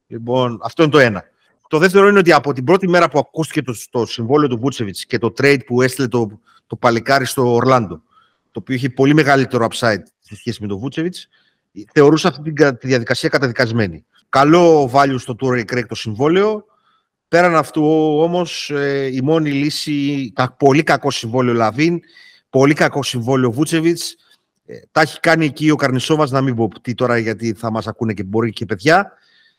Λοιπόν, 0.07 0.59
αυτό 0.63 0.83
είναι 0.83 0.93
το 0.93 0.99
ένα. 0.99 1.25
Το 1.69 1.79
δεύτερο 1.79 2.09
είναι 2.09 2.19
ότι 2.19 2.33
από 2.33 2.53
την 2.53 2.65
πρώτη 2.65 2.89
μέρα 2.89 3.09
που 3.09 3.19
ακούστηκε 3.19 3.63
το, 3.63 3.75
το 3.91 4.07
συμβόλαιο 4.07 4.49
του 4.49 4.59
Βούτσεβιτ 4.59 4.97
και 5.07 5.19
το 5.19 5.33
trade 5.39 5.59
που 5.67 5.83
έστειλε 5.83 6.09
το, 6.09 6.41
το 6.67 6.77
παλικάρι 6.77 7.25
στο 7.27 7.53
Ορλάντο, 7.55 8.03
το 8.51 8.61
οποίο 8.61 8.75
είχε 8.75 8.91
πολύ 8.91 9.15
μεγαλύτερο 9.15 9.67
upside 9.71 10.03
σε 10.19 10.37
σχέση 10.37 10.59
με 10.63 10.69
τον 10.69 10.79
Βούτσεβιτ, 10.79 11.15
θεωρούσα 11.93 12.29
αυτή 12.29 12.43
την 12.43 12.55
κα- 12.55 12.77
τη 12.77 12.87
διαδικασία 12.87 13.29
καταδικασμένη. 13.29 14.05
Καλό 14.29 14.91
value 14.93 15.15
στο 15.19 15.37
Tour 15.41 15.61
Craig 15.61 15.85
το 15.89 15.95
συμβόλαιο. 15.95 16.65
Πέραν 17.35 17.57
αυτού 17.57 17.83
όμως, 18.21 18.73
η 19.13 19.21
μόνη 19.23 19.51
λύση, 19.51 20.33
κα- 20.35 20.53
πολύ 20.59 20.83
κακό 20.83 21.11
συμβόλαιο 21.11 21.55
Λαβίν, 21.55 22.01
πολύ 22.51 22.75
κακό 22.75 23.03
συμβόλαιο 23.03 23.53
Βούτσεβιτς. 23.53 24.17
τα 24.91 25.01
έχει 25.01 25.21
κάνει 25.21 25.45
εκεί 25.45 25.71
ο 25.71 25.77
Καρνισόβας, 25.77 26.31
να 26.31 26.41
μην 26.41 26.55
πω 26.55 26.69
τι 26.83 26.95
τώρα 26.95 27.19
γιατί 27.19 27.53
θα 27.53 27.71
μας 27.71 27.87
ακούνε 27.87 28.13
και 28.13 28.23
μπορεί 28.23 28.53
και 28.53 28.65
παιδιά. 28.65 29.13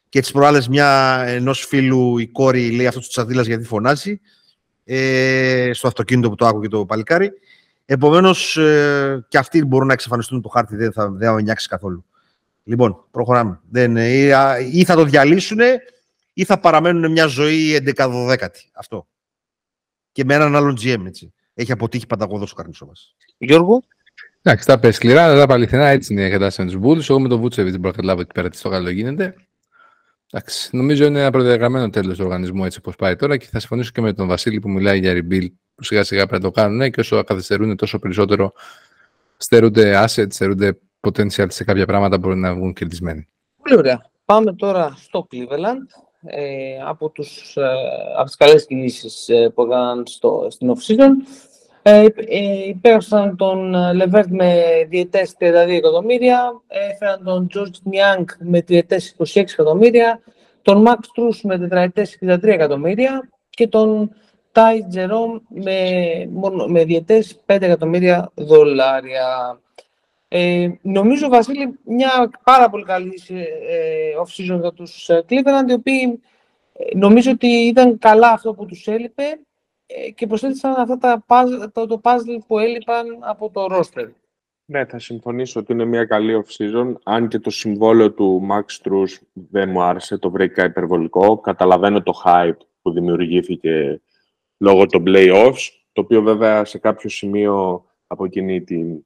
Και 0.10 0.20
τις 0.20 0.32
προάλλες 0.32 0.68
μια 0.68 1.22
ενός 1.28 1.66
φίλου 1.66 2.18
η 2.18 2.28
κόρη 2.28 2.72
λέει 2.72 2.88
αυτός 2.88 3.04
του 3.04 3.10
Τσαδίλας 3.10 3.46
γιατί 3.46 3.64
φωνάζει. 3.64 4.22
Ε, 4.84 5.70
στο 5.74 5.88
αυτοκίνητο 5.88 6.30
που 6.30 6.36
το 6.36 6.46
άκουγε 6.46 6.68
το 6.68 6.86
παλικάρι. 6.86 7.32
Επομένως, 7.86 8.58
ε, 8.58 9.26
και 9.28 9.38
αυτοί 9.38 9.66
μπορούν 9.66 9.88
να 9.88 9.94
εξαφανιστούν 9.94 10.42
το 10.42 10.50
χάρτη, 10.50 10.76
δεν 10.76 10.92
θα, 10.92 11.10
δεν 11.10 11.28
θα 11.28 11.34
με 11.34 11.42
νοιάξει 11.42 11.68
καθόλου. 11.68 12.06
Λοιπόν, 12.64 13.06
προχωράμε. 13.12 13.60
Δεν, 13.70 13.98
ε, 13.98 14.08
ή, 14.08 14.32
α, 14.32 14.60
ή 14.60 14.84
θα 14.84 14.96
το 14.96 15.04
διαλύσουν 15.04 15.60
ή 16.38 16.44
θα 16.44 16.60
παραμένουν 16.60 17.12
μια 17.12 17.26
ζωή 17.26 17.80
11-12. 17.96 18.38
Αυτό. 18.74 19.08
Και 20.12 20.24
με 20.26 20.34
έναν 20.34 20.56
άλλον 20.56 20.78
GM, 20.82 21.06
έτσι. 21.06 21.34
έχει 21.54 21.72
αποτύχει 21.72 22.08
πανταγωδός 22.08 22.52
ο 22.52 22.56
Καρνισόβας. 22.56 23.16
Γιώργο; 23.38 23.84
Εντάξει, 24.42 24.66
τα 24.66 24.80
πες 24.80 24.96
σκληρά, 24.96 25.24
αλλά 25.24 25.40
τα 25.40 25.48
παληθινά 25.48 25.88
έτσι 25.88 26.14
είναι 26.14 26.26
η 26.26 26.30
κατάσταση 26.30 26.68
με 26.68 26.72
τους 26.72 26.90
Bulls. 26.90 27.10
Εγώ 27.10 27.20
με 27.20 27.28
τον 27.28 27.40
Βούτσεβιτς 27.40 27.72
δεν 27.72 27.80
μπορώ 27.80 27.92
να 27.92 28.02
καταλάβω 28.02 28.22
εκεί 28.22 28.32
πέρα 28.34 28.50
τι 28.50 28.58
στο 28.58 28.70
καλό 28.70 28.90
γίνεται. 28.90 29.36
Εντάξει, 30.32 30.70
νομίζω 30.72 31.06
είναι 31.06 31.20
ένα 31.20 31.32
προδιαγραμμένο 31.32 31.90
τέλος 31.90 32.18
του 32.18 32.24
οργανισμού 32.24 32.66
έτσι 32.66 32.78
όπως 32.78 32.96
πάει 32.96 33.16
τώρα 33.16 33.38
και 33.38 33.48
θα 33.52 33.60
συμφωνήσω 33.60 33.92
και 33.94 34.02
με 34.02 34.14
τον 34.14 34.28
Βασίλη 34.28 34.60
που 34.60 34.70
μιλάει 34.70 35.00
για 35.00 35.14
rebuild 35.14 35.52
που 35.76 35.84
σιγά 35.84 36.04
σιγά 36.04 36.28
πρέπει 36.28 36.44
να 36.44 36.52
το 36.52 36.62
κάνουν 36.62 36.92
και 36.92 37.00
όσο 37.00 37.24
καθυστερούν 37.24 37.76
τόσο 37.76 38.00
περισσότερο 38.00 38.54
στερούνται 39.38 40.06
assets, 40.06 40.34
στερούνται 40.34 40.78
potential 41.00 41.46
σε 41.48 41.64
κάποια 41.64 41.86
πράγματα 41.86 42.16
που 42.16 42.28
μπορεί 42.28 42.40
να 42.40 42.54
βγουν 42.54 42.74
κερδισμένοι. 42.74 43.28
Πολύ 43.62 43.78
ωραία. 43.78 44.10
Πάμε 44.26 44.54
τώρα 44.54 44.94
στο 44.98 45.28
Cleveland. 45.32 46.05
Ε, 46.26 46.82
από, 46.86 47.10
τους, 47.10 47.58
ε, 47.58 47.64
από 48.16 48.26
τις 48.26 48.36
καλές 48.36 48.66
κινήσεις 48.66 49.30
ε, 49.30 49.50
που 49.50 49.62
έκαναν 49.62 50.04
στο, 50.08 50.48
στην 50.50 50.74
off-season. 50.74 51.12
Ε, 51.82 52.06
ε, 52.16 52.68
υπέγραψαν 52.68 53.36
τον 53.38 53.74
Λεβέρτ 53.94 54.30
με 54.30 54.64
διαιτές 54.90 55.36
32 55.40 55.46
εκατομμύρια, 55.68 56.62
έφεραν 56.68 57.24
τον 57.24 57.48
George 57.56 57.90
Niang 57.94 58.26
με 58.40 58.62
διαιτές 58.62 59.16
26 59.18 59.36
εκατομμύρια, 59.36 60.20
τον 60.62 60.86
Max 60.88 60.94
Truss 60.94 61.40
με 61.44 61.58
τετραετές 61.58 62.18
63 62.22 62.44
εκατομμύρια 62.44 63.30
και 63.50 63.68
τον 63.68 64.12
Ty 64.52 64.96
Jerome 64.96 65.42
με, 65.48 65.80
με 66.68 66.84
διαιτές 66.84 67.40
5 67.46 67.62
εκατομμύρια 67.62 68.32
δολάρια. 68.34 69.60
Ε, 70.28 70.70
νομίζω, 70.82 71.30
Βασίλη, 71.30 71.80
μια 71.84 72.30
πάρα 72.44 72.70
πολύ 72.70 72.84
καλή 72.84 73.22
ε, 73.30 74.14
off-season 74.24 74.60
για 74.60 74.72
τους 74.74 75.10
ε, 75.10 75.26
Cleveland, 75.30 75.70
οι 75.70 75.74
οποίοι 75.74 76.22
ε, 76.74 76.98
νομίζω 76.98 77.32
ότι 77.32 77.48
ήταν 77.48 77.98
καλά 77.98 78.32
αυτό 78.32 78.54
που 78.54 78.66
τους 78.66 78.88
έλειπε 78.88 79.24
ε, 79.86 80.12
και 80.12 80.28
προσθέτησαν 80.28 80.76
αυτά 80.76 80.98
τα 80.98 81.26
puzzle, 81.28 81.68
το, 81.74 81.86
το 81.86 82.02
puzzle 82.04 82.40
που 82.48 82.60
έλειπαν 82.60 83.06
από 83.20 83.50
το 83.50 83.68
roster. 83.72 84.10
Ναι, 84.66 84.86
θα 84.86 85.00
συμφωνήσω 85.00 85.60
ότι 85.60 85.74
είναι 85.74 85.86
μια 85.86 86.06
καλή 86.06 86.44
off-season, 86.44 86.94
αν 87.04 87.28
και 87.28 87.40
το 87.40 87.50
συμβόλαιο 87.50 88.12
του 88.12 88.48
Max 88.52 88.90
Truss 88.90 89.20
δεν 89.34 89.70
μου 89.70 89.82
άρεσε, 89.82 90.18
το 90.18 90.30
βρήκα 90.32 90.66
υπερβολικό. 90.66 91.38
Καταλαβαίνω 91.38 92.04
το 92.04 92.22
hype 92.26 92.58
που 92.82 92.92
δημιουργήθηκε 92.92 94.02
λόγω 94.58 94.86
των 94.86 95.04
playoffs, 95.08 95.70
το 95.92 96.02
οποίο 96.02 96.22
βέβαια 96.22 96.66
σε 96.66 96.78
κάποιο 96.78 97.10
σημείο 97.10 97.86
από 98.08 98.26
εκείνη 98.26 98.62
την 98.62 99.06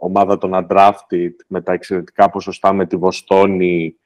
ομάδα 0.00 0.38
των 0.38 0.50
undrafted 0.54 1.32
με 1.46 1.60
τα 1.60 1.72
εξαιρετικά 1.72 2.30
ποσοστά 2.30 2.72
με 2.72 2.86
τη 2.86 2.96
Βοστόνη 2.96 3.96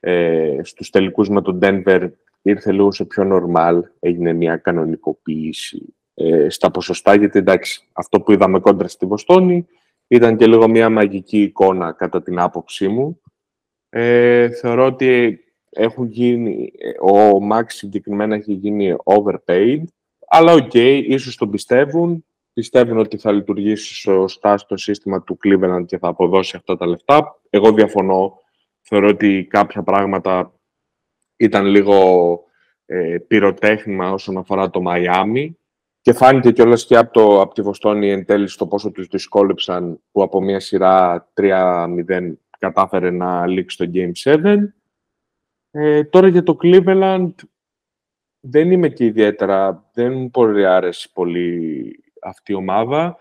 ε, 0.00 0.58
στους 0.62 0.90
τελικούς 0.90 1.28
με 1.28 1.42
τον 1.42 1.58
Denver 1.62 2.10
ήρθε 2.42 2.72
λίγο 2.72 2.92
σε 2.92 3.04
πιο 3.04 3.24
normal, 3.32 3.80
έγινε 3.98 4.32
μια 4.32 4.56
κανονικοποίηση 4.56 5.94
ε, 6.14 6.48
στα 6.48 6.70
ποσοστά, 6.70 7.14
γιατί 7.14 7.38
εντάξει, 7.38 7.88
αυτό 7.92 8.20
που 8.20 8.32
είδαμε 8.32 8.60
κόντρα 8.60 8.88
στη 8.88 9.06
Βοστόνη 9.06 9.66
ήταν 10.08 10.36
και 10.36 10.46
λίγο 10.46 10.68
μια 10.68 10.90
μαγική 10.90 11.42
εικόνα 11.42 11.92
κατά 11.92 12.22
την 12.22 12.38
άποψή 12.38 12.88
μου. 12.88 13.20
Ε, 13.88 14.48
θεωρώ 14.48 14.86
ότι 14.86 15.40
έχουν 15.70 16.06
γίνει, 16.06 16.72
ο 17.00 17.46
Max 17.52 17.64
συγκεκριμένα 17.66 18.34
έχει 18.34 18.52
γίνει 18.52 18.96
overpaid, 19.04 19.82
αλλά 20.28 20.52
οκ, 20.52 20.70
okay, 20.72 21.02
ίσως 21.06 21.36
τον 21.36 21.50
πιστεύουν, 21.50 22.24
πιστεύουν 22.58 22.98
ότι 22.98 23.16
θα 23.16 23.32
λειτουργήσει 23.32 23.94
σωστά 23.94 24.58
στο 24.58 24.76
σύστημα 24.76 25.22
του 25.22 25.38
Cleveland 25.44 25.84
και 25.86 25.98
θα 25.98 26.08
αποδώσει 26.08 26.56
αυτά 26.56 26.76
τα 26.76 26.86
λεφτά. 26.86 27.40
Εγώ 27.50 27.72
διαφωνώ. 27.72 28.40
Θεωρώ 28.80 29.08
ότι 29.08 29.46
κάποια 29.50 29.82
πράγματα 29.82 30.52
ήταν 31.36 31.66
λίγο 31.66 31.94
ε, 32.86 33.18
πυροτέχνημα 33.26 34.10
όσον 34.10 34.36
αφορά 34.36 34.70
το 34.70 34.80
Μαϊάμι 34.80 35.58
και 36.00 36.12
φάνηκε 36.12 36.50
κιόλας 36.50 36.86
και 36.86 36.96
από, 36.96 37.12
το, 37.12 37.40
από 37.40 37.54
τη 37.54 37.62
Βοστόνη 37.62 38.10
εν 38.10 38.24
τέλει 38.24 38.48
στο 38.48 38.66
πόσο 38.66 38.90
τους 38.90 39.06
δυσκόλεψαν 39.06 40.00
που 40.10 40.22
από 40.22 40.40
μια 40.40 40.60
σειρά 40.60 41.28
3-0 41.40 42.32
κατάφερε 42.58 43.10
να 43.10 43.46
λήξει 43.46 43.76
το 43.76 43.90
Game 43.94 44.12
7. 44.24 44.56
Ε, 45.70 46.04
τώρα 46.04 46.28
για 46.28 46.42
το 46.42 46.56
Cleveland 46.62 47.32
δεν 48.40 48.70
είμαι 48.70 48.88
και 48.88 49.04
ιδιαίτερα, 49.04 49.90
δεν 49.92 50.12
μου 50.12 50.30
πολύ 50.30 50.66
άρεσε 50.66 51.08
πολύ 51.12 52.02
αυτή 52.28 52.52
η 52.52 52.54
ομάδα. 52.54 53.16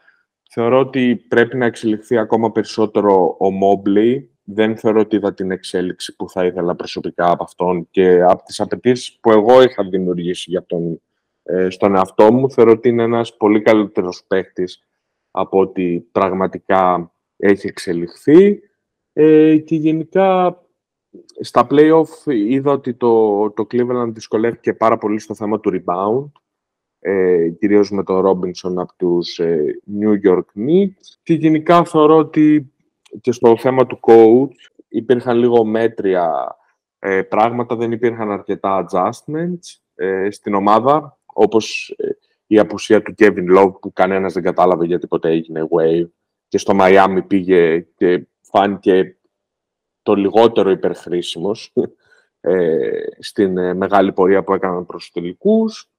Θεωρώ 0.50 0.80
ότι 0.80 1.26
πρέπει 1.28 1.58
να 1.58 1.66
εξελιχθεί 1.66 2.18
ακόμα 2.18 2.52
περισσότερο 2.52 3.38
ο 3.40 3.46
Mobley. 3.46 4.24
Δεν 4.44 4.78
θεωρώ 4.78 5.00
ότι 5.00 5.16
είδα 5.16 5.34
την 5.34 5.52
εξέλιξη 5.52 6.16
που 6.16 6.30
θα 6.30 6.46
ήθελα 6.46 6.76
προσωπικά 6.76 7.32
από 7.32 7.44
αυτόν 7.44 7.88
και 7.92 8.22
από 8.22 8.44
τις 8.44 8.60
απαιτήσεις 8.60 9.18
που 9.20 9.32
εγώ 9.32 9.62
είχα 9.62 9.84
δημιουργήσει 9.84 10.50
για 10.50 10.66
τον, 10.66 11.02
ε, 11.44 11.70
στον 11.70 11.96
εαυτό 11.96 12.34
μου. 12.34 12.52
Θεωρώ 12.52 12.72
ότι 12.72 12.90
είναι 12.90 13.04
ένας 13.04 13.38
πολύ 13.38 13.62
καλύτερος 13.62 14.24
παίχτης 14.28 14.88
από 15.32 15.60
ότι 15.60 16.08
πραγματικά 16.12 17.12
έχει 17.38 17.68
εξελιχθεί. 17.68 18.60
Ε, 19.14 19.58
και 19.58 19.76
γενικά 19.76 20.62
στα 21.40 21.68
play-off 21.70 22.26
είδα 22.26 22.72
ότι 22.72 22.94
το, 22.94 23.52
το 23.52 23.68
Cleveland 23.72 24.10
δυσκολεύτηκε 24.14 24.74
πάρα 24.74 24.98
πολύ 24.98 25.20
στο 25.20 25.36
θέμα 25.36 25.60
του 25.60 25.72
rebound 25.74 26.32
ε, 27.10 27.50
κυρίως 27.50 27.92
με 27.92 28.04
τον 28.04 28.20
Ρόμπινσον 28.20 28.80
από 28.80 28.94
τους 28.98 29.40
ε, 29.40 29.82
New 30.02 30.30
York 30.30 30.46
Knicks. 30.56 31.18
Και 31.24 31.34
γενικά 31.34 31.84
θεωρώ 31.84 32.18
ότι 32.18 32.74
και 33.22 33.32
στο 33.32 33.58
θέμα 33.58 33.86
του 33.86 34.00
coach 34.02 34.56
υπήρχαν 34.88 35.38
λίγο 35.38 35.66
μέτρια 35.66 36.56
ε, 37.00 37.22
πράγματα, 37.22 37.76
δεν 37.76 37.92
υπήρχαν 37.92 38.32
αρκετά 38.32 38.86
adjustments 38.86 39.80
ε, 39.96 40.32
στην 40.32 40.54
ομάδα, 40.54 41.20
όπως 41.26 41.94
ε, 41.98 42.10
η 42.48 42.60
απουσία 42.60 43.02
του 43.02 43.14
Kevin 43.18 43.58
Love 43.58 43.74
που 43.82 43.94
κανένας 43.94 44.34
δεν 44.34 44.44
κατάλαβε 44.44 44.86
γιατί 44.86 45.08
ποτέ 45.08 45.30
έγινε 45.30 45.68
wave 45.72 46.10
και 46.48 46.58
στο 46.58 46.78
Miami 46.80 47.20
πήγε 47.28 47.80
και 47.80 48.28
φάνηκε 48.42 49.18
το 50.02 50.14
λιγότερο 50.14 50.70
υπερχρήσιμος 50.70 51.74
στην 53.20 53.78
μεγάλη 53.78 54.14
πορεία 54.14 54.44
που 54.44 54.54
έκαναν 54.54 54.86
προς 54.86 55.04
τους 55.04 55.12
τελικούς 55.12 55.90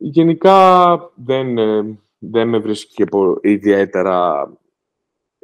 γενικά 0.00 0.98
δεν, 1.14 1.58
ε, 1.58 1.98
δεν 2.18 2.48
με 2.48 2.58
βρίσκει 2.58 3.04
ιδιαίτερα... 3.42 4.48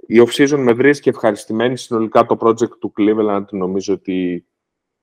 Η 0.07 0.17
off-season 0.27 0.59
με 0.59 0.73
βρίσκει 0.73 1.09
ευχαριστημένη 1.09 1.77
συνολικά 1.77 2.27
το 2.27 2.37
project 2.41 2.79
του 2.79 2.93
Cleveland. 2.99 3.45
Νομίζω 3.51 3.95
ότι 3.95 4.47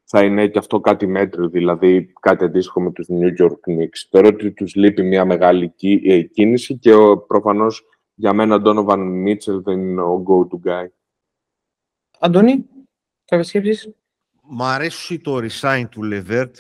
θα 0.04 0.24
είναι 0.24 0.48
και 0.48 0.58
αυτό 0.58 0.80
κάτι 0.80 1.08
μέτριο, 1.08 1.50
δηλαδή 1.50 2.14
κάτι 2.20 2.44
αντίστοιχο 2.44 2.82
με 2.82 2.92
τους 2.92 3.08
New 3.10 3.42
York 3.42 3.52
Knicks. 3.70 4.08
Θεωρώ 4.10 4.28
ότι 4.28 4.52
τους 4.52 4.76
λείπει 4.76 5.04
μια 5.04 5.26
μεγάλη 5.26 5.74
ε, 6.04 6.22
κίνηση 6.22 6.78
και 6.78 6.92
προφανώς 7.28 7.84
για 8.14 8.34
μένα 8.34 8.62
Donovan 8.66 9.28
Mitchell 9.28 9.62
δεν 9.64 9.80
είναι 9.80 10.02
ο 10.02 10.24
go-to 10.28 10.70
guy. 10.70 10.88
Αντώνη, 12.20 12.66
κάποιες 13.26 13.48
σκέψεις; 13.48 13.94
Μ' 14.42 14.64
αρέσει 14.64 15.20
το 15.20 15.38
resign 15.38 15.84
του 15.90 16.02
Levert 16.04 16.52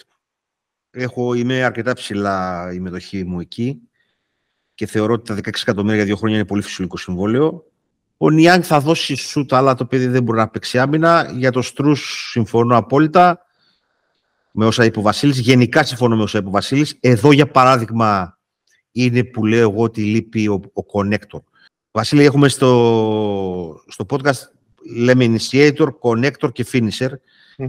Έχω, 0.95 1.33
είμαι 1.33 1.63
αρκετά 1.63 1.93
ψηλά 1.93 2.69
η 2.73 2.79
μετοχή 2.79 3.23
μου 3.23 3.39
εκεί 3.39 3.79
και 4.73 4.85
θεωρώ 4.85 5.13
ότι 5.13 5.33
τα 5.33 5.35
16 5.35 5.47
εκατομμύρια 5.61 5.95
για 5.95 6.05
δύο 6.05 6.15
χρόνια 6.15 6.37
είναι 6.37 6.45
πολύ 6.45 6.61
φυσιολογικό 6.61 6.97
συμβόλαιο. 6.97 7.63
Ο 8.17 8.29
Νιάνγκ 8.29 8.61
θα 8.65 8.79
δώσει 8.79 9.15
σούτ, 9.15 9.53
αλλά 9.53 9.75
το 9.75 9.85
παιδί 9.85 10.07
δεν 10.07 10.23
μπορεί 10.23 10.37
να 10.37 10.47
παίξει 10.47 10.79
άμυνα. 10.79 11.31
Για 11.35 11.51
το 11.51 11.61
Στρούς 11.61 12.29
συμφωνώ 12.31 12.77
απόλυτα 12.77 13.39
με 14.51 14.65
όσα 14.65 14.85
είπε 14.85 14.99
ο 14.99 15.01
Βασίλης. 15.01 15.39
Γενικά 15.39 15.83
συμφωνώ 15.83 16.15
με 16.15 16.23
όσα 16.23 16.37
είπε 16.37 16.47
ο 16.47 16.51
Βασίλης. 16.51 16.97
Εδώ, 16.99 17.31
για 17.31 17.47
παράδειγμα, 17.47 18.39
είναι 18.91 19.23
που 19.23 19.45
λέω 19.45 19.69
εγώ 19.69 19.83
ότι 19.83 20.01
λείπει 20.01 20.47
ο, 20.47 20.61
ο 20.73 20.81
connector. 20.93 21.41
Βασίλη, 21.91 22.23
έχουμε 22.23 22.47
στο, 22.49 23.83
στο 23.87 24.05
podcast, 24.09 24.41
λέμε 24.95 25.35
initiator, 25.35 25.87
connector 26.01 26.51
και 26.51 26.65
finisher. 26.71 27.09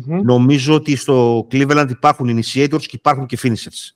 Νομίζω 0.04 0.74
ότι 0.74 0.96
στο 0.96 1.46
Cleveland 1.50 1.86
υπάρχουν 1.90 2.38
initiators 2.38 2.82
και 2.82 2.96
υπάρχουν 2.96 3.26
και 3.26 3.38
finishers. 3.42 3.94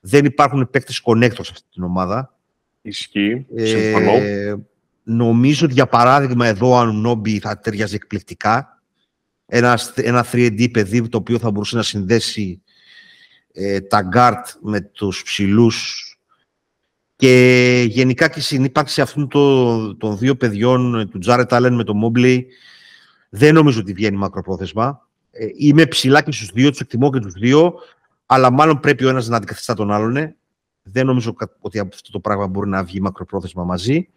Δεν 0.00 0.24
υπάρχουν 0.24 0.70
παίκτες 0.70 1.02
connectors 1.04 1.44
σε 1.44 1.52
αυτή 1.52 1.68
την 1.72 1.82
ομάδα. 1.82 2.34
Ισχύει. 2.82 3.46
Συμφωνώ. 3.56 4.12
Ε, 4.12 4.56
νομίζω 5.02 5.64
ότι 5.64 5.74
για 5.74 5.86
παράδειγμα 5.86 6.46
εδώ 6.46 6.78
ο 6.78 6.84
Νόμπι 6.84 7.38
θα 7.38 7.58
ταιριάζει 7.58 7.94
εκπληκτικά. 7.94 8.82
Ένα, 9.46 9.78
ένα 9.94 10.26
3D 10.32 10.70
παιδί 10.70 11.08
το 11.08 11.18
οποίο 11.18 11.38
θα 11.38 11.50
μπορούσε 11.50 11.76
να 11.76 11.82
συνδέσει 11.82 12.62
ε, 13.52 13.80
τα 13.80 14.08
guard 14.14 14.58
με 14.60 14.80
τους 14.80 15.22
ψηλούς 15.22 16.02
και 17.16 17.84
γενικά 17.88 18.28
και 18.28 18.38
η 18.38 18.42
συνύπαρξη 18.42 19.00
αυτών 19.00 19.28
των, 19.28 19.98
των 19.98 20.18
δύο 20.18 20.36
παιδιών, 20.36 21.08
του 21.10 21.18
Τζάρετ 21.18 21.52
Άλεν 21.52 21.74
με 21.74 21.84
τον 21.84 21.96
Μόμπλεϊ, 21.96 22.46
δεν 23.28 23.54
νομίζω 23.54 23.80
ότι 23.80 23.92
βγαίνει 23.92 24.16
μακροπρόθεσμα. 24.16 25.05
Ε, 25.38 25.46
είμαι 25.56 25.86
ψηλά 25.86 26.22
και 26.22 26.32
στους 26.32 26.50
δύο, 26.50 26.70
τους 26.70 26.80
εκτιμώ 26.80 27.10
και 27.10 27.18
τους 27.18 27.32
δύο, 27.32 27.74
αλλά 28.26 28.50
μάλλον 28.50 28.80
πρέπει 28.80 29.04
ο 29.04 29.08
ένας 29.08 29.28
να 29.28 29.36
αντικαθιστά 29.36 29.74
τον 29.74 29.92
άλλον. 29.92 30.16
Ε. 30.16 30.36
Δεν 30.82 31.06
νομίζω 31.06 31.34
ότι 31.60 31.78
αυτό 31.78 32.10
το 32.10 32.20
πράγμα 32.20 32.46
μπορεί 32.46 32.68
να 32.68 32.84
βγει 32.84 33.00
μακροπρόθεσμα 33.00 33.64
μαζί. 33.64 34.08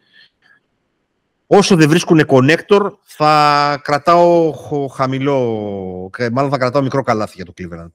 Όσο 1.48 1.76
δεν 1.76 1.90
βρίσκουν 1.90 2.22
connector, 2.28 2.92
θα 3.02 3.82
κρατάω 3.84 4.52
χαμηλό, 4.94 6.10
μάλλον 6.32 6.52
θα 6.52 6.58
κρατάω 6.58 6.82
μικρό 6.82 7.02
καλάθι 7.02 7.34
για 7.36 7.46
το 7.46 7.54
Cleveland. 7.58 7.92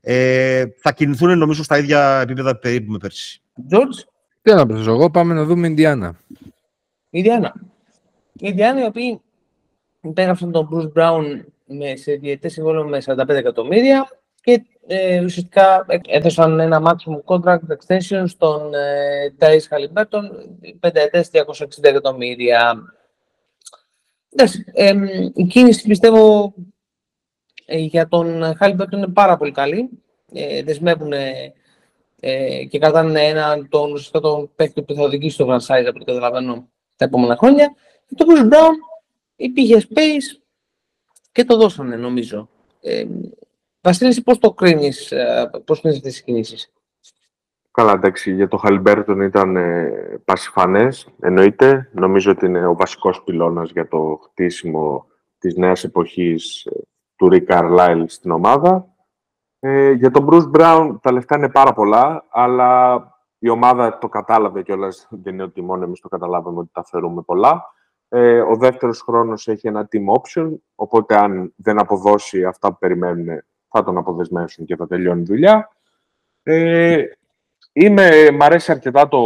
Ε, 0.00 0.64
θα 0.76 0.92
κινηθούν 0.92 1.38
νομίζω 1.38 1.62
στα 1.62 1.78
ίδια 1.78 2.20
επίπεδα 2.20 2.56
περίπου 2.56 2.92
με 2.92 2.98
πέρσι. 2.98 3.42
George; 3.70 4.04
Τι 4.42 4.52
να 4.52 4.66
προσθέσω 4.66 4.90
εγώ, 4.90 5.10
πάμε 5.10 5.34
να 5.34 5.44
δούμε 5.44 5.66
Ινδιάνα. 5.66 6.16
Ινδιάνα. 7.10 7.54
Η 8.32 8.46
Ινδιάνα 8.50 8.82
οι 8.82 8.86
οποίοι 8.86 9.20
υπέγραψαν 10.00 10.52
τον 10.52 10.68
Bruce 10.72 10.92
Brown 10.92 11.24
με, 11.64 11.96
σε 11.96 12.12
διετές 12.14 12.52
συμβόλαιο 12.52 12.84
με 12.84 13.02
45 13.06 13.28
εκατομμύρια 13.28 14.08
και 14.40 14.64
ε, 14.86 15.24
ουσιαστικά 15.24 15.86
έδωσαν 16.06 16.60
ένα 16.60 16.82
maximum 16.84 17.34
contract 17.34 17.58
extension 17.58 18.24
στον 18.26 18.74
ε, 18.74 19.34
Tyrese 19.38 19.68
Halliburton, 19.70 20.22
5 20.80 20.90
ετές 20.92 21.30
260 21.32 21.66
εκατομμύρια. 21.80 22.82
Εντάξει, 24.28 24.64
ε, 24.72 24.94
η 25.34 25.44
κίνηση 25.44 25.88
πιστεύω 25.88 26.54
ε, 27.66 27.78
για 27.78 28.08
τον 28.08 28.56
Halliburton 28.60 28.92
είναι 28.92 29.08
πάρα 29.08 29.36
πολύ 29.36 29.52
καλή. 29.52 29.90
Ε, 30.32 30.62
δεσμεύουν 30.62 31.12
ε, 32.20 32.64
και 32.64 32.78
κρατάνε 32.78 33.20
έναν 33.20 33.68
τον, 33.68 33.92
ουσιαστικά 33.92 34.20
τον 34.20 34.50
παίκτη 34.56 34.82
που 34.82 34.94
θα 34.94 35.02
οδηγήσει 35.02 35.34
στο 35.34 35.46
franchise 35.46 35.84
από 35.86 35.96
ό,τι 35.96 36.04
καταλαβαίνω 36.04 36.68
τα 36.96 37.04
επόμενα 37.04 37.36
χρόνια. 37.36 37.74
Και 38.06 38.14
το 38.14 38.24
Bruce 38.28 38.52
Brown 38.52 38.74
υπήρχε 39.36 39.86
space 39.88 40.43
και 41.34 41.44
το 41.44 41.56
δώσανε 41.56 41.96
νομίζω. 41.96 42.48
Ε, 42.80 43.04
Βασίλη, 43.80 44.22
πώς 44.22 44.38
το 44.38 44.52
κρίνεις, 44.52 45.12
ε, 45.12 45.50
πώς 45.64 45.80
κρίνεις 45.80 45.98
αυτές 45.98 46.12
τις 46.12 46.22
κινήσεις; 46.22 46.72
Καλά, 47.70 47.92
εντάξει, 47.92 48.34
για 48.34 48.48
το 48.48 48.56
Χαλιμπέρτον 48.56 49.20
ήταν 49.20 49.56
ε, 49.56 49.90
πασιφανές, 50.24 51.08
εννοείται. 51.20 51.90
Νομίζω 51.92 52.30
ότι 52.30 52.46
είναι 52.46 52.66
ο 52.66 52.74
βασικός 52.74 53.22
πυλώνας 53.22 53.70
για 53.70 53.88
το 53.88 54.20
χτίσιμο 54.22 55.06
της 55.38 55.56
νέας 55.56 55.84
εποχής 55.84 56.64
ε, 56.64 56.70
του 57.16 57.28
Rick 57.32 57.46
Carlisle 57.46 58.04
στην 58.06 58.30
ομάδα. 58.30 58.88
Ε, 59.58 59.90
για 59.90 60.10
τον 60.10 60.28
Bruce 60.30 60.50
Brown 60.60 60.96
τα 61.02 61.12
λεφτά 61.12 61.36
είναι 61.36 61.50
πάρα 61.50 61.72
πολλά, 61.72 62.24
αλλά 62.30 63.02
η 63.38 63.48
ομάδα 63.48 63.98
το 63.98 64.08
κατάλαβε 64.08 64.62
κιόλας. 64.62 65.06
Δεν 65.10 65.32
είναι 65.32 65.42
ότι 65.42 65.62
μόνο 65.62 65.84
εμείς 65.84 66.00
το 66.00 66.08
καταλάβαμε 66.08 66.58
ότι 66.58 66.70
τα 66.72 66.84
φέρουμε 66.84 67.22
πολλά. 67.22 67.73
Ε, 68.16 68.40
ο 68.40 68.56
δεύτερος 68.56 69.00
χρόνος 69.00 69.48
έχει 69.48 69.66
ένα 69.66 69.88
team 69.92 70.04
option, 70.14 70.50
οπότε 70.74 71.16
αν 71.16 71.52
δεν 71.56 71.78
αποδώσει 71.78 72.44
αυτά 72.44 72.68
που 72.68 72.78
περιμένουν, 72.78 73.44
θα 73.68 73.84
τον 73.84 73.96
αποδεσμεύσουν 73.96 74.64
και 74.64 74.76
θα 74.76 74.86
τελειώνει 74.86 75.20
η 75.20 75.24
δουλειά. 75.24 75.70
Ε, 76.42 77.04
είμαι, 77.72 78.30
μ' 78.30 78.42
αρέσει 78.42 78.72
αρκετά 78.72 79.08
το, 79.08 79.20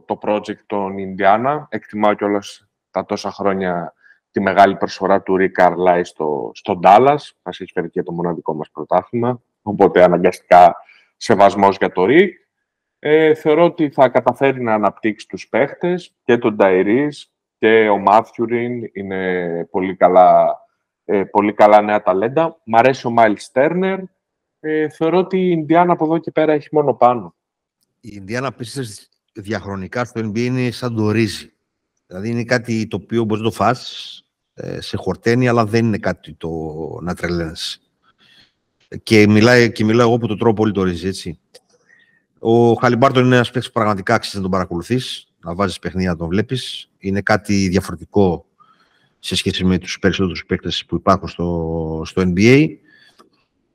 το 0.00 0.18
project 0.22 0.60
των 0.66 0.98
Ινδιάνα. 0.98 1.66
Εκτιμάω 1.70 2.14
κιόλας 2.14 2.68
τα 2.90 3.04
τόσα 3.04 3.30
χρόνια 3.30 3.94
τη 4.30 4.40
μεγάλη 4.40 4.76
προσφορά 4.76 5.22
του 5.22 5.36
Rick 5.40 5.62
Carlisle 5.62 6.00
στο, 6.02 6.50
στο 6.54 6.80
Dallas. 6.82 7.18
Μας 7.42 7.60
έχει 7.60 7.72
φέρει 7.72 7.90
και 7.90 8.02
το 8.02 8.12
μοναδικό 8.12 8.54
μας 8.54 8.70
πρωτάθλημα. 8.70 9.42
Οπότε 9.62 10.02
αναγκαστικά 10.02 10.76
σεβασμός 11.16 11.76
για 11.76 11.92
το 11.92 12.04
Rick. 12.08 12.30
Ε, 12.98 13.34
θεωρώ 13.34 13.64
ότι 13.64 13.90
θα 13.90 14.08
καταφέρει 14.08 14.62
να 14.62 14.74
αναπτύξει 14.74 15.28
τους 15.28 15.48
παίχτες 15.48 16.14
και 16.24 16.38
τον 16.38 16.54
Νταϊρής 16.54 17.32
και 17.60 17.88
ο 17.88 17.98
Μάθιουριν 17.98 18.90
είναι 18.92 19.68
πολύ 19.70 19.96
καλά, 19.96 20.56
ε, 21.04 21.24
πολύ 21.24 21.52
καλά 21.52 21.80
νέα 21.80 22.02
ταλέντα. 22.02 22.60
Μ' 22.64 22.76
αρέσει 22.76 23.06
ο 23.06 23.10
Μάιλ 23.10 23.36
Στέρνερ. 23.38 23.98
Ε, 24.60 24.88
θεωρώ 24.88 25.18
ότι 25.18 25.38
η 25.38 25.48
Ινδιάνα 25.50 25.92
από 25.92 26.04
εδώ 26.04 26.18
και 26.18 26.30
πέρα 26.30 26.52
έχει 26.52 26.68
μόνο 26.72 26.94
πάνω. 26.94 27.34
Η 28.00 28.10
Ινδιάνα 28.12 28.52
πίστευε 28.52 28.86
διαχρονικά 29.32 30.04
στο 30.04 30.20
NBA 30.20 30.38
είναι 30.38 30.70
σαν 30.70 30.94
το 30.94 31.10
ρύζι. 31.10 31.52
Δηλαδή 32.06 32.30
είναι 32.30 32.44
κάτι 32.44 32.86
το 32.86 32.96
οποίο 32.96 33.24
μπορείς 33.24 33.42
να 33.42 33.48
το 33.48 33.54
φας, 33.54 34.22
ε, 34.54 34.80
σε 34.80 34.96
χορταίνει, 34.96 35.48
αλλά 35.48 35.64
δεν 35.64 35.84
είναι 35.84 35.98
κάτι 35.98 36.32
το 36.32 36.48
να 37.02 37.14
τρελαίνεσαι. 37.14 37.80
Και, 39.02 39.26
μιλάει, 39.28 39.72
και 39.72 39.84
μιλάω 39.84 40.08
εγώ 40.08 40.18
που 40.18 40.26
το 40.26 40.36
τρώω 40.36 40.52
πολύ 40.52 40.72
το 40.72 40.82
ρύζι, 40.82 41.06
έτσι. 41.06 41.38
Ο 42.38 42.72
Χαλιμπάρτον 42.72 43.24
είναι 43.24 43.34
ένας 43.34 43.50
παίκτης 43.50 43.66
που 43.66 43.78
πραγματικά 43.78 44.14
αξίζει 44.14 44.36
να 44.36 44.42
τον 44.42 44.50
παρακολουθείς, 44.50 45.29
να 45.40 45.54
βάζεις 45.54 45.78
παιχνίδια 45.78 46.10
να 46.10 46.16
τον 46.16 46.28
βλέπεις. 46.28 46.90
Είναι 46.98 47.20
κάτι 47.20 47.68
διαφορετικό 47.68 48.46
σε 49.18 49.36
σχέση 49.36 49.64
με 49.64 49.78
τους 49.78 49.98
περισσότερους 49.98 50.46
παίκτες 50.46 50.84
που 50.84 50.94
υπάρχουν 50.94 51.28
στο, 51.28 52.02
στο 52.04 52.22
NBA. 52.26 52.68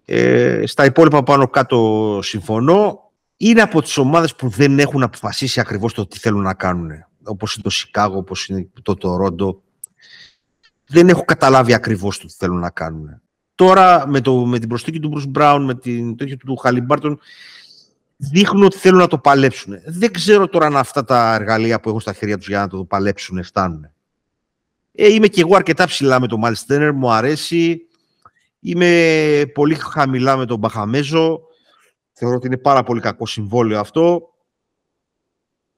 Ε, 0.05 0.63
στα 0.65 0.85
υπόλοιπα 0.85 1.23
πάνω 1.23 1.47
κάτω 1.47 2.19
συμφωνώ. 2.23 2.99
Είναι 3.37 3.61
από 3.61 3.81
τις 3.81 3.97
ομάδες 3.97 4.35
που 4.35 4.49
δεν 4.49 4.79
έχουν 4.79 5.03
αποφασίσει 5.03 5.59
ακριβώς 5.59 5.93
το 5.93 6.07
τι 6.07 6.19
θέλουν 6.19 6.41
να 6.41 6.53
κάνουν. 6.53 6.91
Όπως 7.23 7.53
είναι 7.53 7.63
το 7.63 7.69
Σικάγο, 7.69 8.17
όπως 8.17 8.47
είναι 8.47 8.69
το 8.81 8.95
Τορόντο. 8.95 9.61
Δεν 10.87 11.09
έχω 11.09 11.23
καταλάβει 11.25 11.73
ακριβώς 11.73 12.19
το 12.19 12.27
τι 12.27 12.33
θέλουν 12.37 12.59
να 12.59 12.69
κάνουν. 12.69 13.21
Τώρα 13.55 14.07
με, 14.07 14.21
το, 14.21 14.45
με 14.45 14.59
την 14.59 14.69
προσθήκη 14.69 14.99
του 14.99 15.13
Bruce 15.15 15.39
Brown, 15.39 15.59
με 15.61 15.75
την 15.75 16.17
τέτοια 16.17 16.37
του 16.37 16.55
Χαλιμπάρτον, 16.55 17.19
δείχνουν 18.17 18.63
ότι 18.63 18.77
θέλουν 18.77 18.99
να 18.99 19.07
το 19.07 19.17
παλέψουν. 19.17 19.75
Δεν 19.85 20.13
ξέρω 20.13 20.47
τώρα 20.47 20.65
αν 20.65 20.77
αυτά 20.77 21.03
τα 21.03 21.33
εργαλεία 21.33 21.79
που 21.79 21.89
έχουν 21.89 22.01
στα 22.01 22.13
χέρια 22.13 22.37
τους 22.37 22.47
για 22.47 22.59
να 22.59 22.67
το 22.67 22.83
παλέψουν 22.83 23.43
φτάνουν. 23.43 23.89
Ε, 24.91 25.07
είμαι 25.07 25.27
και 25.27 25.41
εγώ 25.41 25.55
αρκετά 25.55 25.85
ψηλά 25.85 26.19
με 26.19 26.27
τον 26.27 26.39
Μάλστενερ, 26.39 26.93
μου 26.93 27.11
αρέσει. 27.11 27.87
Είμαι 28.59 29.51
πολύ 29.53 29.75
χαμηλά 29.75 30.37
με 30.37 30.45
τον 30.45 30.57
Μπαχαμέζο. 30.57 31.41
Θεωρώ 32.13 32.35
ότι 32.35 32.47
είναι 32.47 32.57
πάρα 32.57 32.83
πολύ 32.83 32.99
κακό 32.99 33.25
συμβόλαιο 33.25 33.79
αυτό. 33.79 34.33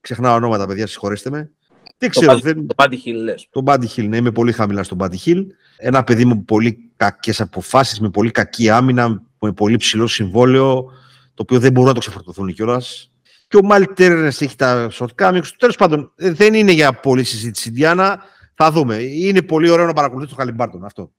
Ξεχνάω 0.02 0.36
ονόματα, 0.36 0.68
παιδιά, 0.68 0.88
συγχωρέστε 0.88 1.30
με. 1.30 1.52
Δεν 1.98 2.10
ξέρω. 2.10 2.34
Το, 2.34 2.40
δεν... 2.40 2.68
το 2.68 2.76
Buddy 2.78 2.94
Hill, 3.06 3.14
λες. 3.24 3.48
Το 3.52 3.64
Buddy 3.66 3.86
Hill, 3.96 4.08
ναι, 4.08 4.18
είμαι 4.18 4.32
πολύ 4.32 4.52
χαμηλά 4.52 4.84
στον 4.84 4.98
Buddy 5.02 5.16
Hill. 5.26 5.46
Ένα 5.78 6.04
παιδί 6.04 6.26
με 6.26 6.36
πολύ 6.46 6.92
κακές 6.96 7.42
αποφάσεις, 7.42 8.00
με 8.00 8.10
πολύ 8.10 8.32
κακή 8.32 8.70
άμυνα, 8.70 9.24
με 9.40 9.52
πολύ 9.52 9.78
ψηλό 9.78 10.08
συμβόλαιο 10.08 10.92
το 11.38 11.44
οποίο 11.44 11.60
δεν 11.60 11.72
μπορούν 11.72 11.88
να 11.88 11.94
το 11.94 12.00
ξεφορτωθούν 12.00 12.54
κιόλας. 12.54 13.12
Και 13.48 13.58
ο 13.58 13.64
Μάλι 13.64 13.86
Τέρνε 13.86 14.28
έχει 14.28 14.56
τα 14.56 14.90
short 14.92 15.16
comings. 15.16 15.48
Τέλος 15.58 15.76
πάντων, 15.76 16.14
ε, 16.16 16.32
δεν 16.32 16.54
είναι 16.54 16.72
για 16.72 16.94
πολύ 16.94 17.24
συζήτηση. 17.24 17.70
Διάννα, 17.70 18.24
θα 18.54 18.72
δούμε. 18.72 18.96
Είναι 18.96 19.42
πολύ 19.42 19.70
ωραίο 19.70 19.86
να 19.86 19.94
παρακολουθείς 19.94 20.30
το 20.30 20.36
Χαλιμπάρτον 20.36 20.86
αυτό. 20.86 21.12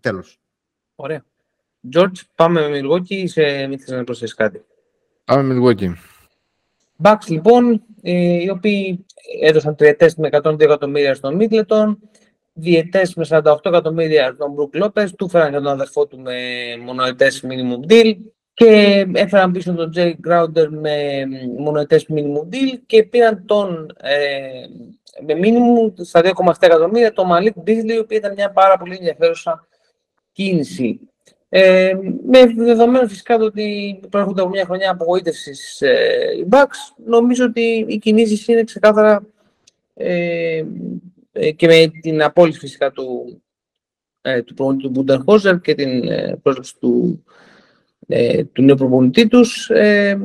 Τέλος. 0.00 0.38
Ωραία. 0.94 1.24
George, 1.94 2.20
πάμε 2.34 2.60
με 2.60 2.68
Μιλγόκι 2.68 3.14
ή 3.14 3.26
σε 3.26 3.66
μην 3.66 3.78
θες 3.78 3.90
να 3.90 4.04
προσθέσεις 4.04 4.34
κάτι; 4.34 4.64
Πάμε 5.24 5.42
με 5.42 5.54
Μιλγόκι. 5.54 5.96
Bucks 7.02 7.26
λοιπόν, 7.28 7.82
ε, 8.02 8.42
οι 8.42 8.48
οποίοι 8.48 9.06
έδωσαν 9.40 9.76
τριετές 9.76 10.14
με 10.14 10.28
102 10.32 10.60
εκατομμύρια 10.60 11.14
στον 11.14 11.34
Μίτλετον, 11.34 11.98
διετές 12.52 13.14
με 13.14 13.24
48 13.28 13.56
εκατομμύρια 13.62 14.32
στον 14.34 14.52
Μπρουκ 14.52 14.74
Λόπες, 14.74 15.14
του 15.14 15.28
φέραν 15.28 15.50
και 15.50 15.56
τον 15.56 15.66
αδερφό 15.66 16.06
του 16.06 16.20
με 16.20 16.36
μονοετές 16.84 17.44
minimum 17.44 17.92
deal 17.92 18.14
και 18.56 19.06
έφεραν 19.12 19.52
πίσω 19.52 19.74
τον 19.74 19.92
Jay 19.96 20.14
Crowder 20.28 20.68
με 20.70 21.26
μονοετές 21.58 22.06
minimum 22.08 22.54
deal 22.54 22.78
και 22.86 23.02
πήραν 23.02 23.42
τον 23.46 23.92
ε, 24.00 24.66
με 25.26 25.34
minimum 25.42 25.92
στα 26.04 26.20
2,7 26.22 26.52
εκατομμύρια 26.60 27.12
τον 27.12 27.28
Malik 27.32 27.52
Beasley, 27.66 28.00
ο 28.02 28.06
ήταν 28.08 28.32
μια 28.32 28.50
πάρα 28.50 28.76
πολύ 28.76 28.94
ενδιαφέρουσα 28.94 29.66
κίνηση. 30.32 31.00
Ε, 31.48 31.92
με 32.26 32.46
δεδομένο 32.46 33.08
φυσικά 33.08 33.38
το 33.38 33.44
ότι 33.44 34.00
προέρχονται 34.10 34.40
από 34.40 34.50
μια 34.50 34.64
χρονιά 34.64 34.90
απογοήτευσης 34.90 35.80
ε, 35.80 36.30
οι 36.38 36.46
Bucks, 36.50 37.04
νομίζω 37.06 37.44
ότι 37.44 37.84
οι 37.88 37.98
κινήσεις 37.98 38.48
είναι 38.48 38.64
ξεκάθαρα 38.64 39.26
ε, 39.94 40.64
ε, 41.32 41.50
και 41.50 41.66
με 41.66 41.92
την 42.00 42.22
απόλυση 42.22 42.58
φυσικά 42.58 42.90
του, 42.90 43.40
ε, 44.20 44.42
του 44.42 44.54
προπονητή 44.54 44.88
του 44.88 45.60
και 45.60 45.74
την 45.74 46.08
ε, 46.08 46.38
πρόσληψη 46.42 46.74
του 46.80 47.24
ε, 48.06 48.44
του 48.44 48.62
νέου 48.62 48.76
προπονητή 48.76 49.28
τους, 49.28 49.70
ε, 49.70 50.18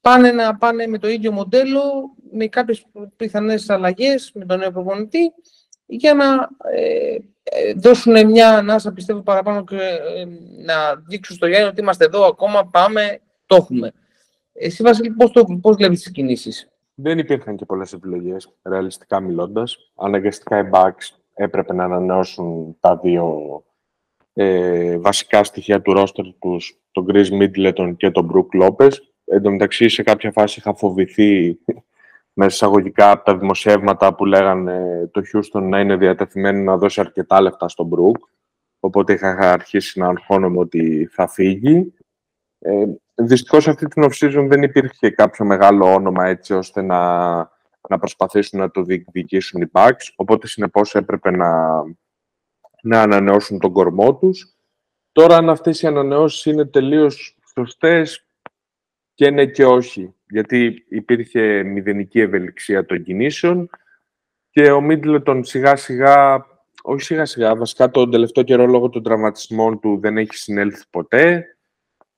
πάνε 0.00 0.32
να 0.32 0.56
πάνε 0.56 0.86
με 0.86 0.98
το 0.98 1.08
ίδιο 1.08 1.32
μοντέλο, 1.32 1.80
με 2.32 2.46
κάποιες 2.46 2.86
πιθανές 3.16 3.70
αλλαγές 3.70 4.30
με 4.34 4.44
τον 4.44 4.58
νέο 4.58 4.70
προπονητή, 4.70 5.32
για 5.86 6.14
να 6.14 6.48
ε, 6.74 7.16
ε 7.42 7.72
δώσουν 7.76 8.26
μια 8.26 8.56
ανάσα, 8.56 8.92
πιστεύω, 8.92 9.20
παραπάνω 9.20 9.64
και 9.64 9.76
ε, 9.76 10.24
να 10.64 10.74
δείξουν 11.08 11.36
στο 11.36 11.46
Γιάννη 11.46 11.68
ότι 11.68 11.80
είμαστε 11.80 12.04
εδώ 12.04 12.24
ακόμα, 12.24 12.66
πάμε, 12.66 13.20
το 13.46 13.56
έχουμε. 13.56 13.92
Εσύ, 14.52 14.82
Βασίλη, 14.82 15.10
πώς, 15.10 15.30
το, 15.30 15.44
πώς 15.60 15.76
βλέπεις 15.76 16.02
τις 16.02 16.12
κινήσεις; 16.12 16.68
Δεν 16.94 17.18
υπήρχαν 17.18 17.56
και 17.56 17.64
πολλές 17.64 17.92
επιλογές, 17.92 18.54
ρεαλιστικά 18.62 19.20
μιλώντας. 19.20 19.76
Αναγκαστικά 19.94 20.58
οι 20.58 20.68
Bucks 20.72 21.16
έπρεπε 21.34 21.74
να 21.74 21.84
ανανεώσουν 21.84 22.76
τα 22.80 22.96
δύο 22.96 23.62
ε, 24.32 24.98
βασικά 24.98 25.44
στοιχεία 25.44 25.82
του 25.82 25.92
ρόστερ 25.92 26.24
τους, 26.38 26.80
τον 27.04 27.06
Chris 27.12 27.26
Middleton 27.42 27.94
και 27.96 28.10
τον 28.10 28.30
Brook 28.32 28.62
Lopez. 28.62 28.92
Εν 29.24 29.42
τω 29.42 29.50
μεταξύ, 29.50 29.88
σε 29.88 30.02
κάποια 30.02 30.32
φάση 30.32 30.58
είχα 30.58 30.74
φοβηθεί 30.74 31.58
μέσα 32.32 32.50
εισαγωγικά 32.50 33.10
από 33.10 33.24
τα 33.24 33.36
δημοσιεύματα 33.36 34.14
που 34.14 34.24
λέγανε 34.24 35.08
το 35.12 35.22
Houston 35.32 35.62
να 35.62 35.80
είναι 35.80 35.96
διατεθειμένο 35.96 36.62
να 36.62 36.76
δώσει 36.76 37.00
αρκετά 37.00 37.40
λεφτά 37.40 37.68
στον 37.68 37.88
Brook. 37.92 38.20
Οπότε 38.80 39.12
είχα 39.12 39.52
αρχίσει 39.52 39.98
να 39.98 40.06
αγχώνομαι 40.06 40.58
ότι 40.58 41.08
θα 41.12 41.28
φύγει. 41.28 41.94
Ε, 42.58 42.84
δυστυχώς 43.14 43.68
αυτή 43.68 43.86
την 43.86 44.04
off-season 44.04 44.46
δεν 44.48 44.62
υπήρχε 44.62 45.10
κάποιο 45.10 45.44
μεγάλο 45.44 45.94
όνομα 45.94 46.26
έτσι 46.26 46.54
ώστε 46.54 46.82
να, 46.82 47.36
να 47.88 47.98
προσπαθήσουν 47.98 48.58
να 48.58 48.70
το 48.70 48.82
διεκδικήσουν 48.82 49.62
οι 49.62 49.70
Bucks. 49.72 50.12
Οπότε 50.16 50.46
συνεπώς 50.46 50.94
έπρεπε 50.94 51.30
να, 51.30 51.82
να 52.82 53.02
ανανεώσουν 53.02 53.58
τον 53.58 53.72
κορμό 53.72 54.14
τους. 54.16 54.57
Τώρα, 55.12 55.36
αν 55.36 55.50
αυτές 55.50 55.82
οι 55.82 55.86
ανανεώσεις 55.86 56.44
είναι 56.44 56.64
τελείως 56.64 57.38
σωστές, 57.54 58.26
Και 59.14 59.30
ναι 59.30 59.46
και 59.46 59.64
όχι, 59.64 60.14
γιατί 60.30 60.84
υπήρχε 60.88 61.62
μηδενική 61.62 62.20
ευελιξία 62.20 62.84
των 62.84 63.02
κινήσεων 63.02 63.70
και 64.50 64.70
ο 64.70 64.80
Μίτλετον 64.80 65.44
σιγά 65.44 65.76
σιγά, 65.76 66.46
όχι 66.82 67.02
σιγά 67.02 67.24
σιγά, 67.24 67.56
βασικά 67.56 67.90
τον 67.90 68.10
τελευταίο 68.10 68.44
καιρό 68.44 68.66
λόγω 68.66 68.88
των 68.88 69.02
τραυματισμών 69.02 69.80
του 69.80 69.98
δεν 70.00 70.16
έχει 70.16 70.34
συνέλθει 70.34 70.84
ποτέ. 70.90 71.44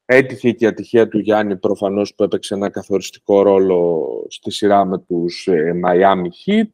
Έτυχε 0.04 0.50
και 0.52 0.64
η 0.64 0.68
ατυχία 0.68 1.08
του 1.08 1.18
Γιάννη 1.18 1.56
προφανώς 1.56 2.14
που 2.14 2.22
έπαιξε 2.22 2.54
ένα 2.54 2.70
καθοριστικό 2.70 3.42
ρόλο 3.42 4.08
στη 4.28 4.50
σειρά 4.50 4.84
με 4.84 4.98
τους 4.98 5.46
ε, 5.46 5.80
Miami 5.84 6.28
Heat 6.46 6.70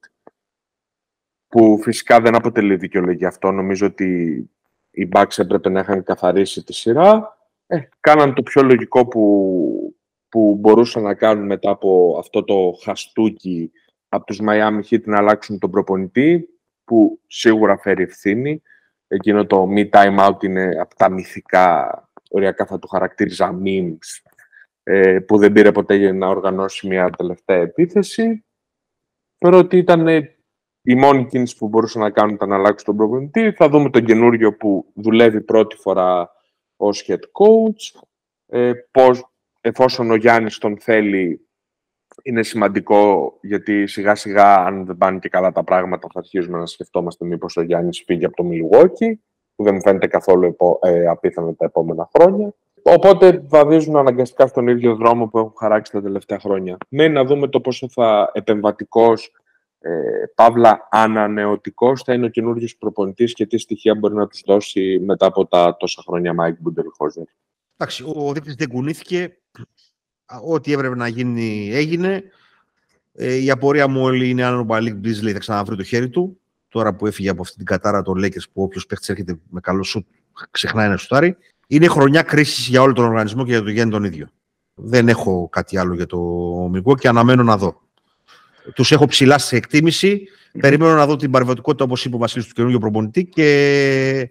που 1.48 1.78
φυσικά 1.82 2.20
δεν 2.20 2.34
αποτελεί 2.34 2.76
δικαιολογία 2.76 3.28
αυτό. 3.28 3.50
Νομίζω 3.50 3.86
ότι 3.86 4.50
οι 4.96 5.08
Bucks 5.12 5.38
έπρεπε 5.38 5.68
να 5.68 5.80
είχαν 5.80 6.02
καθαρίσει 6.02 6.64
τη 6.64 6.72
σειρά. 6.72 7.38
Ε, 7.66 7.80
κάναν 8.00 8.34
το 8.34 8.42
πιο 8.42 8.62
λογικό 8.62 9.06
που, 9.06 9.94
που 10.28 10.56
μπορούσαν 10.60 11.02
να 11.02 11.14
κάνουν 11.14 11.46
μετά 11.46 11.70
από 11.70 12.16
αυτό 12.18 12.44
το 12.44 12.78
χαστούκι 12.82 13.72
από 14.08 14.24
τους 14.24 14.40
Miami 14.48 14.80
Heat 14.90 15.02
να 15.04 15.18
αλλάξουν 15.18 15.58
τον 15.58 15.70
προπονητή, 15.70 16.48
που 16.84 17.20
σίγουρα 17.26 17.78
φέρει 17.78 18.02
ευθύνη. 18.02 18.62
Εκείνο 19.08 19.46
το 19.46 19.68
me 19.76 19.90
time 19.90 20.28
out 20.28 20.42
είναι 20.42 20.76
από 20.80 20.94
τα 20.96 21.10
μυθικά, 21.10 22.02
οριακά 22.30 22.66
θα 22.66 22.78
το 22.78 22.86
χαρακτήριζα 22.86 23.60
memes, 23.64 24.30
ε, 24.82 25.18
που 25.18 25.38
δεν 25.38 25.52
πήρε 25.52 25.72
ποτέ 25.72 26.12
να 26.12 26.28
οργανώσει 26.28 26.86
μια 26.86 27.10
τελευταία 27.10 27.60
επίθεση. 27.60 28.44
Θεωρώ 29.38 29.58
ότι 29.58 29.76
ήταν 29.76 30.06
η 30.86 30.94
μόνη 30.94 31.26
κίνηση 31.26 31.56
που 31.56 31.68
μπορούσαν 31.68 32.02
να 32.02 32.10
κάνουν 32.10 32.34
ήταν 32.34 32.48
να 32.48 32.56
αλλάξουν 32.56 32.84
τον 32.84 32.96
προπονητή. 32.96 33.52
Θα 33.52 33.68
δούμε 33.68 33.90
τον 33.90 34.04
καινούριο 34.04 34.56
που 34.56 34.86
δουλεύει 34.94 35.40
πρώτη 35.40 35.76
φορά 35.76 36.30
ως 36.76 37.04
head 37.08 37.14
coach. 37.14 38.00
Ε, 38.46 38.72
πώς, 38.90 39.32
εφόσον 39.60 40.10
ο 40.10 40.14
Γιάννης 40.14 40.58
τον 40.58 40.78
θέλει, 40.78 41.46
είναι 42.22 42.42
σημαντικό 42.42 43.32
γιατί 43.42 43.86
σιγά 43.86 44.14
σιγά 44.14 44.54
αν 44.54 44.86
δεν 44.86 44.96
πάνε 44.96 45.18
και 45.18 45.28
καλά 45.28 45.52
τα 45.52 45.64
πράγματα 45.64 46.08
θα 46.12 46.18
αρχίζουμε 46.18 46.58
να 46.58 46.66
σκεφτόμαστε 46.66 47.24
μήπως 47.24 47.56
ο 47.56 47.62
Γιάννης 47.62 48.02
φύγει 48.06 48.24
από 48.24 48.36
το 48.36 48.44
Milwaukee 48.50 49.12
που 49.54 49.64
δεν 49.64 49.74
μου 49.74 49.80
φαίνεται 49.80 50.06
καθόλου 50.06 50.56
ε, 50.80 51.06
απίθανο 51.06 51.52
τα 51.52 51.64
επόμενα 51.64 52.08
χρόνια. 52.16 52.54
Οπότε 52.82 53.44
βαδίζουν 53.48 53.96
αναγκαστικά 53.96 54.46
στον 54.46 54.68
ίδιο 54.68 54.94
δρόμο 54.94 55.26
που 55.26 55.38
έχουν 55.38 55.54
χαράξει 55.58 55.92
τα 55.92 56.02
τελευταία 56.02 56.38
χρόνια. 56.38 56.76
Ναι, 56.88 57.08
να 57.08 57.24
δούμε 57.24 57.48
το 57.48 57.60
πόσο 57.60 57.88
θα 57.88 58.30
επεμβατικός 58.34 59.30
ε, 59.86 60.26
παύλα 60.34 60.88
ανανεωτικός 60.90 62.02
θα 62.02 62.12
είναι 62.12 62.26
ο 62.26 62.28
καινούργιος 62.28 62.76
προπονητής 62.76 63.32
και 63.32 63.46
τι 63.46 63.58
στοιχεία 63.58 63.94
μπορεί 63.94 64.14
να 64.14 64.26
τους 64.26 64.42
δώσει 64.46 65.02
μετά 65.04 65.26
από 65.26 65.46
τα 65.46 65.76
τόσα 65.76 66.02
χρόνια 66.06 66.34
Μάικ 66.34 66.56
Μπουντενχόλζερ. 66.60 67.24
Εντάξει, 67.76 68.04
ο 68.14 68.32
δείκτης 68.32 68.54
δεν 68.54 68.68
κουνήθηκε. 68.68 69.38
Ό,τι 70.46 70.72
έπρεπε 70.72 70.94
να 70.94 71.08
γίνει 71.08 71.70
έγινε. 71.72 72.22
Ε, 73.12 73.34
η 73.34 73.50
απορία 73.50 73.88
μου 73.88 74.02
όλη 74.02 74.28
είναι 74.28 74.44
αν 74.44 74.58
ο 74.58 74.62
Μαλίκ 74.62 74.94
Μπίζλεϊ 74.94 75.32
θα 75.32 75.38
ξαναβρει 75.38 75.76
το 75.76 75.82
χέρι 75.82 76.08
του. 76.08 76.40
Τώρα 76.68 76.94
που 76.94 77.06
έφυγε 77.06 77.28
από 77.28 77.42
αυτή 77.42 77.56
την 77.56 77.66
κατάρα 77.66 78.02
των 78.02 78.24
Lakers 78.24 78.50
που 78.52 78.62
όποιος 78.62 78.86
παίχτης 78.86 79.08
έρχεται 79.08 79.38
με 79.50 79.60
καλό 79.60 79.82
σουτ 79.82 80.06
ξεχνάει 80.50 80.88
να 80.88 80.96
σουτάρει. 80.96 81.36
Είναι 81.66 81.86
χρονιά 81.86 82.22
κρίσης 82.22 82.68
για 82.68 82.82
όλο 82.82 82.92
τον 82.92 83.04
οργανισμό 83.04 83.44
και 83.44 83.50
για 83.50 83.62
το 83.62 83.70
Γιάννη 83.70 83.90
τον 83.90 84.04
ίδιο. 84.04 84.28
Δεν 84.74 85.08
έχω 85.08 85.48
κάτι 85.48 85.78
άλλο 85.78 85.94
για 85.94 86.06
το 86.06 86.18
Μιγκό 86.70 86.96
και 86.96 87.08
αναμένω 87.08 87.42
να 87.42 87.56
δω 87.56 87.85
τους 88.74 88.92
έχω 88.92 89.06
ψηλά 89.06 89.38
σε 89.38 89.56
εκτίμηση. 89.56 90.28
Περιμένω 90.60 90.94
να 90.94 91.06
δω 91.06 91.16
την 91.16 91.30
παρεμβατικότητα, 91.30 91.84
όπως 91.84 92.04
είπε 92.04 92.14
ο 92.14 92.18
Βασίλης, 92.18 92.46
του 92.46 92.54
καινούργιου 92.54 92.78
προπονητή 92.78 93.24
και 93.24 94.30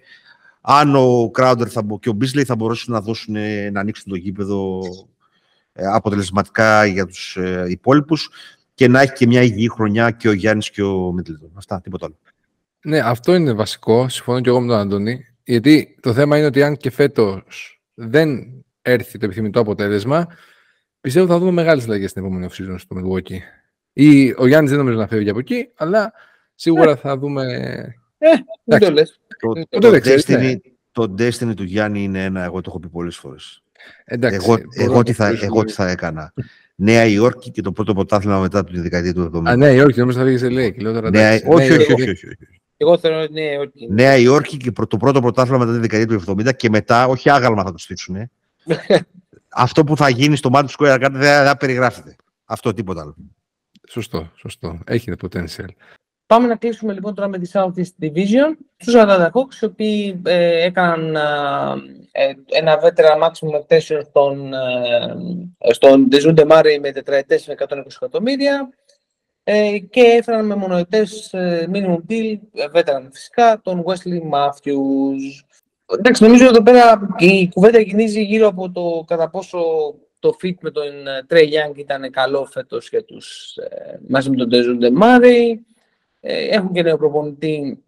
αν 0.62 0.95
ο 0.95 1.30
Κράουντερ 1.34 1.67
και 2.00 2.10
ο 2.10 2.13
Μπίσλεϊ 2.13 2.45
θα 2.45 2.56
μπορέσουν 2.56 2.93
να, 2.93 3.02
δώσουν, 3.02 3.36
να 3.71 3.80
ανοίξουν 3.80 4.12
το 4.12 4.15
γήπεδο 4.15 4.82
ε, 5.74 5.86
αποτελεσματικά 5.86 6.86
για 6.86 7.06
τους 7.06 7.38
ε, 7.38 7.65
υπόλοιπους 7.67 8.30
και 8.74 8.88
να 8.88 9.02
έχει 9.02 9.13
και 9.13 9.28
μια 9.28 9.41
υγιή 9.41 9.69
χρονιά 9.69 10.12
και 10.12 10.28
ο 10.28 10.32
Γιάννης 10.32 10.69
και 10.69 10.84
ο 10.84 11.12
Μίτλετον. 11.12 11.52
Αυτά, 11.54 11.82
τίποτα 11.82 12.06
άλλο. 12.06 12.17
Ναι, 12.82 13.00
αυτό 13.00 13.36
είναι 13.36 13.54
βασικό. 13.54 14.10
Συμφωνώ 14.10 14.41
και 14.41 14.50
εγώ 14.50 14.62
με 14.62 14.67
τον 14.67 14.78
Αντώνη. 14.78 15.26
Γιατί 15.43 15.98
το 16.02 16.13
θέμα 16.13 16.38
είναι 16.38 16.45
ότι 16.45 16.63
αν 16.63 16.78
και 16.78 16.89
φέτος 16.89 17.82
δεν 17.93 18.48
έρθει 18.82 19.17
το 19.17 19.26
επιθυμητό 19.26 19.60
αποτέλεσμα, 19.60 20.28
πιστεύω 21.02 21.28
θα 21.28 21.39
δούμε 21.39 21.52
μεγάλες 21.52 21.84
αλλαγές 21.84 22.10
στην 22.10 22.24
επόμενη 22.24 22.48
off 22.50 22.76
στο 22.78 22.95
Milwaukee. 23.00 23.38
Ή 23.97 24.34
ο 24.38 24.47
Γιάννης 24.47 24.69
δεν 24.69 24.79
νομίζω 24.79 24.97
να 24.97 25.08
φεύγει 25.08 25.29
από 25.29 25.39
εκεί, 25.39 25.69
αλλά 25.75 26.13
σίγουρα 26.55 26.91
ε. 26.91 26.95
θα 26.95 27.17
δούμε... 27.17 27.43
Ε, 28.17 28.29
δεν 28.63 28.79
το 28.79 28.91
λες. 28.91 29.19
Το, 29.39 29.53
το, 29.69 29.79
το, 29.79 29.99
Destiny, 30.03 30.39
ναι. 30.39 30.55
το 30.91 31.15
Destiny 31.17 31.55
του 31.55 31.63
Γιάννη 31.63 32.03
είναι 32.03 32.23
ένα, 32.23 32.43
εγώ 32.43 32.62
το 32.62 32.69
έχω 32.69 32.79
πει 32.79 32.88
πολλές 32.88 33.17
φορές. 33.17 33.63
Εντάξει, 34.05 34.39
εγώ, 34.43 34.58
εγώ, 34.77 35.03
τι 35.03 35.13
θα, 35.13 35.38
εγώ 35.41 35.63
τι 35.63 35.71
θα 35.71 35.89
έκανα. 35.89 36.34
Νέα 36.75 37.05
Υόρκη 37.05 37.51
και 37.51 37.62
το 37.62 37.71
πρώτο 37.71 37.93
πρωτάθλημα 37.93 38.39
μετά 38.39 38.63
την 38.63 38.81
δεκαετία 38.81 39.13
του 39.13 39.31
70. 39.36 39.41
Α, 39.49 39.55
Νέα 39.55 39.71
Υόρκη, 39.71 39.99
νομίζω 39.99 40.19
θα 40.19 40.25
βγει 40.25 40.38
σε 40.38 40.49
λέει. 40.49 40.75
Νέα, 41.10 41.41
όχι, 41.45 41.71
όχι, 41.71 41.93
όχι, 41.93 42.10
όχι, 42.10 42.27
Εγώ 42.77 42.97
θέλω 42.97 43.27
Νέα 43.31 43.53
Υόρκη. 43.53 43.88
Νέα 43.91 44.17
Υόρκη 44.17 44.58
και 44.58 44.71
το 44.71 44.97
πρώτο 44.97 45.21
πρωτάθλημα 45.21 45.58
μετά 45.58 45.71
την 45.71 45.81
δεκαετία 45.81 46.17
του 46.17 46.23
70 46.41 46.55
και 46.55 46.69
μετά, 46.69 47.08
όχι 47.08 47.29
άγαλμα 47.29 47.63
θα 47.63 47.71
το 47.71 47.77
στήσουν. 47.77 48.15
Αυτό 49.58 49.84
που 49.84 49.97
θα 49.97 50.10
γίνει 50.10 50.36
στο 50.36 50.49
Madison 50.53 50.65
Square 50.77 51.03
Garden 51.03 51.12
δεν 51.12 51.45
θα 51.45 51.58
περιγράφεται. 51.58 52.15
Αυτό 52.45 52.73
τίποτα 52.73 53.01
άλλο. 53.01 53.15
Σωστό, 53.89 54.32
σωστό. 54.36 54.80
Έχει 54.86 55.15
το 55.15 55.28
potential. 55.28 55.67
Πάμε 56.28 56.48
να 56.48 56.56
κλείσουμε 56.56 56.93
λοιπόν 56.93 57.15
τώρα 57.15 57.28
με 57.28 57.39
τη 57.39 57.50
Southeast 57.54 58.04
Division. 58.06 58.56
Στους 58.78 58.93
Atlanta 58.98 59.30
Hawks, 59.32 59.62
οι 59.62 59.65
οποίοι 59.65 60.21
ε, 60.26 60.63
έκαναν 60.63 61.15
ε, 62.12 62.34
ένα 62.45 62.80
veteran 62.84 63.21
maximum 63.24 63.60
extension 63.60 64.02
στον, 64.10 64.54
ε, 64.54 65.74
στον 65.74 66.08
Dejounte 66.12 66.48
Murray 66.48 66.78
με 66.82 66.91
τετραετές 66.91 67.48
με 67.48 67.56
120 67.58 67.86
εκατομμύρια 67.95 68.69
ε, 69.48 69.78
και 69.89 70.02
έφεραν 70.02 70.45
με 70.45 70.56
μονοετές 70.56 71.34
ε, 71.34 71.69
minimum 71.74 71.98
deal, 72.10 72.38
ε, 72.54 72.65
veteran 72.74 73.08
φυσικά, 73.12 73.62
τον 73.63 73.84
Wesley 73.86 74.34
Matthews. 74.34 75.43
Εντάξει, 75.98 76.24
νομίζω 76.24 76.45
εδώ 76.45 76.63
πέρα 76.63 77.08
η 77.17 77.50
κουβέντα 77.50 77.84
κινήσει 77.84 78.24
γύρω 78.24 78.48
από 78.48 78.71
το 78.71 79.04
κατά 79.08 79.30
πόσο 79.30 79.60
το 80.25 80.38
fit 80.43 80.55
με 80.61 80.71
τον 80.71 80.83
Trey 81.29 81.43
Young 81.43 81.75
ήταν 81.75 82.11
καλό 82.11 82.45
φέτος 82.45 82.89
για 82.89 83.03
τους, 83.03 83.55
ε, 83.55 83.99
μαζί 84.07 84.29
με 84.29 84.35
τον 84.35 84.49
Τεζούν 84.49 84.77
Ντεμάρη. 84.77 85.65
έχουν 86.21 86.71
και 86.73 86.81
νέο 86.81 86.97
προπονητή, 86.97 87.83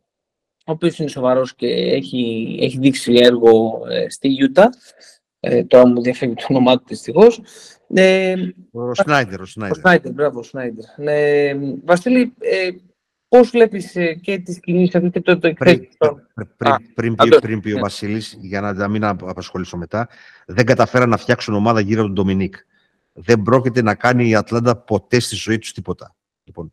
ο 0.65 0.71
οποίος 0.71 0.99
είναι 0.99 1.09
σοβαρός 1.09 1.55
και 1.55 1.67
έχει, 1.67 2.55
έχει 2.61 2.77
δείξει 2.77 3.13
έργο 3.13 3.81
ε, 3.89 4.09
στη 4.09 4.29
Utah. 4.41 4.67
Ε, 5.39 5.63
τώρα 5.63 5.87
μου 5.87 6.01
διαφεύγει 6.01 6.35
το 6.35 6.45
όνομά 6.49 6.77
του 6.77 6.83
δυστυχώς. 6.87 7.41
Ε, 7.93 8.35
ο 8.71 8.93
Σνάιντερ, 8.93 9.41
ο 9.41 9.45
Σνάιντερ. 9.45 9.77
Ο 9.77 9.79
Σνάιντερ, 9.79 10.11
μπράβο, 10.11 10.39
ο 10.39 10.43
Σνάιντερ. 10.43 10.85
Ε, 11.07 11.55
Βασίλη, 11.85 12.33
ε, 12.39 12.69
Πώς 13.29 13.49
βλέπεις 13.49 13.95
ε, 13.95 14.13
και 14.13 14.37
τι 14.37 14.59
κινήσεις 14.59 14.97
αυτή 14.97 15.09
και 15.09 15.21
το, 15.21 15.37
το 15.39 15.53
πριν, 15.53 17.15
πριν, 17.15 17.15
πριν, 17.39 17.59
πει 17.59 17.71
ο 17.71 17.79
Βασίλης, 17.79 18.37
για 18.41 18.61
να 18.61 18.87
μην 18.87 19.03
απασχολήσω 19.03 19.77
μετά, 19.77 20.09
δεν 20.45 20.65
καταφέραν 20.65 21.09
να 21.09 21.17
φτιάξουν 21.17 21.53
ομάδα 21.53 21.79
γύρω 21.79 21.99
από 21.99 22.13
τον 22.13 22.15
Ντομινίκ. 22.15 22.55
Δεν 23.13 23.41
πρόκειται 23.41 23.81
να 23.81 23.95
κάνει 23.95 24.29
η 24.29 24.35
Ατλάντα 24.35 24.75
ποτέ 24.75 25.19
στη 25.19 25.35
ζωή 25.35 25.57
τους 25.57 25.73
τίποτα. 25.73 26.15
Λοιπόν, 26.43 26.71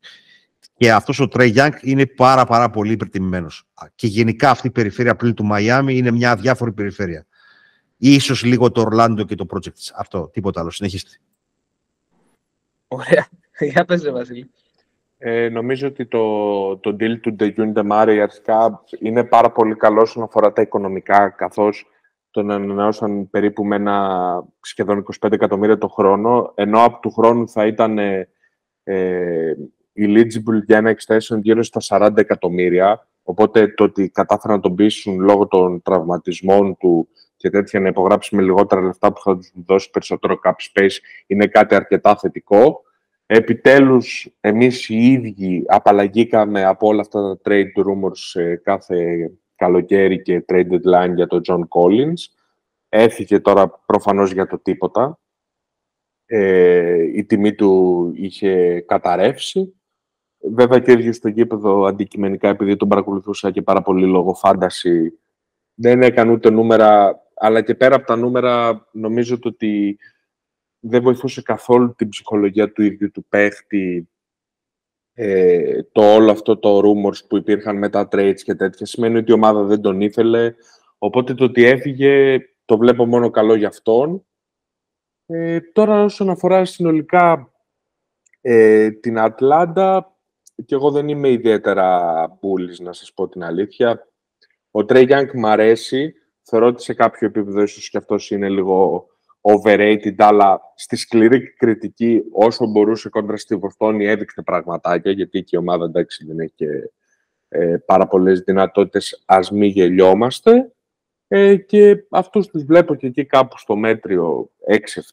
και 0.77 0.93
αυτός 0.93 1.21
ο 1.21 1.29
Τρέι 1.29 1.49
Γιάνγκ 1.49 1.73
είναι 1.81 2.07
πάρα, 2.07 2.45
πάρα 2.45 2.71
πολύ 2.71 2.93
υπερτιμημένος. 2.93 3.67
Και 3.95 4.07
γενικά 4.07 4.51
αυτή 4.51 4.67
η 4.67 4.71
περιφέρεια 4.71 5.17
πλήν 5.17 5.35
του 5.35 5.45
Μαϊάμι 5.45 5.97
είναι 5.97 6.11
μια 6.11 6.31
αδιάφορη 6.31 6.73
περιφέρεια. 6.73 7.27
Ίσως 7.97 8.45
λίγο 8.45 8.71
το 8.71 8.81
Ορλάντο 8.81 9.25
και 9.25 9.35
το 9.35 9.47
project. 9.51 9.93
Αυτό, 9.97 10.31
τίποτα 10.33 10.61
άλλο. 10.61 10.71
Συνεχίστε. 10.71 11.11
Ωραία. 12.89 13.29
Για 13.73 13.85
πες, 13.85 14.11
Βασίλη. 14.11 14.51
Ε, 15.27 15.49
νομίζω 15.49 15.87
ότι 15.87 16.07
το, 16.07 16.77
το 16.77 16.97
deal 17.01 17.21
του 17.21 17.33
Ντεγιούν 17.35 17.73
Ντεμάρη 17.73 18.21
αρχικά 18.21 18.85
είναι 18.99 19.25
πάρα 19.25 19.51
πολύ 19.51 19.75
καλό 19.75 20.01
όσον 20.01 20.23
αφορά 20.23 20.53
τα 20.53 20.63
οικονομικά, 20.63 21.29
καθώς 21.29 21.87
τον 22.31 22.51
ανανεώσαν 22.51 23.31
περίπου 23.31 23.65
με 23.65 23.77
ένα 23.77 24.45
σχεδόν 24.61 25.05
25 25.21 25.33
εκατομμύρια 25.33 25.79
το 25.79 25.89
χρόνο, 25.89 26.53
ενώ 26.55 26.85
από 26.85 27.01
του 27.01 27.11
χρόνου 27.11 27.49
θα 27.49 27.67
ήταν 27.67 27.99
ε, 27.99 28.29
ε, 28.85 29.55
eligible 29.99 30.63
για 30.67 30.77
ένα 30.77 30.95
extension 30.97 31.39
γύρω 31.43 31.63
στα 31.63 31.81
40 31.89 32.17
εκατομμύρια. 32.17 33.09
Οπότε 33.23 33.69
το 33.69 33.85
ότι 33.85 34.09
κατάφεραν 34.09 34.57
να 34.57 34.63
τον 34.63 34.75
πείσουν 34.75 35.21
λόγω 35.21 35.47
των 35.47 35.83
τραυματισμών 35.83 36.77
του 36.77 37.09
και 37.37 37.51
τέτοια 37.51 37.81
να 37.81 37.89
υπογράψει 37.89 38.37
με 38.37 38.43
λιγότερα 38.43 38.81
λεφτά 38.81 39.13
που 39.13 39.21
θα 39.21 39.37
τους 39.37 39.53
δώσει 39.67 39.91
περισσότερο 39.91 40.39
cap 40.45 40.51
space 40.51 40.97
είναι 41.27 41.47
κάτι 41.47 41.75
αρκετά 41.75 42.17
θετικό. 42.17 42.83
Επιτέλους, 43.27 44.29
εμείς 44.41 44.89
οι 44.89 45.13
ίδιοι 45.13 45.65
απαλλαγήκαμε 45.67 46.65
από 46.65 46.87
όλα 46.87 47.01
αυτά 47.01 47.21
τα 47.21 47.41
trade 47.45 47.85
rumors 47.87 48.57
κάθε 48.63 49.31
καλοκαίρι 49.57 50.23
και 50.23 50.45
trade 50.49 50.71
deadline 50.71 51.15
για 51.15 51.27
τον 51.27 51.41
John 51.49 51.61
Collins. 51.69 52.35
Έφυγε 52.89 53.41
τώρα 53.41 53.69
προφανώς 53.69 54.33
για 54.33 54.47
το 54.47 54.59
τίποτα. 54.59 55.19
Ε, 56.27 57.03
η 57.15 57.25
τιμή 57.25 57.55
του 57.55 58.13
είχε 58.15 58.81
καταρρεύσει. 58.81 59.75
Βέβαια 60.53 60.79
και 60.79 60.93
ίδιος 60.93 61.17
στο 61.17 61.29
γήπεδο 61.29 61.85
αντικειμενικά, 61.85 62.49
επειδή 62.49 62.77
τον 62.77 62.89
παρακολουθούσα 62.89 63.51
και 63.51 63.63
πάρα 63.63 63.83
πολύ 63.83 64.07
λόγω 64.07 64.35
φάνταση, 64.35 65.19
δεν 65.75 66.03
έκανε 66.03 66.33
ούτε 66.33 66.51
νούμερα, 66.51 67.23
αλλά 67.35 67.63
και 67.63 67.75
πέρα 67.75 67.95
από 67.95 68.07
τα 68.07 68.17
νούμερα 68.17 68.87
νομίζω 68.93 69.39
ότι 69.43 69.99
δεν 70.87 71.03
βοηθούσε 71.03 71.43
καθόλου 71.43 71.95
την 71.95 72.09
ψυχολογία 72.09 72.73
του 72.73 72.83
ίδιου 72.83 73.11
του 73.11 73.25
παίχτη 73.29 74.09
ε, 75.15 75.83
το 75.83 76.15
όλο 76.15 76.31
αυτό 76.31 76.59
το 76.59 76.79
rumors 76.79 77.27
που 77.29 77.37
υπήρχαν 77.37 77.79
με 77.79 77.89
τα 77.89 78.09
trades 78.13 78.41
και 78.45 78.55
τέτοια 78.55 78.87
σημαίνει 78.87 79.17
ότι 79.17 79.31
η 79.31 79.35
ομάδα 79.35 79.63
δεν 79.63 79.81
τον 79.81 80.01
ήθελε. 80.01 80.55
Οπότε 80.99 81.35
το 81.35 81.45
ότι 81.45 81.65
έφυγε 81.65 82.39
το 82.65 82.79
βλέπω 82.79 83.07
μόνο 83.07 83.31
καλό 83.31 83.55
για 83.55 83.69
αυτόν. 83.69 84.27
Ε, 85.27 85.61
τώρα 85.61 86.05
όσον 86.05 86.31
αφορά 86.31 86.65
συνολικά 86.65 87.53
ε, 88.41 88.91
την 88.91 89.19
Ατλάντα 89.19 90.17
και 90.65 90.75
εγώ 90.75 90.91
δεν 90.91 91.09
είμαι 91.09 91.29
ιδιαίτερα 91.29 92.25
bullish 92.43 92.81
να 92.81 92.93
σας 92.93 93.13
πω 93.13 93.29
την 93.29 93.45
αλήθεια. 93.45 94.09
Ο 94.71 94.85
Τρέι 94.85 95.05
Γιάνγκ 95.05 95.31
μ' 95.35 95.47
αρέσει. 95.47 96.15
Θεωρώ 96.43 96.67
ότι 96.67 96.83
σε 96.83 96.95
κάποιο 96.95 97.27
επίπεδο 97.27 97.63
ίσως 97.63 97.91
και 97.91 97.97
αυτός 97.97 98.31
είναι 98.31 98.49
λίγο 98.49 99.07
overrated, 99.45 100.15
αλλά 100.17 100.61
στη 100.75 100.97
σκληρή 100.97 101.55
κριτική 101.55 102.23
όσο 102.33 102.67
μπορούσε 102.67 103.09
κόντρα 103.09 103.37
στη 103.37 103.57
Βοστόνη 103.57 104.07
έδειξε 104.07 104.43
πραγματάκια, 104.43 105.13
γιατί 105.13 105.43
και 105.43 105.57
η 105.57 105.59
ομάδα 105.59 105.85
εντάξει 105.85 106.27
δεν 106.27 106.41
έχει 106.41 106.53
και 106.55 106.91
ε, 107.49 107.77
πάρα 107.87 108.07
πολλές 108.07 108.41
δυνατότητες, 108.41 109.23
ας 109.27 109.51
μην 109.51 109.71
γελιόμαστε. 109.71 110.73
Ε, 111.29 111.57
και 111.57 112.05
αυτούς 112.11 112.47
τους 112.47 112.65
βλέπω 112.65 112.95
και 112.95 113.07
εκεί 113.07 113.25
κάπου 113.25 113.59
στο 113.59 113.77
μέτριο 113.77 114.51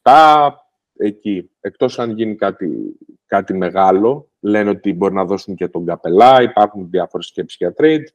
6-7, 0.04 0.50
εκεί. 0.98 1.52
Εκτός 1.60 2.00
αν 2.00 2.12
γίνει 2.12 2.36
κάτι, 2.36 2.98
κάτι 3.26 3.54
μεγάλο, 3.54 4.30
λένε 4.40 4.70
ότι 4.70 4.94
μπορεί 4.94 5.14
να 5.14 5.26
δώσουν 5.26 5.56
και 5.56 5.68
τον 5.68 5.86
καπελά, 5.86 6.42
υπάρχουν 6.42 6.90
διάφορες 6.90 7.26
σκέψεις 7.26 7.58
για 7.58 7.74
trade, 7.78 8.06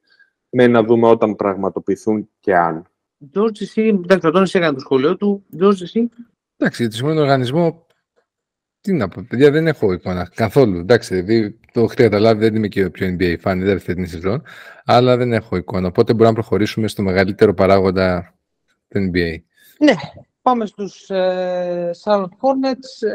με 0.49 0.67
να 0.67 0.83
δούμε 0.83 1.09
όταν 1.09 1.37
πραγματοποιηθούν 1.37 2.31
και 2.41 2.57
αν. 2.57 2.87
George, 3.35 3.61
εσύ, 3.61 3.83
εντάξει, 3.83 4.31
τον 4.31 4.47
έκανε 4.53 4.73
το 4.73 4.81
σχολείο 4.81 5.17
του. 5.17 5.45
George, 5.61 5.81
εσύ. 5.83 6.09
Εντάξει, 6.57 6.83
για 6.83 6.91
το 6.91 6.97
σημερινό 6.97 7.21
οργανισμό, 7.21 7.87
τι 8.81 8.93
να 8.93 9.09
πω, 9.09 9.27
παιδιά, 9.29 9.51
δεν 9.51 9.67
έχω 9.67 9.93
εικόνα 9.93 10.31
καθόλου. 10.35 10.79
Εντάξει, 10.79 11.14
δηλαδή, 11.14 11.59
το 11.73 11.81
έχετε 11.81 12.03
καταλάβει, 12.03 12.41
δεν 12.41 12.55
είμαι 12.55 12.69
και 12.69 12.85
ο 12.85 12.91
πιο 12.91 13.17
NBA 13.19 13.37
fan, 13.43 13.59
δεν 13.59 13.81
φετινή 13.81 14.07
σεζόν, 14.07 14.43
αλλά 14.85 15.17
δεν 15.17 15.33
έχω 15.33 15.57
εικόνα. 15.57 15.87
Οπότε 15.87 16.12
μπορούμε 16.12 16.29
να 16.29 16.35
προχωρήσουμε 16.35 16.89
στο 16.89 17.03
μεγαλύτερο 17.03 17.55
παράγοντα 17.55 18.35
του 18.89 18.99
NBA. 18.99 19.37
Ναι, 19.79 19.95
πάμε 20.43 20.67
στους 20.67 21.11
ε, 21.11 21.91
Charlotte 22.05 22.23
Hornets. 22.23 23.09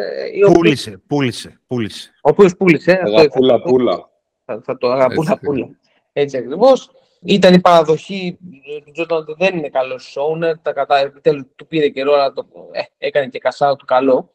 Ε, 0.45 0.51
πούλησε, 0.51 1.01
πούλησε, 1.07 1.59
πούλησε. 1.67 2.11
Ο 2.21 2.29
οποίος 2.29 2.57
πούλησε. 2.57 3.01
Αγαπούλα, 3.05 3.61
πούλα. 3.61 4.09
Θα, 4.45 4.61
θα 4.63 4.77
το 4.77 4.91
αγαπούλα, 4.91 5.39
πούλα. 5.39 5.69
Έτσι 6.13 6.37
ακριβώς. 6.37 6.91
Ήταν 7.23 7.53
η 7.53 7.59
παραδοχή 7.59 8.37
του 8.85 8.91
Τζόρνταν 8.91 9.17
ότι 9.17 9.35
δεν 9.37 9.57
είναι 9.57 9.69
καλός 9.69 10.17
owner. 10.19 10.53
Τα 10.61 10.73
κατά, 10.73 10.97
επιτέλους 10.97 11.45
του 11.55 11.67
πήρε 11.67 11.89
καιρό, 11.89 12.13
αλλά 12.13 12.33
το, 12.33 12.45
ε, 12.71 12.81
έκανε 12.97 13.27
και 13.27 13.39
κασάου 13.39 13.75
του 13.75 13.85
καλό. 13.85 14.33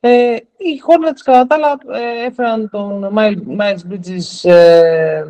Ε, 0.00 0.34
οι 0.34 0.80
Hornets 0.86 1.20
κατά 1.24 1.46
τα 1.46 1.54
άλλα 1.54 1.78
ε, 2.00 2.24
έφεραν 2.24 2.70
τον 2.70 3.14
Miles 3.16 3.92
Bridges 3.92 4.50
ε, 4.50 5.24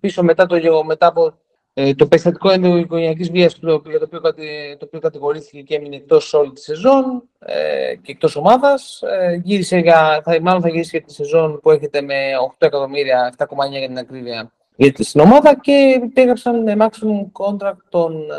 πίσω 0.00 0.22
μετά, 0.22 0.46
το, 0.46 0.84
μετά 0.84 1.06
από 1.06 1.34
ε, 1.74 1.94
το 1.94 2.06
περιστατικό 2.06 2.50
ενδοοικογενειακής 2.50 3.30
βίας 3.30 3.58
για 3.58 3.68
το 3.68 3.74
οποίο, 3.74 3.98
το 3.98 4.84
οποίο 4.84 5.00
κατηγορήθηκε 5.00 5.60
και 5.60 5.74
έμεινε 5.74 5.96
εκτός 5.96 6.32
όλη 6.32 6.52
τη 6.52 6.60
σεζόν 6.60 7.28
ε, 7.38 7.94
και 8.02 8.12
εκτός 8.12 8.36
ομάδας. 8.36 9.02
Ε, 9.02 9.40
γύρισε 9.42 9.78
για, 9.78 10.22
θα, 10.24 10.40
μάλλον 10.40 10.60
θα 10.60 10.68
γυρίσει 10.68 10.96
για 10.96 11.06
τη 11.06 11.12
σεζόν 11.12 11.60
που 11.60 11.70
έχετε 11.70 12.00
με 12.00 12.14
8 12.50 12.54
εκατομμύρια, 12.58 13.34
7,9 13.38 13.46
για 13.70 13.86
την 13.86 13.98
ακρίβεια 13.98 14.52
γιατί 14.76 15.04
στην 15.04 15.20
ομάδα 15.20 15.60
και 15.60 16.00
υπέγραψαν 16.04 16.62
με 16.62 16.76
maximum 16.78 17.44
contract 17.44 17.82
τον 17.88 18.30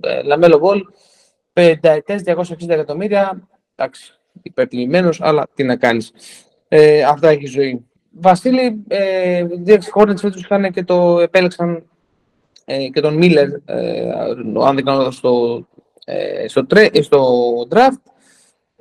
ε, 0.00 0.22
Λαμέλο 0.22 0.58
Μπολ, 0.58 0.82
πενταετές, 1.52 2.22
260 2.26 2.68
εκατομμύρια, 2.68 3.48
εντάξει, 3.74 4.14
υπερτιμημένος, 4.42 5.20
αλλά 5.20 5.48
τι 5.54 5.64
να 5.64 5.76
κάνεις. 5.76 6.12
Ε, 6.68 7.02
αυτά 7.02 7.28
έχει 7.28 7.46
ζωή. 7.46 7.86
Βασίλη, 8.10 8.84
ε, 8.88 9.46
Dirk 9.66 9.80
Hornets 9.94 10.18
φέτος 10.18 10.42
είχαν 10.42 10.72
και 10.72 10.84
το 10.84 11.20
επέλεξαν 11.20 11.86
ε, 12.64 12.88
και 12.88 13.00
τον 13.00 13.14
Μίλλερ, 13.14 13.48
ε, 13.64 14.10
αν 14.64 14.74
δεν 14.74 14.84
κάνω 14.84 15.10
στο, 15.10 15.66
ε, 16.04 16.48
στο, 16.48 16.66
τρέ, 16.66 16.88
στο 17.00 17.52
draft. 17.70 18.00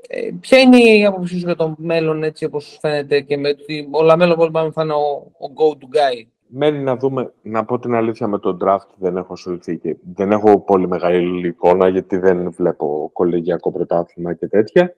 Ε, 0.08 0.30
ποια 0.40 0.60
είναι 0.60 0.78
η 0.78 1.06
άποψή 1.06 1.38
σου 1.38 1.46
για 1.46 1.56
το 1.56 1.76
μέλλον, 1.78 2.24
έτσι 2.24 2.46
όπως 2.46 2.78
φαίνεται, 2.82 3.22
και 3.22 3.38
με 3.38 3.50
ότι 3.50 3.88
ο 3.92 4.04
Λαμέλο 4.04 4.36
Μπολ 4.36 4.52
θα 4.74 4.84
είναι 4.84 4.94
ο, 4.94 5.32
ο 5.38 5.54
go-to 5.56 5.96
guy; 5.96 6.26
Μένει 6.54 6.78
να 6.78 6.98
δούμε, 6.98 7.34
να 7.42 7.66
πω 7.66 7.80
την 7.80 7.96
αλήθεια 7.96 8.28
με 8.28 8.40
τον 8.40 8.58
draft, 8.64 8.88
δεν 8.98 9.18
έχω 9.18 9.34
ασχοληθεί 9.34 9.78
και 9.78 9.96
δεν 10.16 10.32
έχω 10.32 10.60
πολύ 10.60 10.88
μεγάλη 10.88 11.48
εικόνα 11.48 11.88
γιατί 11.88 12.18
δεν 12.18 12.52
βλέπω 12.52 13.10
κολεγιακό 13.14 13.72
πρωτάθλημα 13.72 14.34
και 14.34 14.48
τέτοια. 14.48 14.96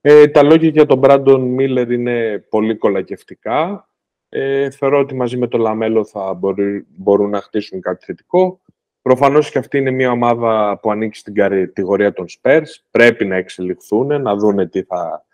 Ε, 0.00 0.28
τα 0.28 0.42
λόγια 0.42 0.68
για 0.68 0.86
τον 0.86 1.00
Brandon 1.02 1.56
Miller 1.58 1.86
είναι 1.90 2.46
πολύ 2.48 2.76
κολακευτικά. 2.76 3.88
Ε, 4.28 4.70
θεωρώ 4.70 4.98
ότι 4.98 5.14
μαζί 5.14 5.36
με 5.36 5.46
το 5.46 5.58
Λαμέλο 5.58 6.04
θα 6.04 6.34
μπορεί, 6.34 6.86
μπορούν 6.96 7.30
να 7.30 7.40
χτίσουν 7.40 7.80
κάτι 7.80 8.04
θετικό. 8.04 8.60
Προφανώς 9.02 9.50
και 9.50 9.58
αυτή 9.58 9.78
είναι 9.78 9.90
μια 9.90 10.10
ομάδα 10.10 10.78
που 10.82 10.90
ανήκει 10.90 11.18
στην 11.18 11.34
κατηγορία 11.34 12.12
των 12.12 12.26
Spurs. 12.28 12.68
Πρέπει 12.90 13.24
να 13.24 13.36
εξελιχθούν, 13.36 14.22
να 14.22 14.36
δούνε 14.36 14.66
τι 14.66 14.82
θα, 14.82 15.24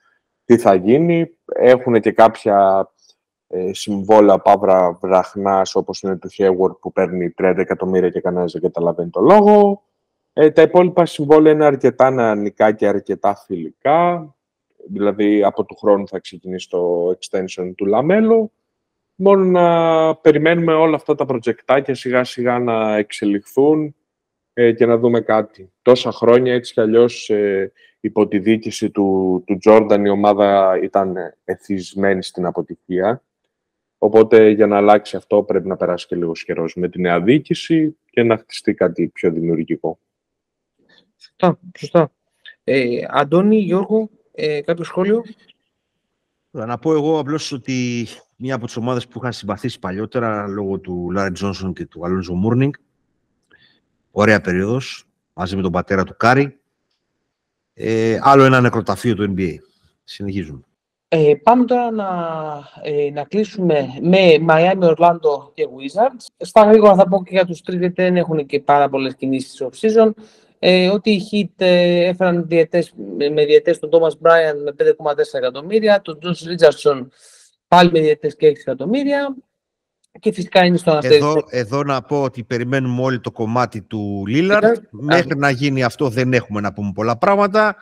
τι 0.45 0.59
θα 0.59 0.75
γίνει. 0.75 1.31
Έχουν 1.45 2.01
και 2.01 2.13
κάποια 2.13 2.89
ε, 3.53 3.73
συμβόλαια 3.73 4.39
παύλα 4.39 4.99
βραχνάς 5.01 5.75
όπως 5.75 6.03
είναι 6.03 6.17
του 6.17 6.29
Hayward 6.39 6.79
που 6.81 6.93
παίρνει 6.93 7.35
30 7.39 7.55
εκατομμύρια 7.57 8.11
και 8.11 8.21
κανένας 8.21 8.53
δεν 8.53 8.63
καταλαβαίνει 8.63 9.11
το 9.11 9.21
λόγο. 9.21 9.83
Ε, 10.33 10.51
τα 10.51 10.63
υπόλοιπα 10.63 11.07
συμβόλαια 11.07 11.53
είναι 11.53 11.65
αρκετά 11.65 12.11
νεανικά 12.11 12.73
και 12.73 12.87
αρκετά 12.87 13.35
φιλικά. 13.35 14.35
Δηλαδή, 14.89 15.45
από 15.45 15.65
του 15.65 15.77
χρόνου 15.77 16.09
θα 16.09 16.19
ξεκινήσει 16.19 16.69
το 16.69 17.09
extension 17.09 17.73
του 17.77 17.87
Λαμέλο. 17.87 18.53
Μόνο 19.15 19.45
να 19.45 20.17
περιμένουμε 20.17 20.73
όλα 20.73 20.97
αυτά 20.97 21.15
τα 21.15 21.25
προτζεκτάκια 21.25 21.95
σιγά 21.95 22.25
σιγά 22.25 22.59
να 22.59 22.97
εξελιχθούν 22.97 23.95
ε, 24.53 24.73
και 24.73 24.87
να 24.87 24.97
δούμε 24.97 25.21
κάτι. 25.21 25.73
Τόσα 25.83 26.13
χρόνια 26.13 26.55
έτσι 26.55 26.73
κι 26.73 26.81
αλλιώς 26.81 27.31
ε, 27.31 27.73
υπό 28.01 28.29
τη 28.29 28.39
διοίκηση 28.39 28.91
του, 28.91 29.43
του 29.47 29.57
Τζόρνταν 29.57 30.05
η 30.05 30.09
ομάδα 30.09 30.79
ήταν 30.83 31.17
εθισμένη 31.45 32.23
στην 32.23 32.47
αποτυχία 32.47 33.23
Οπότε 34.03 34.51
για 34.51 34.67
να 34.67 34.77
αλλάξει 34.77 35.17
αυτό 35.17 35.43
πρέπει 35.43 35.69
να 35.69 35.77
περάσει 35.77 36.07
και 36.07 36.17
λίγος 36.17 36.45
καιρός 36.45 36.75
με 36.75 36.89
τη 36.89 37.01
νέα 37.01 37.21
διοίκηση 37.21 37.97
και 38.11 38.23
να 38.23 38.37
χτιστεί 38.37 38.75
κάτι 38.75 39.09
πιο 39.09 39.31
δημιουργικό. 39.31 39.99
Σωστά, 41.17 41.59
σωστά. 41.79 42.13
Ε, 42.65 42.99
Αντώνη, 43.09 43.57
Γιώργο, 43.57 44.11
ε, 44.33 44.61
κάποιο 44.61 44.85
σχόλιο; 44.85 45.23
Να 46.51 46.79
πω 46.79 46.93
εγώ 46.93 47.19
απλώς 47.19 47.53
ότι 47.53 48.07
μία 48.37 48.55
από 48.55 48.67
τις 48.67 48.77
ομάδες 48.77 49.09
που 49.09 49.19
είχα 49.23 49.33
συμπαθήσει 49.33 49.79
παλιότερα 49.79 50.47
λόγω 50.47 50.79
του 50.79 51.11
Λάρι 51.11 51.33
Τζόνσον 51.33 51.73
και 51.73 51.87
του 51.87 52.05
Αλόνζο 52.05 52.35
Μούρνινγκ. 52.35 52.73
Ωραία 54.11 54.41
περίοδος 54.41 55.05
μαζί 55.33 55.57
με 55.57 55.63
τον 55.63 55.73
πατέρα 55.73 56.05
του 56.05 56.15
Κάρι. 56.17 56.61
Ε, 57.75 58.19
άλλο 58.23 58.45
ένα 58.45 58.61
νεκροταφείο 58.61 59.15
του 59.15 59.35
NBA. 59.37 59.55
Συνεχίζουμε. 60.05 60.65
Ε, 61.13 61.35
πάμε 61.43 61.65
τώρα 61.65 61.91
να, 61.91 62.09
ε, 62.83 63.11
να 63.11 63.25
κλείσουμε 63.25 63.89
με 64.01 64.19
Miami, 64.49 64.95
Orlando 64.95 65.53
και 65.55 65.67
Wizards. 65.67 66.27
Στα 66.37 66.65
γρήγορα 66.65 66.95
θα 66.95 67.09
πω 67.09 67.23
και 67.25 67.31
για 67.31 67.45
τους 67.45 67.61
τρεις, 67.61 67.79
γιατί 67.79 68.03
δεν 68.03 68.17
έχουν 68.17 68.47
και 68.47 68.61
πάρα 68.61 68.89
πολλές 68.89 69.15
κινήσεις 69.15 69.63
off-season. 69.65 70.11
Ε, 70.59 70.89
ότι 70.89 71.11
οι 71.11 71.29
Heat 71.33 71.65
ε, 71.65 72.05
έφεραν 72.05 72.47
διετές, 72.47 72.93
με 73.33 73.45
διετές 73.45 73.79
τον 73.79 73.91
Thomas 73.93 74.27
Bryant 74.27 74.59
με 74.65 74.75
5,4 74.79 75.39
εκατομμύρια, 75.39 76.01
τον 76.03 76.19
Josh 76.23 76.49
Richardson 76.49 77.07
πάλι 77.69 77.91
με 77.91 78.01
διετές 78.01 78.37
και 78.37 78.47
6 78.47 78.61
εκατομμύρια. 78.61 79.37
Και 80.19 80.33
φυσικά 80.33 80.65
είναι 80.65 80.77
στο 80.77 80.99
εδώ, 81.03 81.45
εδώ 81.49 81.83
να 81.83 82.03
πω 82.03 82.23
ότι 82.23 82.45
περιμένουμε 82.45 83.03
όλοι 83.03 83.21
το 83.21 83.31
κομμάτι 83.31 83.83
του 83.83 84.25
Λίλαρντ. 84.27 84.77
Μέχρι 84.91 85.37
να 85.37 85.51
γίνει 85.51 85.83
αυτό 85.83 86.09
δεν 86.09 86.33
έχουμε 86.33 86.61
να 86.61 86.73
πούμε 86.73 86.93
πολλά 86.95 87.19
πράγματα. 87.19 87.77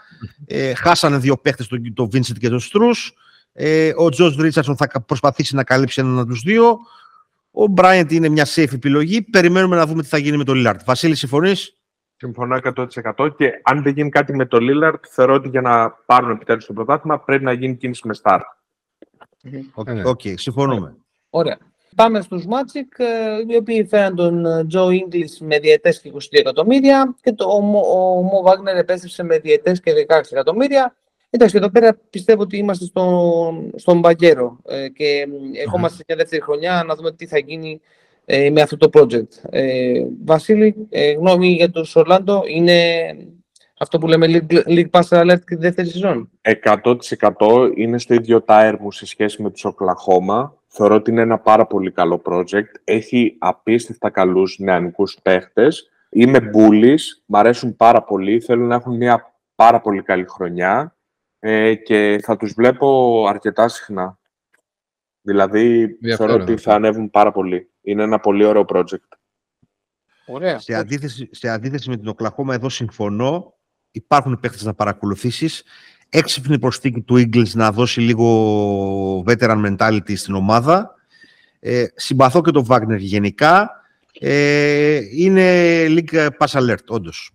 Ε, 0.46 0.74
χάσανε 0.74 1.18
δύο 1.18 1.36
παίχτες, 1.36 1.66
τον, 1.66 1.94
τον 1.94 2.06
Vincent 2.06 2.38
και 2.38 2.48
τον 2.48 2.60
Στρούς. 2.60 3.12
Ε, 3.52 3.92
ο 3.96 4.08
Τζος 4.08 4.36
Ρίτσαρσον 4.36 4.76
θα 4.76 5.02
προσπαθήσει 5.06 5.54
να 5.54 5.64
καλύψει 5.64 6.00
έναν 6.00 6.18
από 6.18 6.28
τους 6.28 6.40
δύο. 6.40 6.78
Ο 7.50 7.66
Μπράιντ 7.66 8.12
είναι 8.12 8.28
μια 8.28 8.46
safe 8.46 8.72
επιλογή. 8.72 9.22
Περιμένουμε 9.22 9.76
να 9.76 9.86
δούμε 9.86 10.02
τι 10.02 10.08
θα 10.08 10.18
γίνει 10.18 10.36
με 10.36 10.44
τον 10.44 10.54
Λίλαρντ. 10.54 10.80
Βασίλη, 10.84 11.14
συμφωνείς; 11.14 11.78
Συμφωνώ 12.16 12.58
100% 13.16 13.36
και 13.36 13.50
αν 13.62 13.82
δεν 13.82 13.92
γίνει 13.92 14.10
κάτι 14.10 14.34
με 14.34 14.46
τον 14.46 14.62
Λίλαρντ, 14.62 15.04
θεωρώ 15.10 15.34
ότι 15.34 15.48
για 15.48 15.60
να 15.60 15.90
πάρουν 15.90 16.30
επιτέλους 16.30 16.66
το 16.66 16.72
πρωτάθλημα 16.72 17.20
πρέπει 17.20 17.44
να 17.44 17.52
γίνει 17.52 17.76
κίνηση 17.76 18.06
με 18.06 18.14
Star. 18.22 18.40
OK, 19.74 19.88
okay, 20.04 20.38
συμφωνούμε. 20.38 20.96
Ωραία. 21.30 21.58
Πάμε 21.98 22.20
στους 22.20 22.44
Magic, 22.48 23.04
ε, 23.04 23.06
οι 23.48 23.56
οποίοι 23.56 23.84
φέραν 23.84 24.14
τον 24.14 24.46
Joe 24.74 24.88
Ingles 24.88 25.36
με 25.40 25.58
διετές 25.58 26.00
και 26.00 26.12
22 26.14 26.18
εκατομμύρια 26.30 27.14
και 27.22 27.32
το, 27.32 27.44
ο, 27.44 27.78
ο 27.78 28.30
Mo 28.30 28.50
Wagner 28.50 28.76
επέστρεψε 28.76 29.22
με 29.22 29.38
διετές 29.38 29.80
και 29.80 29.92
16 30.08 30.20
εκατομμύρια. 30.30 30.96
Εντάξει, 31.30 31.56
εδώ 31.56 31.70
πέρα 31.70 31.98
πιστεύω 32.10 32.42
ότι 32.42 32.56
είμαστε 32.56 32.84
στον, 32.84 33.72
στον 33.74 33.98
Μπανκέρο 33.98 34.58
ε, 34.68 34.88
και 34.88 35.26
ερχόμαστε 35.52 36.04
μια 36.08 36.16
δεύτερη 36.16 36.42
χρονιά 36.42 36.84
να 36.86 36.94
δούμε 36.94 37.12
τι 37.12 37.26
θα 37.26 37.38
γίνει 37.38 37.80
ε, 38.24 38.50
με 38.50 38.60
αυτό 38.60 38.76
το 38.76 38.88
project. 38.92 39.50
Ε, 39.50 40.02
Βασίλη, 40.24 40.86
ε, 40.90 41.12
γνώμη 41.12 41.48
για 41.48 41.70
τους 41.70 41.96
Ορλάντο, 41.96 42.42
είναι 42.46 43.06
Αυτό 43.78 43.98
που 43.98 44.06
λέμε 44.06 44.26
League, 44.28 44.66
League 44.66 44.90
Pass 44.90 45.08
Alert 45.08 45.40
και 45.46 45.54
τη 45.54 45.56
δεύτερη 45.56 45.88
σεζόν. 45.88 46.30
100% 46.64 47.72
είναι 47.74 47.98
στο 47.98 48.14
ίδιο 48.14 48.44
tire 48.46 48.76
μου 48.80 48.92
σε 48.92 49.06
σχέση 49.06 49.42
με 49.42 49.50
τους 49.50 49.64
Οκλαχώμα. 49.64 50.56
Θεωρώ 50.66 50.94
ότι 50.94 51.10
είναι 51.10 51.20
ένα 51.20 51.38
πάρα 51.38 51.66
πολύ 51.66 51.90
καλό 51.90 52.22
project. 52.24 52.70
Έχει 52.84 53.36
απίστευτα 53.38 54.10
καλούς 54.10 54.58
νεανικούς 54.58 55.18
παίχτες. 55.22 55.90
Είμαι 56.10 56.40
μπούλης, 56.40 57.22
μ' 57.26 57.36
αρέσουν 57.36 57.76
πάρα 57.76 58.02
πολύ. 58.02 58.40
Θέλω 58.40 58.66
να 58.66 58.74
έχουν 58.74 58.96
μια 58.96 59.34
πάρα 59.54 59.80
πολύ 59.80 60.02
καλή 60.02 60.24
χρονιά 60.28 60.96
ε, 61.38 61.74
και 61.74 62.20
θα 62.22 62.36
τους 62.36 62.52
βλέπω 62.52 63.24
αρκετά 63.28 63.68
συχνά. 63.68 64.18
Δηλαδή, 65.20 65.98
θεωρώ 66.16 66.34
ότι 66.34 66.56
θα 66.56 66.74
ανέβουν 66.74 67.10
πάρα 67.10 67.32
πολύ. 67.32 67.70
Είναι 67.80 68.02
ένα 68.02 68.18
πολύ 68.20 68.44
ωραίο 68.44 68.64
project. 68.68 69.08
Ωραία. 70.26 70.58
Σε 70.58 70.74
αντίθεση, 70.74 71.28
σε 71.32 71.48
αντίθεση 71.48 71.90
με 71.90 71.96
την 71.96 72.08
Οκλαχώμα, 72.08 72.54
εδώ 72.54 72.68
συμφωνώ. 72.68 73.57
Υπάρχουν 73.98 74.40
παίχτες 74.40 74.64
να 74.64 74.74
παρακολουθήσεις. 74.74 75.62
Έξυπνη 76.08 76.58
προσθήκη 76.58 77.00
του 77.00 77.14
Eagles 77.16 77.50
να 77.52 77.72
δώσει 77.72 78.00
λίγο 78.00 79.24
veteran 79.26 79.66
mentality 79.66 80.16
στην 80.16 80.34
ομάδα. 80.34 80.94
Ε, 81.60 81.84
συμπαθώ 81.94 82.40
και 82.40 82.50
τον 82.50 82.66
Wagner 82.68 82.98
γενικά. 82.98 83.70
Ε, 84.20 85.00
είναι 85.10 85.42
League 85.88 86.28
Pass 86.38 86.60
Alert, 86.60 86.84
όντως. 86.88 87.30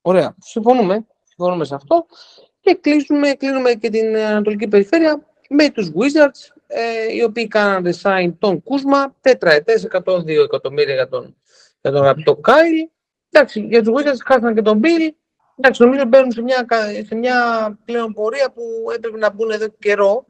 Ωραία. 0.00 0.34
Συμφωνούμε. 0.38 1.06
Συμφωνούμε 1.24 1.64
σε 1.64 1.74
αυτό. 1.74 2.06
Και 2.60 2.78
κλείσουμε, 2.80 3.32
κλείνουμε 3.32 3.72
και 3.72 3.90
την 3.90 4.16
Ανατολική 4.16 4.68
Περιφέρεια 4.68 5.26
με 5.48 5.70
τους 5.70 5.90
Wizards, 5.94 6.62
ε, 6.66 7.14
οι 7.14 7.22
οποίοι 7.22 7.48
κάναν 7.48 7.86
resign 7.86 8.32
τον 8.38 8.62
Κούσμα, 8.62 9.14
τετραετές, 9.20 9.84
102 9.84 10.42
εκατομμύρια 10.42 10.94
για 10.94 11.08
τον, 11.08 11.36
για 11.80 11.90
τον 11.90 12.02
αγαπητό 12.02 12.36
Κάιλ. 12.36 12.88
Εντάξει, 13.30 13.60
για 13.60 13.82
τους 13.82 13.92
Wizards 13.96 14.22
χάσαν 14.24 14.54
και 14.54 14.62
τον 14.62 14.80
Bill. 14.82 15.10
Εντάξει, 15.56 15.82
νομίζω 15.82 16.04
μπαίνουν 16.04 16.30
σε 16.30 16.42
μια, 16.42 16.66
σε 17.06 17.14
μια 17.14 17.78
πλέον 17.84 18.12
πορεία 18.12 18.50
που 18.54 18.62
έπρεπε 18.94 19.18
να 19.18 19.32
μπουν 19.32 19.50
εδώ 19.50 19.66
καιρό 19.78 20.26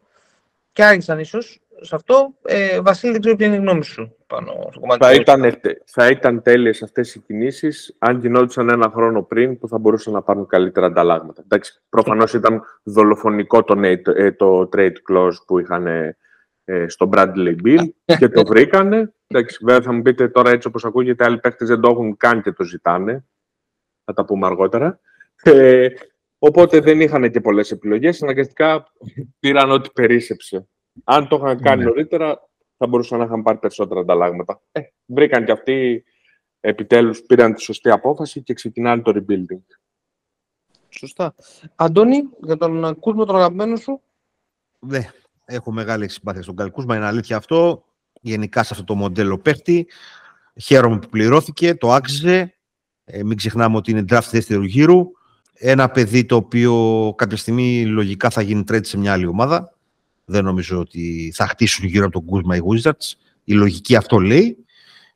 και 0.73 0.85
άργησαν 0.85 1.19
ίσως 1.19 1.61
σε 1.81 1.95
αυτό. 1.95 2.35
Ε, 2.43 2.81
Βασίλη, 2.81 3.13
δεν 3.13 3.21
ξέρω 3.21 3.37
ποια 3.37 3.47
είναι 3.47 3.57
η 3.57 3.59
γνώμη 3.59 3.85
σου 3.85 4.17
πάνω 4.27 4.69
στο 4.71 4.81
κομμάτι 4.81 5.05
θα, 5.05 5.13
ήταν, 5.13 5.61
θα 5.85 6.09
ήταν 6.09 6.43
τέλειες 6.43 6.83
αυτές 6.83 7.15
οι 7.15 7.21
κινήσεις 7.21 7.97
αν 7.99 8.19
γινόντουσαν 8.19 8.69
ένα 8.69 8.91
χρόνο 8.91 9.23
πριν 9.23 9.59
που 9.59 9.69
θα 9.69 9.79
μπορούσαν 9.79 10.13
να 10.13 10.23
πάρουν 10.23 10.47
καλύτερα 10.47 10.87
ανταλλάγματα. 10.87 11.43
Εντάξει, 11.45 11.81
προφανώς 11.89 12.35
ήταν 12.35 12.63
δολοφονικό 12.83 13.65
το, 13.65 13.81
ε, 14.15 14.33
το 14.33 14.69
trade 14.77 14.97
clause 15.11 15.37
που 15.47 15.59
είχαν 15.59 15.87
ε, 15.87 16.17
στο 16.87 17.09
Bradley 17.13 17.55
Bill 17.65 17.85
και 18.19 18.29
το 18.29 18.43
βρήκανε. 18.51 19.13
Εντάξει, 19.31 19.59
βέβαια 19.65 19.83
θα 19.83 19.93
μου 19.93 20.03
πείτε 20.03 20.29
τώρα 20.29 20.51
έτσι 20.51 20.69
όπως 20.69 20.85
ακούγεται, 20.85 21.25
άλλοι 21.25 21.39
παίχτες 21.39 21.69
δεν 21.69 21.81
το 21.81 21.89
έχουν 21.89 22.17
καν 22.17 22.43
και 22.43 22.53
το 22.53 22.65
ζητάνε. 22.65 23.25
Θα 24.05 24.13
τα 24.13 24.25
πούμε 24.25 24.47
αργότερα. 24.47 25.01
Ε, 25.43 25.89
οπότε 26.39 26.81
δεν 26.81 27.01
είχαν 27.01 27.31
και 27.31 27.41
πολλές 27.41 27.71
επιλογές. 27.71 28.23
Αναγκαστικά 28.23 28.93
πήραν 29.39 29.71
ό,τι 29.71 29.91
περίσεψε. 29.91 30.69
Αν 31.05 31.29
το 31.29 31.37
είχαν 31.37 31.61
κάνει 31.61 31.83
ναι. 31.83 31.89
νωρίτερα, 31.89 32.49
θα 32.77 32.87
μπορούσαν 32.87 33.19
να 33.19 33.25
είχαν 33.25 33.43
πάρει 33.43 33.59
περισσότερα 33.59 34.01
ανταλλάγματα. 34.01 34.63
Ε, 34.73 34.81
βρήκαν 35.07 35.45
και 35.45 35.53
αυτοί, 35.53 36.05
επιτέλους, 36.61 37.23
πήραν 37.23 37.55
τη 37.55 37.63
σωστή 37.63 37.91
απόφαση 37.91 38.43
και 38.43 38.55
ξεκινάνε 38.55 39.03
το 39.03 39.13
rebuilding. 39.15 39.63
Σωστά. 40.89 41.35
Αντώνη, 41.75 42.29
για 42.43 42.57
τον 42.57 42.99
Κούσμα 42.99 43.25
τον 43.25 43.37
αγαπημένο 43.37 43.77
σου. 43.77 44.03
Ναι, 44.79 45.11
έχω 45.45 45.73
μεγάλη 45.73 46.09
συμπάθεια 46.09 46.43
στον 46.43 46.57
Καλκούσμα, 46.57 46.97
είναι 46.97 47.07
αλήθεια 47.07 47.37
αυτό. 47.37 47.85
Γενικά 48.21 48.63
σε 48.63 48.69
αυτό 48.73 48.85
το 48.85 48.95
μοντέλο 48.95 49.39
παίχτη. 49.39 49.87
Χαίρομαι 50.61 50.99
που 50.99 51.09
πληρώθηκε, 51.09 51.75
το 51.75 51.93
άξιζε. 51.93 52.55
Ε, 53.05 53.25
μην 53.25 53.37
ξεχνάμε 53.37 53.77
ότι 53.77 53.91
είναι 53.91 54.05
draft 54.09 54.29
δεύτερου 54.31 54.65
γύρου. 54.65 55.07
Ένα 55.53 55.89
παιδί 55.89 56.25
το 56.25 56.37
οποίο 56.37 57.15
κάποια 57.17 57.37
στιγμή 57.37 57.85
λογικά 57.87 58.31
θα 58.31 58.43
γίνει 58.43 58.65
trade 58.71 58.87
σε 58.87 58.99
μια 58.99 59.13
άλλη 59.13 59.27
ομάδα. 59.27 59.73
Δεν 60.25 60.45
νομίζω 60.45 60.79
ότι 60.79 61.33
θα 61.35 61.47
χτίσουν 61.47 61.87
γύρω 61.87 62.05
από 62.05 62.13
τον 62.13 62.25
Κούσμα 62.25 62.57
οι 62.57 62.61
Wizards. 62.65 63.13
Η 63.45 63.53
λογική 63.53 63.97
αυτό 63.97 64.19
λέει. 64.19 64.57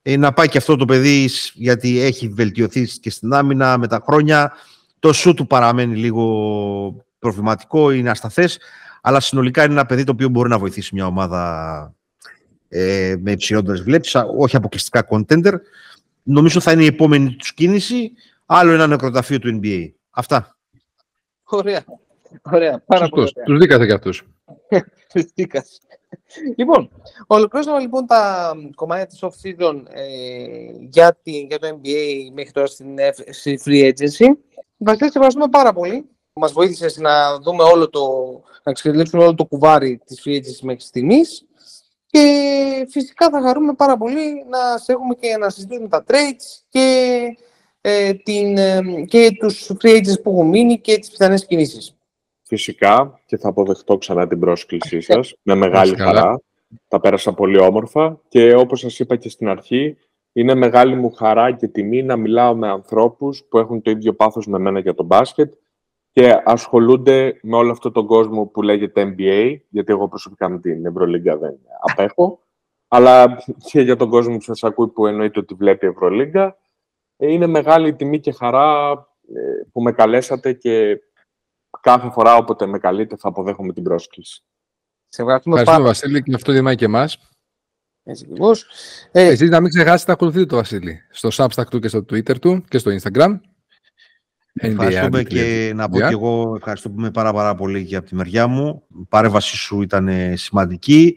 Ε, 0.03 0.17
να 0.17 0.33
πάει 0.33 0.49
και 0.49 0.59
αυτό 0.59 0.77
το 0.77 0.85
παιδί 0.85 1.29
γιατί 1.55 2.01
έχει 2.01 2.29
βελτιωθεί 2.29 2.99
και 3.01 3.11
στην 3.11 3.33
άμυνα 3.33 3.79
με 3.79 3.87
τα 3.87 4.03
χρόνια. 4.07 4.53
Το 4.99 5.13
σου 5.13 5.35
του 5.35 5.47
παραμένει 5.47 5.97
λίγο 5.97 7.05
προβληματικό, 7.19 7.91
είναι 7.91 8.11
ασταθές, 8.11 8.59
αλλά 9.01 9.21
συνολικά 9.21 9.65
είναι 9.65 9.73
ένα 9.73 9.87
παιδί 9.87 10.05
το 10.05 10.13
οποίο 10.13 10.29
μπορεί 10.29 10.49
να 10.49 10.59
βοηθήσει 10.59 10.95
μια 10.95 11.07
ομάδα 11.07 11.95
ε, 12.75 13.15
με 13.19 13.31
υψηλότερες 13.31 13.83
βλέψεις, 13.83 14.23
όχι 14.37 14.57
αποκλειστικά 14.57 15.07
contender. 15.11 15.55
Νομίζω 16.23 16.61
θα 16.61 16.73
είναι 16.73 16.83
η 16.83 16.87
επόμενη 16.87 17.35
τους 17.35 17.55
κίνηση. 17.55 18.13
Άλλο 18.47 18.73
ένα 18.73 18.87
νεκροταφείο 18.87 19.39
του 19.39 19.61
NBA. 19.63 19.91
Αυτά. 20.11 20.57
Ωραία. 21.45 21.85
Ωραία. 22.43 22.83
Πάρα 22.87 23.09
πολύ. 23.09 23.33
Τους 23.45 23.59
δίκατε 23.59 23.87
και 23.87 23.93
αυτούς. 23.93 24.23
λοιπόν, 26.57 26.91
ολοκληρώσαμε 27.27 27.81
λοιπόν 27.81 28.07
τα 28.07 28.53
κομμάτια 28.75 29.07
της 29.07 29.19
off-season 29.23 29.83
ε, 29.89 30.05
για, 30.91 31.19
για 31.23 31.59
το 31.59 31.81
NBA 31.83 32.31
μέχρι 32.33 32.53
τώρα 32.53 32.67
στην, 32.67 32.97
στη 33.31 33.61
free 33.65 33.89
agency. 33.89 34.27
Βασίλη, 34.77 35.11
σε 35.11 35.19
ευχαριστούμε 35.19 35.49
πάρα 35.51 35.73
πολύ. 35.73 36.05
Μας 36.33 36.53
βοήθησες 36.53 36.97
να 36.97 37.39
δούμε 37.41 37.63
όλο 37.63 37.91
το, 37.91 38.01
να 38.63 38.71
εξελίξουμε 38.71 39.23
όλο 39.23 39.35
το 39.35 39.45
κουβάρι 39.45 40.01
της 40.07 40.23
free 40.25 40.37
agency 40.37 40.61
μέχρι 40.63 40.81
στιγμής. 40.81 41.47
Και 42.13 42.87
φυσικά 42.91 43.31
θα 43.31 43.41
χαρούμε 43.41 43.75
πάρα 43.75 43.97
πολύ 43.97 44.45
να 44.49 44.79
σε 44.79 44.93
έχουμε 44.93 45.15
και 45.15 45.37
να 45.37 45.51
συζητήσουμε 45.51 45.89
τα 45.89 46.05
trades 46.09 46.63
και, 46.69 47.37
ε, 47.81 48.13
την, 48.15 48.59
ε, 48.59 48.81
και 49.09 49.37
τους 49.39 49.71
free 49.83 49.97
agents 49.97 50.23
που 50.23 50.31
έχουν 50.31 50.49
μείνει 50.49 50.81
και 50.81 50.99
τις 50.99 51.11
πιθανές 51.11 51.47
κινήσεις. 51.47 51.97
Φυσικά 52.43 53.21
και 53.27 53.37
θα 53.37 53.49
αποδεχτώ 53.49 53.99
ξανά 53.99 54.29
την 54.29 54.39
πρόσκλησή 54.39 55.01
σας 55.01 55.35
με 55.43 55.55
μεγάλη 55.55 55.97
χαρά. 55.97 56.41
Τα 56.89 57.01
πέρασα 57.01 57.33
πολύ 57.33 57.59
όμορφα 57.59 58.21
και 58.29 58.55
όπως 58.55 58.81
σας 58.81 58.99
είπα 58.99 59.17
και 59.17 59.29
στην 59.29 59.49
αρχή, 59.49 59.97
είναι 60.33 60.55
μεγάλη 60.55 60.95
μου 60.95 61.11
χαρά 61.11 61.53
και 61.53 61.69
τιμή 61.69 62.03
να 62.03 62.17
μιλάω 62.17 62.55
με 62.55 62.69
ανθρώπους 62.69 63.45
που 63.49 63.59
έχουν 63.59 63.83
το 63.83 63.91
ίδιο 63.91 64.15
πάθος 64.15 64.47
με 64.47 64.59
μένα 64.59 64.79
για 64.79 64.95
το 64.95 65.03
μπάσκετ 65.03 65.53
και 66.13 66.43
ασχολούνται 66.45 67.39
με 67.43 67.57
όλο 67.57 67.71
αυτό 67.71 67.91
τον 67.91 68.07
κόσμο 68.07 68.47
που 68.47 68.63
λέγεται 68.63 69.15
NBA, 69.17 69.57
γιατί 69.69 69.93
εγώ 69.93 70.09
προσωπικά 70.09 70.49
με 70.49 70.61
την 70.61 70.87
Ευρωλίγκα 70.87 71.37
δεν 71.37 71.59
απέχω, 71.81 72.41
αλλά 72.89 73.43
και 73.71 73.81
για 73.81 73.97
τον 73.97 74.11
κόσμο 74.11 74.37
που 74.37 74.43
σας 74.43 74.65
ακούει 74.65 74.89
που 74.89 75.07
εννοείται 75.07 75.39
ότι 75.39 75.55
βλέπει 75.55 75.87
Ευρωλίγκα. 75.87 76.57
Ε, 77.17 77.33
είναι 77.33 77.47
μεγάλη 77.47 77.95
τιμή 77.95 78.21
και 78.21 78.33
χαρά 78.33 78.91
ε, 79.35 79.41
που 79.73 79.83
με 79.83 79.93
καλέσατε 79.93 80.53
και 80.53 81.01
κάθε 81.81 82.11
φορά 82.11 82.37
όποτε 82.37 82.67
με 82.67 82.79
καλείτε 82.79 83.17
θα 83.17 83.29
αποδέχομαι 83.29 83.73
την 83.73 83.83
πρόσκληση. 83.83 84.43
Σε 85.09 85.23
ευχαριστούμε, 85.23 85.61
ευχαριστούμε 85.61 85.89
Βασίλη, 85.89 86.23
και 86.23 86.35
αυτό 86.35 86.53
δημάει 86.53 86.75
και 86.75 86.85
εμάς. 86.85 87.19
Έτσι 88.05 88.25
ακριβώς. 88.29 88.67
Ε, 89.13 89.27
Εσείς 89.27 89.51
να 89.51 89.61
μην 89.61 89.71
ξεχάσετε 89.71 90.11
να 90.11 90.13
ακολουθείτε 90.13 90.47
το 90.47 90.57
Βασίλη 90.57 91.01
στο 91.11 91.29
Substack 91.33 91.67
του 91.71 91.79
και 91.79 91.89
στο 91.89 91.99
Twitter 91.99 92.39
του 92.39 92.65
και 92.69 92.79
στο 92.79 92.91
Instagram. 92.91 93.41
Ευχαριστούμε 94.55 95.23
και 95.23 95.73
να 95.75 95.89
πω 95.89 95.99
και 95.99 96.05
εγώ 96.05 96.55
ευχαριστούμε 96.57 97.11
πάρα, 97.11 97.33
πάρα 97.33 97.55
πολύ 97.55 97.85
και 97.85 97.97
από 97.97 98.07
τη 98.07 98.15
μεριά 98.15 98.47
μου. 98.47 98.83
Η 99.01 99.05
παρέμβασή 99.09 99.57
σου 99.57 99.83
ήταν 99.83 100.09
σημαντική, 100.35 101.17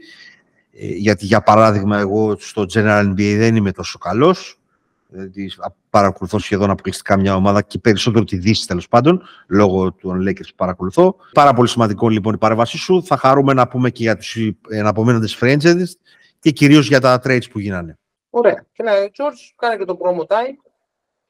ε, 0.71 0.87
γιατί 0.87 1.25
για 1.25 1.41
παράδειγμα 1.41 1.99
εγώ 1.99 2.35
στο 2.39 2.65
General 2.73 3.01
NBA 3.01 3.35
δεν 3.37 3.55
είμαι 3.55 3.71
τόσο 3.71 3.97
καλός. 3.97 4.59
Δηλαδή, 5.07 5.51
παρακολουθώ 5.89 6.39
σχεδόν 6.39 6.69
αποκλειστικά 6.69 7.17
μια 7.17 7.35
ομάδα 7.35 7.61
και 7.61 7.79
περισσότερο 7.79 8.23
τη 8.23 8.37
Δύση 8.37 8.67
τέλος 8.67 8.87
πάντων, 8.87 9.21
λόγω 9.47 9.93
των 9.93 10.21
Lakers 10.27 10.47
που 10.47 10.55
παρακολουθώ. 10.55 11.15
Πάρα 11.33 11.53
πολύ 11.53 11.67
σημαντικό 11.67 12.09
λοιπόν 12.09 12.33
η 12.33 12.37
παρέμβασή 12.37 12.77
σου. 12.77 13.03
Θα 13.05 13.17
χαρούμε 13.17 13.53
να 13.53 13.67
πούμε 13.67 13.89
και 13.89 14.03
για 14.03 14.17
τους 14.17 14.37
εναπομείνοντε 14.69 15.27
franchises 15.39 15.89
και 16.39 16.51
κυρίως 16.51 16.87
για 16.87 16.99
τα 16.99 17.21
trades 17.23 17.49
που 17.51 17.59
γίνανε. 17.59 17.97
Ωραία. 18.29 18.65
Και 18.73 18.83
να, 18.83 18.91
George, 18.91 19.53
κάνε 19.55 19.75
και 19.75 19.85
το 19.85 19.97
promo 20.01 20.35
time. 20.35 20.64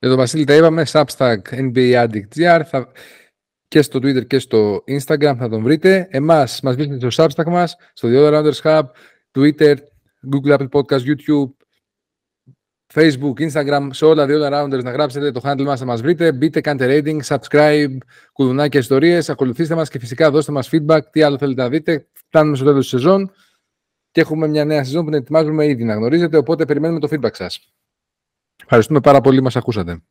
Για 0.06 0.14
τον 0.14 0.24
Βασίλη 0.24 0.44
τα 0.44 0.56
είπαμε, 0.56 0.86
Substack 0.92 1.38
NBA 1.50 2.06
Addict 2.06 2.28
GR, 2.36 2.62
θα... 2.66 2.92
και 3.68 3.82
στο 3.82 4.00
Twitter 4.00 4.28
και 4.28 4.40
στο 4.40 4.84
Instagram 4.88 5.36
θα 5.38 5.50
τον 5.50 5.64
βρείτε. 5.64 6.08
Εμάς 6.10 6.62
μας 6.62 6.76
βρίσκεται 6.76 7.10
στο 7.10 7.24
Substack 7.24 7.46
μας, 7.46 7.76
στο 7.94 8.08
The 8.12 8.16
Other 8.16 8.34
Rounders 8.34 8.62
Hub, 8.62 8.84
Twitter, 9.32 9.76
Google 10.32 10.58
Apple 10.58 10.70
Podcast, 10.70 11.00
YouTube, 11.00 11.52
Facebook, 12.94 13.34
Instagram, 13.38 13.88
σε 13.92 14.06
όλα 14.06 14.26
The 14.26 14.30
Other 14.30 14.52
Rounders 14.54 14.84
να 14.84 14.92
γράψετε 14.92 15.32
το 15.32 15.42
handle 15.44 15.64
μας 15.64 15.80
να 15.80 15.86
μας 15.86 16.02
βρείτε. 16.02 16.32
Μπείτε, 16.32 16.62
κάντε 16.62 17.02
rating, 17.02 17.20
subscribe, 17.28 17.98
κουδουνάκια 18.34 18.80
ιστορίες, 18.80 19.30
ακολουθήστε 19.30 19.76
μας 19.76 19.90
και 19.90 20.00
φυσικά 20.00 20.32
δώστε 20.32 20.52
μας 20.52 20.70
feedback, 20.72 21.02
τι 21.12 21.22
άλλο 21.22 21.38
θέλετε 21.38 21.62
να 21.62 21.70
δείτε. 21.70 22.08
Φτάνουμε 22.14 22.56
στο 22.56 22.66
τέλος 22.66 22.80
της 22.80 22.90
σεζόν 22.90 23.32
και 24.12 24.22
έχουμε 24.22 24.48
μια 24.48 24.66
νέα 24.66 24.84
σεζόν 24.84 25.06
που 25.06 25.10
την 25.12 25.20
ετοιμάζουμε 25.20 25.66
ήδη 25.66 25.84
να 25.84 25.94
γνωρίζετε, 25.94 26.38
οπότε 26.38 26.66
περιμένουμε 26.66 27.00
το 27.00 27.08
feedback 27.12 27.34
σας. 27.34 27.74
Ευχαριστούμε 28.64 29.00
πάρα 29.00 29.22
πολύ 29.22 29.38
που 29.38 29.44
μας 29.44 29.56
ακούσατε. 29.56 30.04